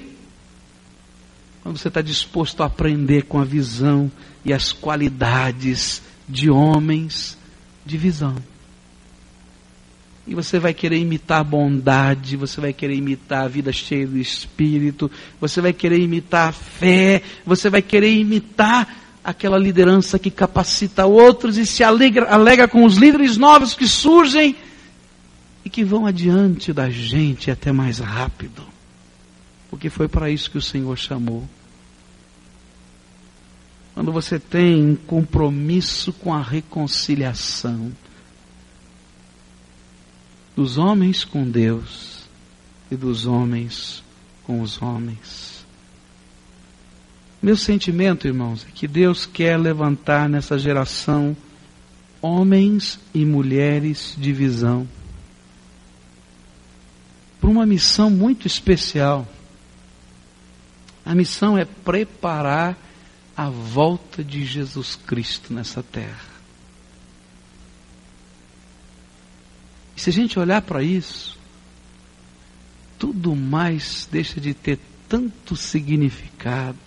Quando 1.61 1.77
você 1.77 1.89
está 1.89 2.01
disposto 2.01 2.63
a 2.63 2.65
aprender 2.65 3.23
com 3.23 3.39
a 3.39 3.45
visão 3.45 4.11
e 4.45 4.53
as 4.53 4.71
qualidades 4.71 6.01
de 6.27 6.49
homens 6.49 7.37
de 7.85 7.97
visão. 7.97 8.35
E 10.25 10.33
você 10.33 10.57
vai 10.57 10.73
querer 10.73 10.97
imitar 10.97 11.43
bondade, 11.43 12.37
você 12.37 12.61
vai 12.61 12.71
querer 12.71 12.95
imitar 12.95 13.43
a 13.43 13.47
vida 13.47 13.73
cheia 13.73 14.07
do 14.07 14.17
Espírito, 14.17 15.11
você 15.39 15.59
vai 15.59 15.73
querer 15.73 15.99
imitar 15.99 16.49
a 16.49 16.51
fé, 16.53 17.21
você 17.45 17.69
vai 17.69 17.81
querer 17.81 18.13
imitar 18.13 19.19
aquela 19.23 19.57
liderança 19.57 20.17
que 20.17 20.31
capacita 20.31 21.05
outros 21.05 21.57
e 21.57 21.65
se 21.65 21.83
alegra, 21.83 22.29
alegra 22.29 22.67
com 22.67 22.85
os 22.85 22.95
líderes 22.95 23.37
novos 23.37 23.73
que 23.73 23.87
surgem 23.87 24.55
e 25.63 25.69
que 25.69 25.83
vão 25.83 26.05
adiante 26.05 26.71
da 26.71 26.89
gente 26.89 27.51
até 27.51 27.71
mais 27.71 27.99
rápido. 27.99 28.63
Porque 29.69 29.89
foi 29.89 30.07
para 30.07 30.29
isso 30.29 30.51
que 30.51 30.57
o 30.57 30.61
Senhor 30.61 30.97
chamou. 30.97 31.47
Quando 33.93 34.11
você 34.11 34.39
tem 34.39 34.83
um 34.83 34.95
compromisso 34.95 36.11
com 36.13 36.33
a 36.33 36.41
reconciliação, 36.41 37.91
dos 40.55 40.77
homens 40.77 41.23
com 41.23 41.49
Deus 41.49 42.27
e 42.91 42.95
dos 42.95 43.25
homens 43.25 44.03
com 44.43 44.61
os 44.61 44.81
homens. 44.81 45.65
Meu 47.41 47.57
sentimento, 47.57 48.27
irmãos, 48.27 48.65
é 48.67 48.71
que 48.71 48.87
Deus 48.87 49.25
quer 49.25 49.57
levantar 49.57 50.29
nessa 50.29 50.57
geração 50.57 51.35
homens 52.21 52.99
e 53.13 53.25
mulheres 53.25 54.15
de 54.17 54.31
visão 54.31 54.87
para 57.43 57.49
uma 57.49 57.65
missão 57.65 58.09
muito 58.09 58.47
especial. 58.47 59.27
A 61.05 61.13
missão 61.13 61.57
é 61.57 61.65
preparar 61.65 62.77
a 63.35 63.49
volta 63.49 64.23
de 64.23 64.45
Jesus 64.45 64.95
Cristo 64.95 65.53
nessa 65.53 65.83
terra. 65.83 66.32
E 69.95 70.01
se 70.01 70.09
a 70.09 70.13
gente 70.13 70.39
olhar 70.39 70.61
para 70.61 70.81
isso, 70.81 71.37
tudo 72.97 73.35
mais 73.35 74.07
deixa 74.11 74.39
de 74.39 74.53
ter 74.53 74.79
tanto 75.07 75.55
significado, 75.55 76.77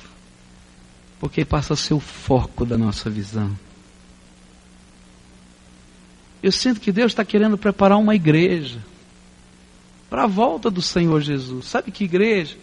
porque 1.21 1.45
passa 1.45 1.75
a 1.75 1.77
ser 1.77 1.95
o 1.95 2.01
foco 2.01 2.65
da 2.65 2.77
nossa 2.77 3.09
visão. 3.09 3.57
Eu 6.43 6.53
sinto 6.53 6.81
que 6.81 6.93
Deus 6.93 7.13
está 7.13 7.25
querendo 7.25 7.59
preparar 7.59 7.99
uma 7.99 8.15
igreja 8.15 8.79
para 10.09 10.25
a 10.25 10.27
volta 10.27 10.71
do 10.71 10.83
Senhor 10.83 11.21
Jesus. 11.21 11.67
Sabe 11.67 11.91
que 11.91 12.05
igreja? 12.05 12.57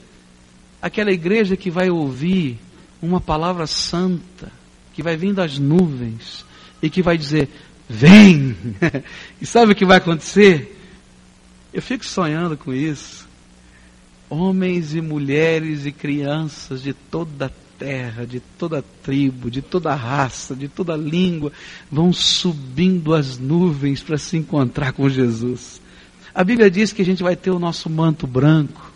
Aquela 0.81 1.11
igreja 1.11 1.55
que 1.55 1.69
vai 1.69 1.89
ouvir 1.89 2.59
uma 3.01 3.19
palavra 3.19 3.67
santa, 3.67 4.51
que 4.93 5.03
vai 5.03 5.17
vir 5.17 5.33
das 5.33 5.57
nuvens 5.57 6.45
e 6.81 6.89
que 6.89 7.01
vai 7.01 7.17
dizer: 7.17 7.49
Vem! 7.93 8.57
e 9.39 9.45
sabe 9.45 9.71
o 9.71 9.75
que 9.75 9.85
vai 9.85 9.97
acontecer? 9.97 10.79
Eu 11.71 11.79
fico 11.79 12.03
sonhando 12.03 12.57
com 12.57 12.73
isso. 12.73 13.27
Homens 14.27 14.95
e 14.95 15.01
mulheres 15.01 15.85
e 15.85 15.91
crianças 15.91 16.81
de 16.81 16.91
toda 16.91 17.45
a 17.45 17.51
terra, 17.77 18.25
de 18.25 18.39
toda 18.57 18.79
a 18.79 18.83
tribo, 19.03 19.51
de 19.51 19.61
toda 19.61 19.91
a 19.91 19.95
raça, 19.95 20.55
de 20.55 20.67
toda 20.67 20.93
a 20.93 20.97
língua, 20.97 21.51
vão 21.91 22.11
subindo 22.11 23.13
as 23.13 23.37
nuvens 23.37 24.01
para 24.01 24.17
se 24.17 24.37
encontrar 24.37 24.93
com 24.93 25.07
Jesus. 25.07 25.79
A 26.33 26.43
Bíblia 26.43 26.71
diz 26.71 26.91
que 26.91 27.03
a 27.03 27.05
gente 27.05 27.21
vai 27.21 27.35
ter 27.35 27.51
o 27.51 27.59
nosso 27.59 27.91
manto 27.91 28.25
branco. 28.25 28.91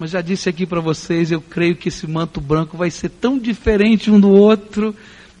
Mas 0.00 0.10
já 0.10 0.20
disse 0.20 0.48
aqui 0.48 0.66
para 0.66 0.80
vocês, 0.80 1.30
eu 1.30 1.40
creio 1.40 1.76
que 1.76 1.88
esse 1.88 2.08
manto 2.08 2.40
branco 2.40 2.76
vai 2.76 2.90
ser 2.90 3.08
tão 3.08 3.38
diferente 3.38 4.10
um 4.10 4.18
do 4.18 4.30
outro, 4.30 4.96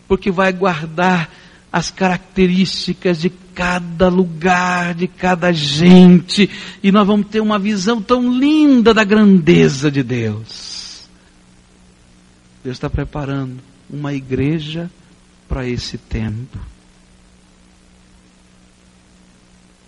porque 0.06 0.30
vai 0.30 0.52
guardar 0.52 1.39
as 1.72 1.90
características 1.90 3.20
de 3.20 3.30
cada 3.30 4.08
lugar, 4.08 4.94
de 4.94 5.06
cada 5.06 5.52
gente, 5.52 6.50
e 6.82 6.90
nós 6.90 7.06
vamos 7.06 7.28
ter 7.28 7.40
uma 7.40 7.58
visão 7.58 8.02
tão 8.02 8.32
linda 8.32 8.92
da 8.92 9.04
grandeza 9.04 9.90
de 9.90 10.02
Deus. 10.02 11.08
Deus 12.64 12.76
está 12.76 12.90
preparando 12.90 13.58
uma 13.88 14.12
igreja 14.12 14.90
para 15.48 15.66
esse 15.66 15.96
tempo. 15.96 16.58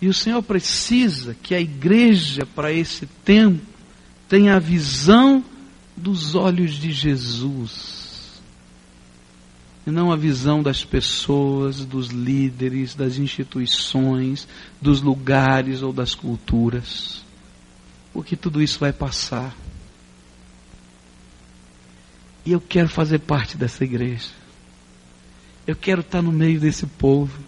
E 0.01 0.09
o 0.09 0.15
Senhor 0.15 0.43
precisa 0.43 1.37
que 1.41 1.55
a 1.55 1.61
igreja, 1.61 2.45
para 2.45 2.73
esse 2.73 3.07
tempo, 3.25 3.65
tenha 4.29 4.57
a 4.57 4.59
visão 4.59 5.45
dos 5.97 6.35
olhos 6.35 6.73
de 6.73 6.91
Jesus. 6.91 8.02
E 9.87 9.91
não 9.91 10.13
a 10.13 10.17
visão 10.17 10.63
das 10.63 10.85
pessoas, 10.85 11.85
dos 11.85 12.09
líderes, 12.09 12.95
das 12.95 13.17
instituições, 13.17 14.47
dos 14.81 15.03
lugares 15.03 15.83
ou 15.83 15.93
das 15.93 16.15
culturas. 16.15 17.23
Porque 18.13 18.37
tudo 18.37 18.63
isso 18.63 18.79
vai 18.79 18.93
passar. 18.93 19.57
E 22.45 22.53
eu 22.53 22.61
quero 22.61 22.89
fazer 22.89 23.21
parte 23.21 23.57
dessa 23.57 23.83
igreja. 23.83 24.29
Eu 25.67 25.75
quero 25.75 26.01
estar 26.01 26.23
no 26.23 26.33
meio 26.33 26.61
desse 26.61 26.87
povo. 26.87 27.41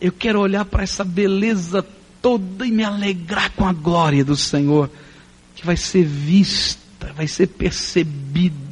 Eu 0.00 0.12
quero 0.12 0.40
olhar 0.40 0.64
para 0.64 0.82
essa 0.82 1.04
beleza 1.04 1.84
toda 2.22 2.66
e 2.66 2.70
me 2.70 2.84
alegrar 2.84 3.50
com 3.52 3.66
a 3.66 3.72
glória 3.72 4.24
do 4.24 4.36
Senhor, 4.36 4.90
que 5.54 5.64
vai 5.64 5.76
ser 5.76 6.04
vista, 6.04 7.12
vai 7.14 7.26
ser 7.26 7.48
percebida 7.48 8.67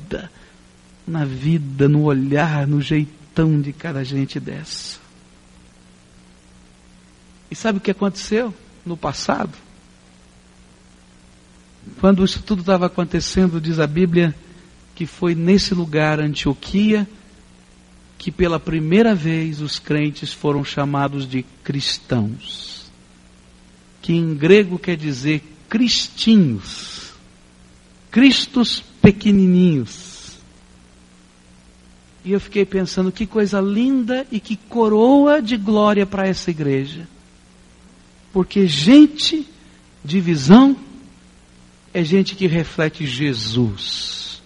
na 1.07 1.25
vida, 1.25 1.89
no 1.89 2.03
olhar, 2.03 2.67
no 2.67 2.81
jeitão 2.81 3.61
de 3.61 3.73
cada 3.73 4.05
gente 4.05 4.41
dessa. 4.41 4.99
E 7.51 7.55
sabe 7.55 7.79
o 7.79 7.81
que 7.81 7.91
aconteceu 7.91 8.53
no 8.85 8.97
passado? 8.97 9.53
Quando 12.01 12.25
isso 12.25 12.43
tudo 12.43 12.61
estava 12.61 12.87
acontecendo, 12.87 13.61
diz 13.61 13.79
a 13.79 13.87
Bíblia, 13.87 14.35
que 14.95 15.07
foi 15.07 15.35
nesse 15.35 15.75
lugar, 15.75 16.19
Antioquia, 16.19 17.09
que 18.19 18.33
pela 18.33 18.59
primeira 18.59 19.15
vez 19.15 19.61
os 19.61 19.79
crentes 19.79 20.33
foram 20.33 20.65
chamados 20.65 21.29
de 21.29 21.45
cristãos, 21.63 22.91
que 24.03 24.13
em 24.13 24.35
grego 24.35 24.79
quer 24.79 24.97
dizer 24.97 25.43
cristinhos, 25.69 27.13
cristos 28.11 28.83
pequenininhos. 29.01 30.16
E 32.27 32.33
eu 32.33 32.41
fiquei 32.41 32.65
pensando 32.65 33.13
que 33.13 33.25
coisa 33.25 33.61
linda 33.61 34.27
e 34.33 34.41
que 34.41 34.57
coroa 34.57 35.41
de 35.41 35.57
glória 35.57 36.05
para 36.05 36.27
essa 36.27 36.51
igreja. 36.51 37.07
Porque 38.33 38.67
gente 38.67 39.47
de 40.05 40.21
visão 40.21 40.77
é 41.95 42.03
gente 42.03 42.35
que 42.35 42.49
reflete 42.49 43.07
Jesus 43.07 44.43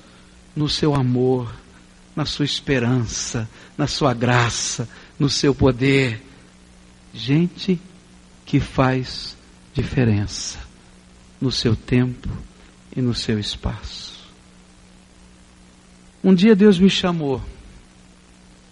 no 0.55 0.68
seu 0.68 0.95
amor, 0.95 1.51
na 2.14 2.26
sua 2.26 2.45
esperança, 2.45 3.49
na 3.78 3.87
sua 3.87 4.12
graça, 4.12 4.87
no 5.18 5.31
seu 5.31 5.55
poder. 5.55 6.20
Gente 7.14 7.81
que 8.45 8.61
faz 8.61 9.35
diferença 9.72 10.59
no 11.41 11.51
seu 11.51 11.74
tempo 11.74 12.28
e 12.95 13.01
no 13.01 13.14
seu 13.14 13.39
espaço. 13.39 14.20
Um 16.22 16.35
dia 16.35 16.55
Deus 16.55 16.78
me 16.78 16.91
chamou. 16.91 17.41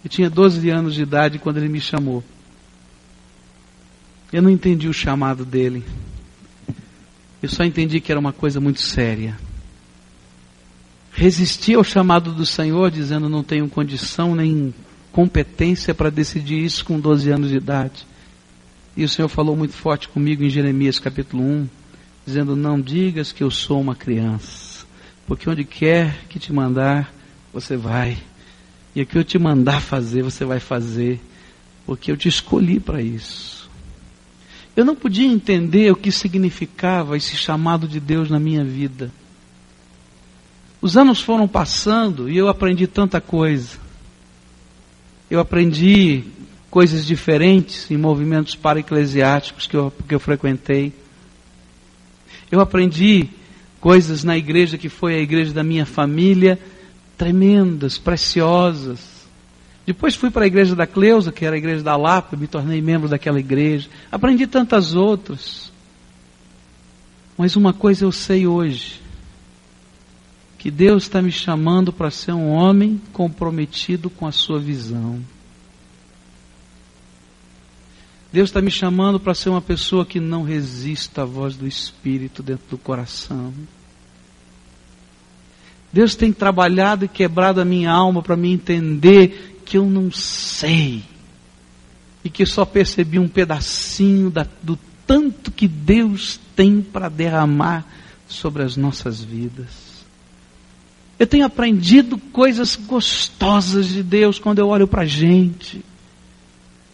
Eu 0.03 0.09
tinha 0.09 0.29
12 0.29 0.69
anos 0.69 0.95
de 0.95 1.03
idade 1.03 1.39
quando 1.39 1.57
Ele 1.57 1.69
me 1.69 1.81
chamou. 1.81 2.23
Eu 4.31 4.41
não 4.41 4.49
entendi 4.49 4.87
o 4.87 4.93
chamado 4.93 5.43
dele. 5.43 5.83
Eu 7.41 7.49
só 7.49 7.63
entendi 7.63 7.99
que 7.99 8.11
era 8.11 8.19
uma 8.19 8.33
coisa 8.33 8.59
muito 8.59 8.81
séria 8.81 9.37
resisti 11.19 11.73
ao 11.73 11.83
chamado 11.83 12.31
do 12.31 12.45
Senhor, 12.45 12.89
dizendo 12.89 13.27
não 13.27 13.43
tenho 13.43 13.67
condição 13.67 14.33
nem 14.33 14.73
competência 15.11 15.93
para 15.93 16.09
decidir 16.09 16.63
isso 16.63 16.85
com 16.85 16.97
12 16.97 17.29
anos 17.29 17.49
de 17.49 17.57
idade. 17.57 18.07
E 18.95 19.03
o 19.03 19.09
Senhor 19.09 19.27
falou 19.27 19.53
muito 19.53 19.73
forte 19.73 20.07
comigo 20.07 20.43
em 20.43 20.49
Jeremias 20.49 20.97
capítulo 20.97 21.43
1, 21.43 21.67
dizendo: 22.25 22.55
Não 22.55 22.79
digas 22.79 23.33
que 23.33 23.43
eu 23.43 23.51
sou 23.51 23.81
uma 23.81 23.95
criança, 23.95 24.85
porque 25.27 25.49
onde 25.49 25.65
quer 25.65 26.25
que 26.29 26.39
te 26.39 26.53
mandar, 26.53 27.13
você 27.53 27.75
vai. 27.75 28.17
E 28.95 29.01
o 29.01 29.05
que 29.05 29.17
eu 29.17 29.23
te 29.23 29.37
mandar 29.37 29.81
fazer, 29.81 30.23
você 30.23 30.43
vai 30.43 30.59
fazer, 30.59 31.19
porque 31.85 32.11
eu 32.11 32.17
te 32.17 32.27
escolhi 32.27 32.79
para 32.79 33.01
isso. 33.01 33.69
Eu 34.75 34.85
não 34.85 34.95
podia 34.95 35.27
entender 35.27 35.91
o 35.91 35.95
que 35.95 36.11
significava 36.11 37.17
esse 37.17 37.35
chamado 37.35 37.87
de 37.87 37.99
Deus 37.99 38.29
na 38.29 38.39
minha 38.39 38.63
vida. 38.63 39.11
Os 40.81 40.95
anos 40.95 41.19
foram 41.19 41.47
passando 41.47 42.29
e 42.29 42.37
eu 42.37 42.47
aprendi 42.47 42.87
tanta 42.87 43.19
coisa. 43.19 43.77
Eu 45.29 45.39
aprendi 45.39 46.23
coisas 46.69 47.05
diferentes 47.05 47.89
em 47.91 47.97
movimentos 47.97 48.55
para-eclesiásticos 48.55 49.67
que 49.67 49.75
eu, 49.75 49.91
que 50.07 50.15
eu 50.15 50.19
frequentei. 50.19 50.93
Eu 52.51 52.61
aprendi 52.61 53.27
coisas 53.79 54.23
na 54.23 54.37
igreja 54.37 54.77
que 54.77 54.89
foi 54.89 55.15
a 55.15 55.19
igreja 55.19 55.53
da 55.53 55.63
minha 55.63 55.85
família, 55.85 56.59
tremendas, 57.19 57.97
preciosas. 57.97 59.27
Depois 59.85 60.15
fui 60.15 60.31
para 60.31 60.45
a 60.45 60.47
igreja 60.47 60.73
da 60.73 60.87
Cleusa, 60.87 61.33
que 61.33 61.45
era 61.45 61.55
a 61.55 61.59
igreja 61.59 61.83
da 61.83 61.97
Lapa, 61.97 62.37
me 62.37 62.47
tornei 62.47 62.81
membro 62.81 63.09
daquela 63.09 63.39
igreja. 63.39 63.89
Aprendi 64.09 64.47
tantas 64.47 64.95
outras. 64.95 65.69
Mas 67.37 67.57
uma 67.57 67.73
coisa 67.73 68.05
eu 68.05 68.11
sei 68.11 68.47
hoje 68.47 69.01
que 70.57 70.71
Deus 70.71 71.03
está 71.03 71.21
me 71.21 71.31
chamando 71.31 71.91
para 71.91 72.09
ser 72.09 72.31
um 72.31 72.49
homem 72.49 73.01
comprometido 73.11 74.09
com 74.09 74.25
a 74.25 74.31
sua 74.31 74.59
visão. 74.59 75.19
Deus 78.31 78.49
está 78.49 78.61
me 78.61 78.71
chamando 78.71 79.19
para 79.19 79.33
ser 79.33 79.49
uma 79.49 79.61
pessoa 79.61 80.05
que 80.05 80.19
não 80.19 80.43
resista 80.43 81.23
à 81.23 81.25
voz 81.25 81.55
do 81.55 81.67
Espírito 81.67 82.43
dentro 82.43 82.65
do 82.69 82.77
coração. 82.77 83.53
Deus 85.91 86.15
tem 86.15 86.31
trabalhado 86.31 87.05
e 87.05 87.07
quebrado 87.07 87.59
a 87.59 87.65
minha 87.65 87.91
alma 87.91 88.21
para 88.21 88.35
me 88.35 88.51
entender 88.51 89.61
que 89.65 89.77
eu 89.77 89.85
não 89.85 90.11
sei. 90.11 91.03
E 92.23 92.29
que 92.29 92.45
só 92.45 92.65
percebi 92.65 93.17
um 93.17 93.27
pedacinho 93.27 94.29
da, 94.29 94.45
do 94.61 94.77
tanto 95.07 95.51
que 95.51 95.67
Deus 95.67 96.39
tem 96.55 96.81
para 96.81 97.09
derramar 97.09 97.85
sobre 98.27 98.61
as 98.61 98.77
nossas 98.77 99.23
vidas. 99.23 99.89
Eu 101.17 101.27
tenho 101.27 101.45
aprendido 101.45 102.17
coisas 102.17 102.75
gostosas 102.75 103.87
de 103.87 104.03
Deus 104.03 104.39
quando 104.39 104.59
eu 104.59 104.67
olho 104.67 104.87
para 104.87 105.01
a 105.01 105.05
gente. 105.05 105.83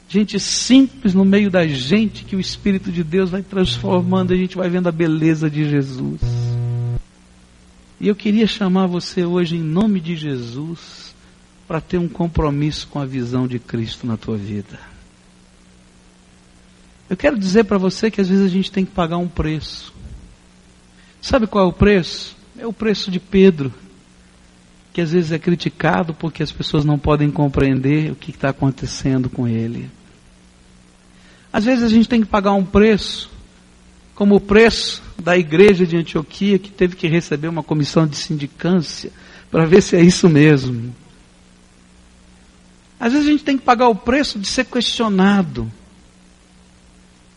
Gente 0.07 0.39
simples 0.39 1.13
no 1.13 1.25
meio 1.25 1.51
da 1.51 1.67
gente 1.67 2.23
que 2.23 2.35
o 2.35 2.39
Espírito 2.39 2.91
de 2.91 3.03
Deus 3.03 3.29
vai 3.29 3.43
transformando, 3.43 4.33
a 4.33 4.37
gente 4.37 4.55
vai 4.55 4.69
vendo 4.69 4.87
a 4.87 4.91
beleza 4.91 5.49
de 5.49 5.69
Jesus. 5.69 6.21
E 7.99 8.07
eu 8.07 8.15
queria 8.15 8.45
chamar 8.45 8.87
você 8.87 9.23
hoje, 9.25 9.55
em 9.55 9.61
nome 9.61 9.99
de 9.99 10.15
Jesus, 10.15 11.15
para 11.67 11.79
ter 11.79 11.97
um 11.97 12.07
compromisso 12.07 12.87
com 12.87 12.99
a 12.99 13.05
visão 13.05 13.47
de 13.47 13.59
Cristo 13.59 14.05
na 14.05 14.17
tua 14.17 14.37
vida. 14.37 14.79
Eu 17.09 17.15
quero 17.15 17.37
dizer 17.37 17.63
para 17.65 17.77
você 17.77 18.09
que 18.09 18.19
às 18.19 18.27
vezes 18.27 18.45
a 18.45 18.49
gente 18.49 18.71
tem 18.71 18.83
que 18.83 18.91
pagar 18.91 19.17
um 19.17 19.27
preço. 19.27 19.93
Sabe 21.21 21.47
qual 21.47 21.65
é 21.65 21.67
o 21.67 21.73
preço? 21.73 22.35
É 22.57 22.65
o 22.65 22.73
preço 22.73 23.09
de 23.11 23.19
Pedro 23.19 23.73
que 24.95 25.01
às 25.01 25.11
vezes 25.11 25.33
é 25.33 25.37
criticado 25.37 26.13
porque 26.13 26.41
as 26.41 26.53
pessoas 26.53 26.85
não 26.85 26.97
podem 26.97 27.29
compreender 27.29 28.13
o 28.13 28.15
que 28.15 28.31
está 28.31 28.47
acontecendo 28.47 29.29
com 29.29 29.45
ele. 29.45 29.91
Às 31.51 31.65
vezes 31.65 31.83
a 31.83 31.89
gente 31.89 32.07
tem 32.07 32.21
que 32.21 32.27
pagar 32.27 32.53
um 32.53 32.63
preço, 32.63 33.29
como 34.16 34.36
o 34.36 34.39
preço 34.39 35.03
da 35.22 35.38
igreja 35.38 35.86
de 35.86 35.97
Antioquia, 35.97 36.57
que 36.57 36.72
teve 36.72 36.95
que 36.95 37.07
receber 37.07 37.49
uma 37.49 37.61
comissão 37.61 38.07
de 38.07 38.16
sindicância 38.16 39.11
para 39.51 39.66
ver 39.66 39.82
se 39.82 39.95
é 39.95 40.01
isso 40.01 40.30
mesmo. 40.30 40.95
Às 42.97 43.11
vezes 43.11 43.28
a 43.28 43.32
gente 43.32 43.43
tem 43.43 43.57
que 43.57 43.63
pagar 43.63 43.89
o 43.89 43.95
preço 43.95 44.39
de 44.39 44.47
ser 44.47 44.66
questionado, 44.66 45.70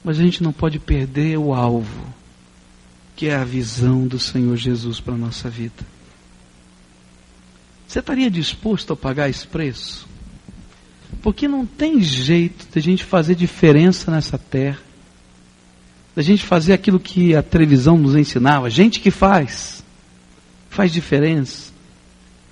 mas 0.04 0.18
a 0.18 0.22
gente 0.22 0.42
não 0.42 0.52
pode 0.52 0.78
perder 0.78 1.36
o 1.36 1.52
alvo, 1.52 2.06
que 3.16 3.26
é 3.26 3.34
a 3.34 3.44
visão 3.44 4.06
do 4.06 4.20
Senhor 4.20 4.56
Jesus 4.56 5.00
para 5.00 5.14
a 5.14 5.18
nossa 5.18 5.50
vida. 5.50 5.84
Você 7.88 7.98
estaria 7.98 8.30
disposto 8.30 8.92
a 8.92 8.96
pagar 8.96 9.28
esse 9.28 9.46
preço? 9.46 10.06
Porque 11.22 11.48
não 11.48 11.66
tem 11.66 12.00
jeito 12.00 12.68
de 12.70 12.78
a 12.78 12.82
gente 12.82 13.02
fazer 13.02 13.34
diferença 13.34 14.10
nessa 14.10 14.38
terra, 14.38 14.87
da 16.18 16.22
gente 16.22 16.44
fazer 16.44 16.72
aquilo 16.72 16.98
que 16.98 17.36
a 17.36 17.44
televisão 17.44 17.96
nos 17.96 18.16
ensinava, 18.16 18.68
gente 18.68 18.98
que 18.98 19.08
faz, 19.08 19.84
faz 20.68 20.90
diferença, 20.90 21.70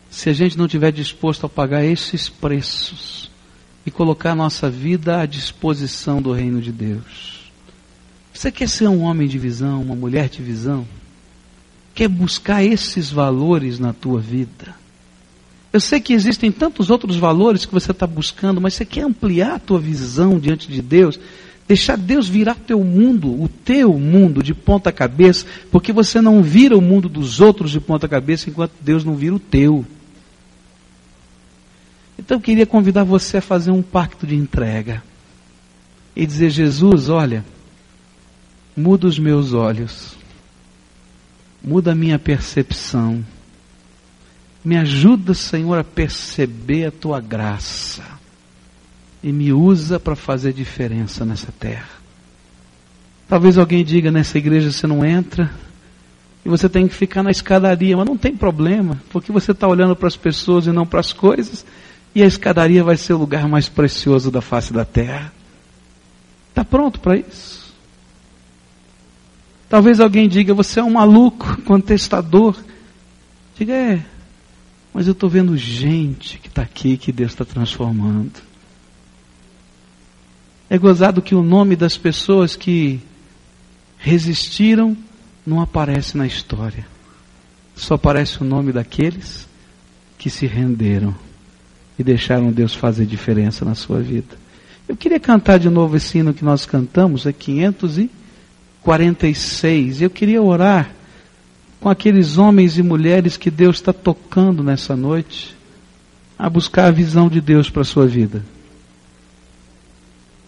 se 0.09 0.31
a 0.31 0.33
gente 0.33 0.57
não 0.57 0.67
estiver 0.67 0.93
disposto 0.93 1.47
a 1.47 1.49
pagar 1.49 1.85
esses 1.85 2.29
preços 2.29 3.29
e 3.85 3.91
colocar 3.91 4.31
a 4.31 4.35
nossa 4.37 4.71
vida 4.71 5.21
à 5.21 5.27
disposição 5.27 6.23
do 6.23 6.31
reino 6.31 6.61
de 6.61 6.71
Deus. 6.71 7.51
Você 8.33 8.53
quer 8.53 8.69
ser 8.69 8.87
um 8.87 9.03
homem 9.03 9.27
de 9.27 9.37
visão, 9.37 9.83
uma 9.83 9.97
mulher 9.97 10.29
de 10.29 10.45
visão? 10.45 10.87
Quer 11.93 12.07
buscar 12.07 12.63
esses 12.63 13.11
valores 13.11 13.81
na 13.81 13.93
tua 13.93 14.21
vida? 14.21 14.77
Eu 15.73 15.81
sei 15.81 15.99
que 15.99 16.13
existem 16.13 16.53
tantos 16.53 16.89
outros 16.89 17.17
valores 17.17 17.67
que 17.67 17.75
você 17.75 17.91
está 17.91 18.07
buscando, 18.07 18.61
mas 18.61 18.75
você 18.75 18.85
quer 18.85 19.03
ampliar 19.03 19.57
a 19.57 19.59
tua 19.59 19.81
visão 19.81 20.39
diante 20.39 20.71
de 20.71 20.81
Deus? 20.81 21.19
Deixar 21.69 21.97
Deus 21.97 22.29
virar 22.29 22.55
teu 22.55 22.83
mundo, 22.85 23.43
o 23.43 23.49
teu 23.49 23.99
mundo 23.99 24.41
de 24.41 24.55
ponta 24.55 24.93
cabeça, 24.93 25.45
porque 25.71 25.93
você 25.93 26.21
não 26.21 26.41
vira 26.41 26.77
o 26.77 26.81
mundo 26.81 27.09
dos 27.09 27.41
outros 27.41 27.73
de 27.73 27.81
ponta 27.81 28.09
cabeça 28.09 28.49
enquanto 28.49 28.73
Deus 28.81 29.05
não 29.05 29.17
vira 29.17 29.35
o 29.35 29.41
teu. 29.41 29.85
Então 32.17 32.37
eu 32.37 32.41
queria 32.41 32.67
convidar 32.67 33.03
você 33.03 33.39
a 33.39 33.43
fazer 33.43 33.73
um 33.73 33.83
pacto 33.83 34.27
de 34.27 34.37
entrega 34.37 35.03
e 36.15 36.25
dizer: 36.25 36.51
Jesus, 36.51 37.09
olha, 37.09 37.45
muda 38.77 39.09
os 39.09 39.19
meus 39.19 39.53
olhos, 39.53 40.17
muda 41.63 41.93
a 41.93 41.97
minha 41.97 42.19
percepção, 42.19 43.27
me 44.65 44.77
ajuda, 44.77 45.35
Senhor, 45.35 45.77
a 45.77 45.85
perceber 45.85 46.87
a 46.87 46.93
tua 46.93 47.21
graça 47.21 48.16
e 49.23 49.33
me 49.33 49.53
usa 49.53 49.99
para 49.99 50.15
fazer 50.15 50.53
diferença 50.53 51.25
nessa 51.25 51.53
terra. 51.53 51.89
Talvez 53.29 53.59
alguém 53.59 53.85
diga 53.85 54.11
nessa 54.11 54.39
igreja 54.39 54.71
você 54.71 54.87
não 54.87 55.05
entra 55.05 55.51
e 56.45 56.49
você 56.49 56.69
tem 56.69 56.87
que 56.87 56.95
ficar 56.95 57.25
na 57.25 57.31
escadaria, 57.31 57.97
mas 57.97 58.07
não 58.07 58.17
tem 58.17 58.37
problema, 58.37 59.01
porque 59.11 59.33
você 59.33 59.51
está 59.51 59.67
olhando 59.67 59.97
para 59.97 60.07
as 60.07 60.17
pessoas 60.17 60.67
e 60.67 60.73
não 60.73 60.87
para 60.87 61.01
as 61.01 61.13
coisas, 61.13 61.67
e 62.15 62.23
a 62.23 62.27
escadaria 62.27 62.85
vai 62.85 62.97
ser 62.97 63.15
o 63.15 63.19
lugar 63.19 63.49
mais 63.49 63.69
precioso 63.69 64.31
da 64.31 64.41
face 64.41 64.73
da 64.73 64.85
terra. 64.85 65.33
Está 66.51 66.65
pronto 66.65 67.01
para 67.01 67.17
isso? 67.17 67.75
Talvez 69.69 69.99
alguém 69.99 70.29
diga, 70.29 70.55
você 70.55 70.79
é 70.79 70.85
um 70.85 70.93
maluco, 70.93 71.61
contestador. 71.67 72.57
Diga, 73.59 73.73
é, 73.73 74.03
mas 74.95 75.07
eu 75.07 75.13
estou 75.13 75.29
vendo 75.29 75.57
gente 75.57 76.39
que 76.39 76.49
está 76.49 76.63
aqui 76.63 76.97
que 76.97 77.11
Deus 77.11 77.33
está 77.33 77.45
transformando. 77.45 78.41
É 80.69 80.77
gozado 80.77 81.23
que 81.23 81.35
o 81.35 81.43
nome 81.43 81.75
das 81.77 81.97
pessoas 81.97 82.55
que 82.57 83.01
resistiram 83.99 84.95
não 85.47 85.61
aparece 85.61 86.19
na 86.19 86.27
história. 86.27 86.85
Só 87.77 87.95
aparece 87.95 88.43
o 88.43 88.45
nome 88.45 88.73
daqueles 88.73 89.47
que 90.19 90.29
se 90.29 90.45
renderam 90.47 91.15
e 91.99 92.03
deixaram 92.03 92.51
Deus 92.51 92.75
fazer 92.75 93.07
diferença 93.07 93.65
na 93.65 93.77
sua 93.77 94.01
vida. 94.01 94.37
Eu 94.89 94.97
queria 94.97 95.21
cantar 95.21 95.59
de 95.59 95.71
novo 95.71 95.97
esse 95.97 96.19
hino 96.19 96.35
que 96.35 96.45
nós 96.45 96.67
cantamos, 96.67 97.27
é 97.27 97.33
546. 97.33 100.03
Eu 100.03 100.11
queria 100.11 100.43
orar 100.43 100.91
com 101.81 101.89
aqueles 101.89 102.39
homens 102.39 102.77
e 102.77 102.83
mulheres 102.83 103.37
que 103.37 103.51
Deus 103.51 103.77
está 103.77 103.93
tocando 103.93 104.65
nessa 104.65 104.97
noite 104.97 105.55
a 106.37 106.51
buscar 106.51 106.87
a 106.87 106.91
visão 106.91 107.29
de 107.29 107.41
Deus 107.41 107.71
para 107.71 107.83
a 107.83 107.85
sua 107.85 108.05
vida 108.07 108.43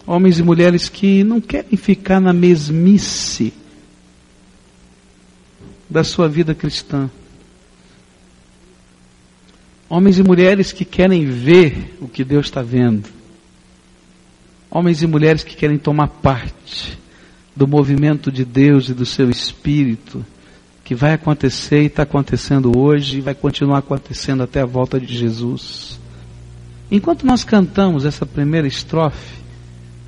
homens 0.08 0.38
e 0.38 0.42
mulheres 0.42 0.88
que 0.88 1.22
não 1.22 1.38
querem 1.38 1.76
ficar 1.76 2.18
na 2.18 2.32
mesmice 2.32 3.52
da 5.88 6.02
sua 6.02 6.26
vida 6.26 6.54
cristã. 6.54 7.10
Homens 9.86 10.18
e 10.18 10.22
mulheres 10.22 10.72
que 10.72 10.86
querem 10.86 11.26
ver 11.26 11.94
o 12.00 12.08
que 12.08 12.24
Deus 12.24 12.46
está 12.46 12.62
vendo. 12.62 13.06
Homens 14.70 15.02
e 15.02 15.06
mulheres 15.06 15.44
que 15.44 15.54
querem 15.54 15.76
tomar 15.76 16.08
parte 16.08 16.98
do 17.54 17.68
movimento 17.68 18.32
de 18.32 18.46
Deus 18.46 18.88
e 18.88 18.94
do 18.94 19.04
seu 19.04 19.28
Espírito, 19.28 20.24
que 20.84 20.94
vai 20.94 21.12
acontecer 21.12 21.82
e 21.82 21.86
está 21.86 22.04
acontecendo 22.04 22.78
hoje 22.78 23.18
e 23.18 23.20
vai 23.20 23.34
continuar 23.34 23.78
acontecendo 23.78 24.42
até 24.42 24.62
a 24.62 24.66
volta 24.66 24.98
de 24.98 25.14
Jesus. 25.14 26.00
Enquanto 26.90 27.26
nós 27.26 27.44
cantamos 27.44 28.06
essa 28.06 28.24
primeira 28.24 28.66
estrofe, 28.66 29.38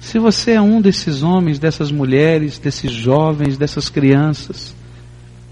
se 0.01 0.19
você 0.19 0.53
é 0.53 0.61
um 0.61 0.81
desses 0.81 1.23
homens, 1.23 1.59
dessas 1.59 1.93
mulheres, 1.93 2.59
desses 2.59 2.91
jovens, 2.91 3.59
dessas 3.59 3.91
crianças, 3.91 4.75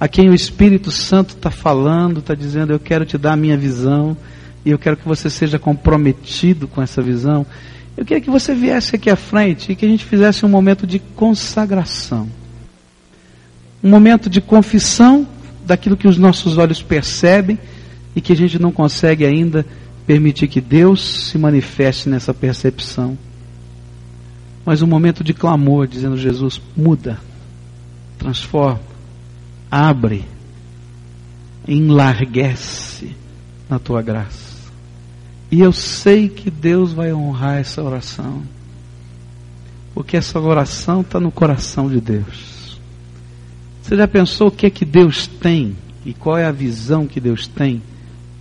a 0.01 0.09
quem 0.09 0.31
o 0.31 0.35
Espírito 0.35 0.91
Santo 0.91 1.35
está 1.35 1.51
falando, 1.51 2.21
está 2.21 2.35
dizendo: 2.35 2.73
Eu 2.73 2.81
quero 2.81 3.05
te 3.05 3.19
dar 3.19 3.35
a 3.35 3.37
minha 3.37 3.59
visão, 3.59 4.17
e 4.65 4.71
eu 4.71 4.79
quero 4.79 4.97
que 4.97 5.07
você 5.07 5.29
seja 5.29 5.59
comprometido 5.59 6.67
com 6.67 6.81
essa 6.81 7.03
visão, 7.03 7.45
eu 7.95 8.07
queria 8.07 8.23
que 8.23 8.31
você 8.31 8.55
viesse 8.55 8.97
aqui 8.97 9.11
à 9.11 9.17
frente 9.17 9.73
e 9.73 9.77
que 9.77 9.85
a 9.85 9.89
gente 9.89 10.05
fizesse 10.05 10.47
um 10.47 10.49
momento 10.49 10.87
de 10.87 10.99
consagração. 10.99 12.29
Um 13.85 13.91
momento 13.91 14.31
de 14.31 14.41
confissão 14.41 15.29
daquilo 15.67 15.97
que 15.97 16.09
os 16.09 16.17
nossos 16.17 16.57
olhos 16.57 16.83
percebem 16.83 17.59
e 18.17 18.21
que 18.21 18.33
a 18.33 18.37
gente 18.37 18.59
não 18.59 18.73
consegue 18.73 19.27
ainda 19.27 19.67
permitir 20.07 20.49
que 20.49 20.61
Deus 20.61 21.29
se 21.29 21.37
manifeste 21.37 22.09
nessa 22.09 22.33
percepção 22.33 23.19
mas 24.69 24.83
um 24.83 24.87
momento 24.87 25.25
de 25.25 25.33
clamor, 25.33 25.87
dizendo: 25.87 26.19
Jesus, 26.19 26.61
muda, 26.77 27.19
transforma, 28.19 28.79
abre, 29.71 30.27
enlarguece 31.67 33.17
na 33.67 33.79
tua 33.79 34.03
graça. 34.03 34.71
E 35.51 35.63
eu 35.63 35.73
sei 35.73 36.29
que 36.29 36.51
Deus 36.51 36.93
vai 36.93 37.15
honrar 37.15 37.57
essa 37.57 37.83
oração, 37.83 38.43
porque 39.95 40.19
essa 40.19 40.39
oração 40.39 41.01
está 41.01 41.19
no 41.19 41.33
coração 41.33 41.89
de 41.89 41.99
Deus. 41.99 42.79
Você 43.83 43.97
já 43.97 44.07
pensou 44.07 44.49
o 44.49 44.53
que 44.53 44.67
é 44.67 44.71
que 44.71 44.85
Deus 44.85 45.27
tem 45.27 45.75
e 46.05 46.13
qual 46.13 46.37
é 46.37 46.45
a 46.45 46.53
visão 46.53 47.07
que 47.07 47.23
Deus 47.23 47.47
tem 47.47 47.83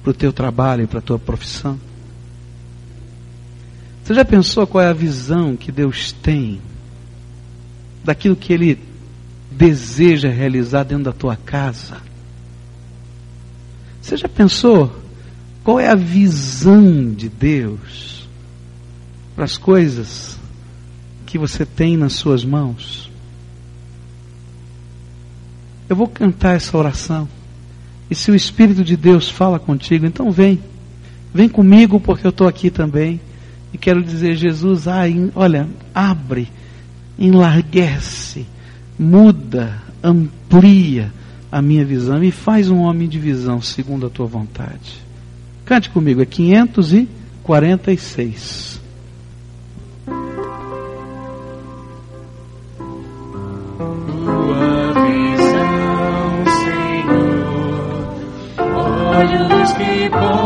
para 0.03 0.11
o 0.11 0.13
teu 0.13 0.33
trabalho 0.33 0.83
e 0.83 0.87
para 0.87 0.99
a 0.99 1.01
tua 1.01 1.17
profissão? 1.17 1.86
Você 4.07 4.13
já 4.13 4.23
pensou 4.23 4.65
qual 4.65 4.81
é 4.81 4.87
a 4.87 4.93
visão 4.93 5.57
que 5.57 5.69
Deus 5.69 6.13
tem 6.13 6.61
daquilo 8.05 8.37
que 8.37 8.53
Ele 8.53 8.79
deseja 9.51 10.29
realizar 10.29 10.83
dentro 10.83 11.03
da 11.03 11.11
tua 11.11 11.35
casa? 11.35 11.97
Você 14.01 14.15
já 14.15 14.29
pensou 14.29 14.97
qual 15.61 15.77
é 15.77 15.89
a 15.89 15.95
visão 15.95 17.13
de 17.13 17.27
Deus 17.27 18.29
para 19.35 19.43
as 19.43 19.57
coisas 19.57 20.39
que 21.25 21.37
você 21.37 21.65
tem 21.65 21.97
nas 21.97 22.13
suas 22.13 22.45
mãos? 22.45 23.11
Eu 25.89 25.97
vou 25.97 26.07
cantar 26.07 26.55
essa 26.55 26.77
oração. 26.77 27.27
E 28.09 28.15
se 28.15 28.31
o 28.31 28.35
Espírito 28.35 28.85
de 28.85 28.95
Deus 28.95 29.27
fala 29.29 29.59
contigo, 29.59 30.05
então 30.05 30.31
vem. 30.31 30.63
Vem 31.33 31.49
comigo, 31.49 31.99
porque 31.99 32.25
eu 32.25 32.29
estou 32.29 32.47
aqui 32.47 32.71
também. 32.71 33.19
E 33.77 33.79
quero 33.79 34.01
dizer, 34.01 34.35
Jesus, 34.35 34.87
ah, 34.87 35.03
olha, 35.35 35.69
abre, 35.93 36.47
enlarguece, 37.17 38.45
muda, 38.97 39.83
amplia 40.03 41.13
a 41.51 41.61
minha 41.61 41.85
visão 41.85 42.23
e 42.23 42.31
faz 42.31 42.71
um 42.71 42.79
homem 42.79 43.07
de 43.07 43.19
visão 43.19 43.61
segundo 43.61 44.07
a 44.07 44.09
tua 44.09 44.25
vontade. 44.25 44.99
Cante 45.63 45.91
comigo, 45.91 46.23
é 46.23 46.25
546. 46.25 48.81
Tua 60.09 60.36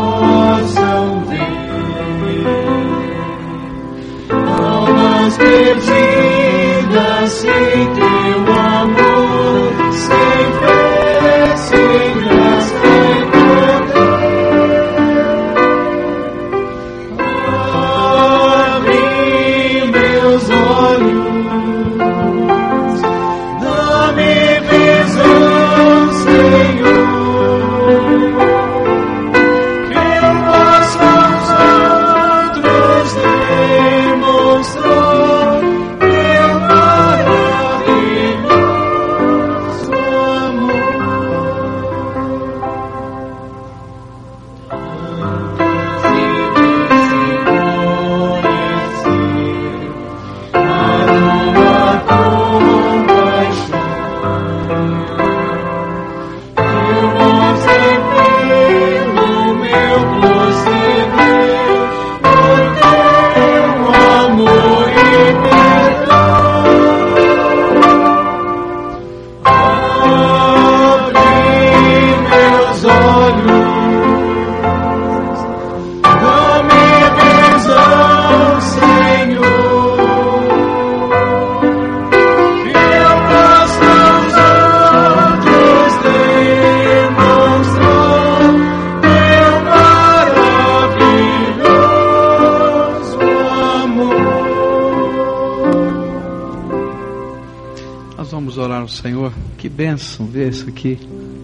Vamos 98.32 98.58
orar 98.58 98.80
ao 98.80 98.88
Senhor. 98.88 99.34
Que 99.58 99.68
bênção 99.68 100.26
ver 100.26 100.48
isso 100.52 100.70
aqui. 100.70 100.98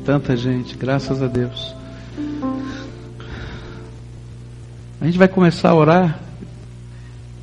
Tanta 0.06 0.38
gente, 0.38 0.78
graças 0.78 1.22
a 1.22 1.28
Deus. 1.28 1.76
A 5.02 5.06
gente 5.06 5.18
vai 5.18 5.28
começar 5.28 5.72
a 5.72 5.76
orar 5.76 6.20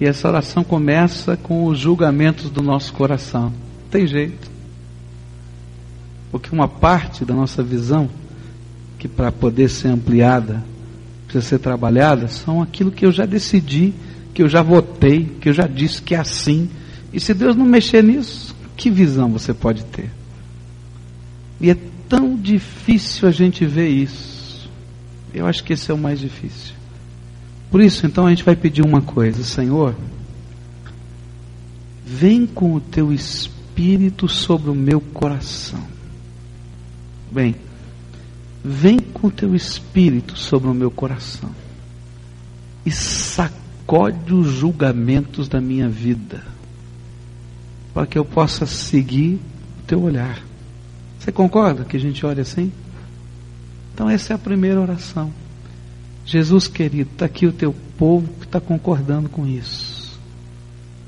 e 0.01 0.07
essa 0.07 0.27
oração 0.29 0.65
começa 0.65 1.37
com 1.37 1.67
os 1.67 1.79
julgamentos 1.79 2.49
do 2.49 2.63
nosso 2.63 2.95
coração. 2.95 3.51
Não 3.51 3.91
tem 3.91 4.07
jeito. 4.07 4.51
Porque 6.33 6.49
uma 6.51 6.67
parte 6.67 7.23
da 7.23 7.35
nossa 7.35 7.63
visão, 7.63 8.09
que 8.99 9.07
para 9.07 9.31
poder 9.31 9.69
ser 9.69 9.89
ampliada, 9.89 10.65
precisa 11.27 11.45
ser 11.47 11.59
trabalhada, 11.59 12.29
são 12.29 12.63
aquilo 12.63 12.91
que 12.91 13.05
eu 13.05 13.13
já 13.13 13.27
decidi, 13.27 13.93
que 14.33 14.43
eu 14.43 14.49
já 14.49 14.63
votei, 14.63 15.37
que 15.39 15.51
eu 15.51 15.53
já 15.53 15.67
disse 15.67 16.01
que 16.01 16.15
é 16.15 16.19
assim. 16.19 16.71
E 17.13 17.21
se 17.21 17.35
Deus 17.35 17.55
não 17.55 17.67
mexer 17.67 18.03
nisso, 18.03 18.54
que 18.77 18.91
visão 18.91 19.31
você 19.31 19.55
pode 19.55 19.85
ter? 19.85 20.11
E 21.61 21.70
é 21.70 21.77
tão 22.09 22.37
difícil 22.37 23.29
a 23.29 23.31
gente 23.31 23.64
ver 23.64 23.89
isso. 23.89 24.68
Eu 25.33 25.47
acho 25.47 25.64
que 25.64 25.72
esse 25.72 25.91
é 25.91 25.95
o 25.95 25.99
mais 25.99 26.20
difícil. 26.20 26.75
Por 27.70 27.81
isso, 27.81 28.07
então, 28.07 28.27
a 28.27 28.31
gente 28.31 28.45
vai 28.45 28.55
pedir 28.55 28.83
uma 28.83 29.01
coisa: 29.01 29.43
Senhor, 29.43 29.95
vem 32.05 32.47
com 32.47 32.75
o 32.75 32.81
teu 32.81 33.12
espírito 33.12 34.29
sobre 34.29 34.70
o 34.70 34.75
meu 34.75 35.01
coração. 35.01 35.83
Bem, 37.33 37.57
vem 38.64 38.99
com 38.99 39.27
o 39.27 39.31
teu 39.31 39.55
espírito 39.55 40.39
sobre 40.39 40.68
o 40.68 40.75
meu 40.75 40.91
coração 40.91 41.51
e 42.87 42.91
sacode 42.91 44.33
os 44.33 44.47
julgamentos 44.47 45.49
da 45.49 45.61
minha 45.61 45.89
vida, 45.89 46.45
para 47.95 48.07
que 48.07 48.19
eu 48.19 48.25
possa 48.25 48.67
seguir 48.67 49.41
o 49.79 49.87
teu 49.87 50.03
olhar. 50.03 50.43
Você 51.19 51.31
concorda 51.31 51.85
que 51.85 51.97
a 51.97 52.01
gente 52.01 52.27
olha 52.27 52.43
assim? 52.43 52.71
Então, 53.95 54.11
essa 54.11 54.33
é 54.33 54.37
a 54.37 54.39
primeira 54.39 54.81
oração. 54.81 55.33
Jesus 56.27 56.67
querido, 56.67 57.11
está 57.13 57.27
aqui 57.27 57.47
o 57.47 57.53
teu 57.53 57.75
povo 57.97 58.29
que 58.41 58.47
está 58.47 58.61
concordando 58.61 59.29
com 59.29 59.47
isso. 59.47 60.19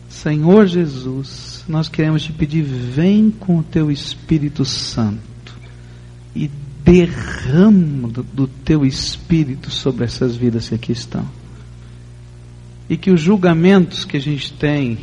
Senhor 0.09 0.67
Jesus, 0.67 1.65
nós 1.69 1.89
queremos 1.89 2.23
te 2.23 2.33
pedir, 2.33 2.63
vem 2.63 3.31
com 3.31 3.59
o 3.59 3.63
teu 3.63 3.91
Espírito 3.91 4.65
Santo 4.65 5.21
e 6.35 6.51
derrama 6.85 8.09
do, 8.09 8.23
do 8.23 8.47
teu 8.47 8.87
Espírito 8.87 9.71
sobre 9.71 10.05
essas 10.05 10.37
vidas 10.37 10.69
que 10.69 10.75
aqui 10.75 10.93
estão. 10.93 11.27
E 12.89 12.97
que 12.97 13.11
os 13.11 13.21
julgamentos 13.21 14.05
que 14.05 14.17
a 14.17 14.21
gente 14.21 14.53
tem, 14.53 14.99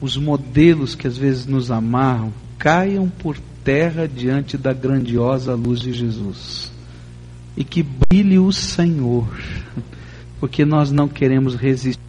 os 0.00 0.16
modelos 0.16 0.94
que 0.94 1.06
às 1.06 1.16
vezes 1.16 1.46
nos 1.46 1.70
amarram, 1.70 2.32
caiam 2.58 3.08
por 3.08 3.38
terra 3.64 4.08
diante 4.08 4.56
da 4.56 4.72
grandiosa 4.72 5.54
luz 5.54 5.80
de 5.80 5.92
Jesus. 5.92 6.72
E 7.56 7.64
que 7.64 7.82
brilhe 7.82 8.38
o 8.38 8.52
Senhor, 8.52 9.28
porque 10.38 10.64
nós 10.64 10.90
não 10.92 11.08
queremos 11.08 11.54
resistir 11.54 12.07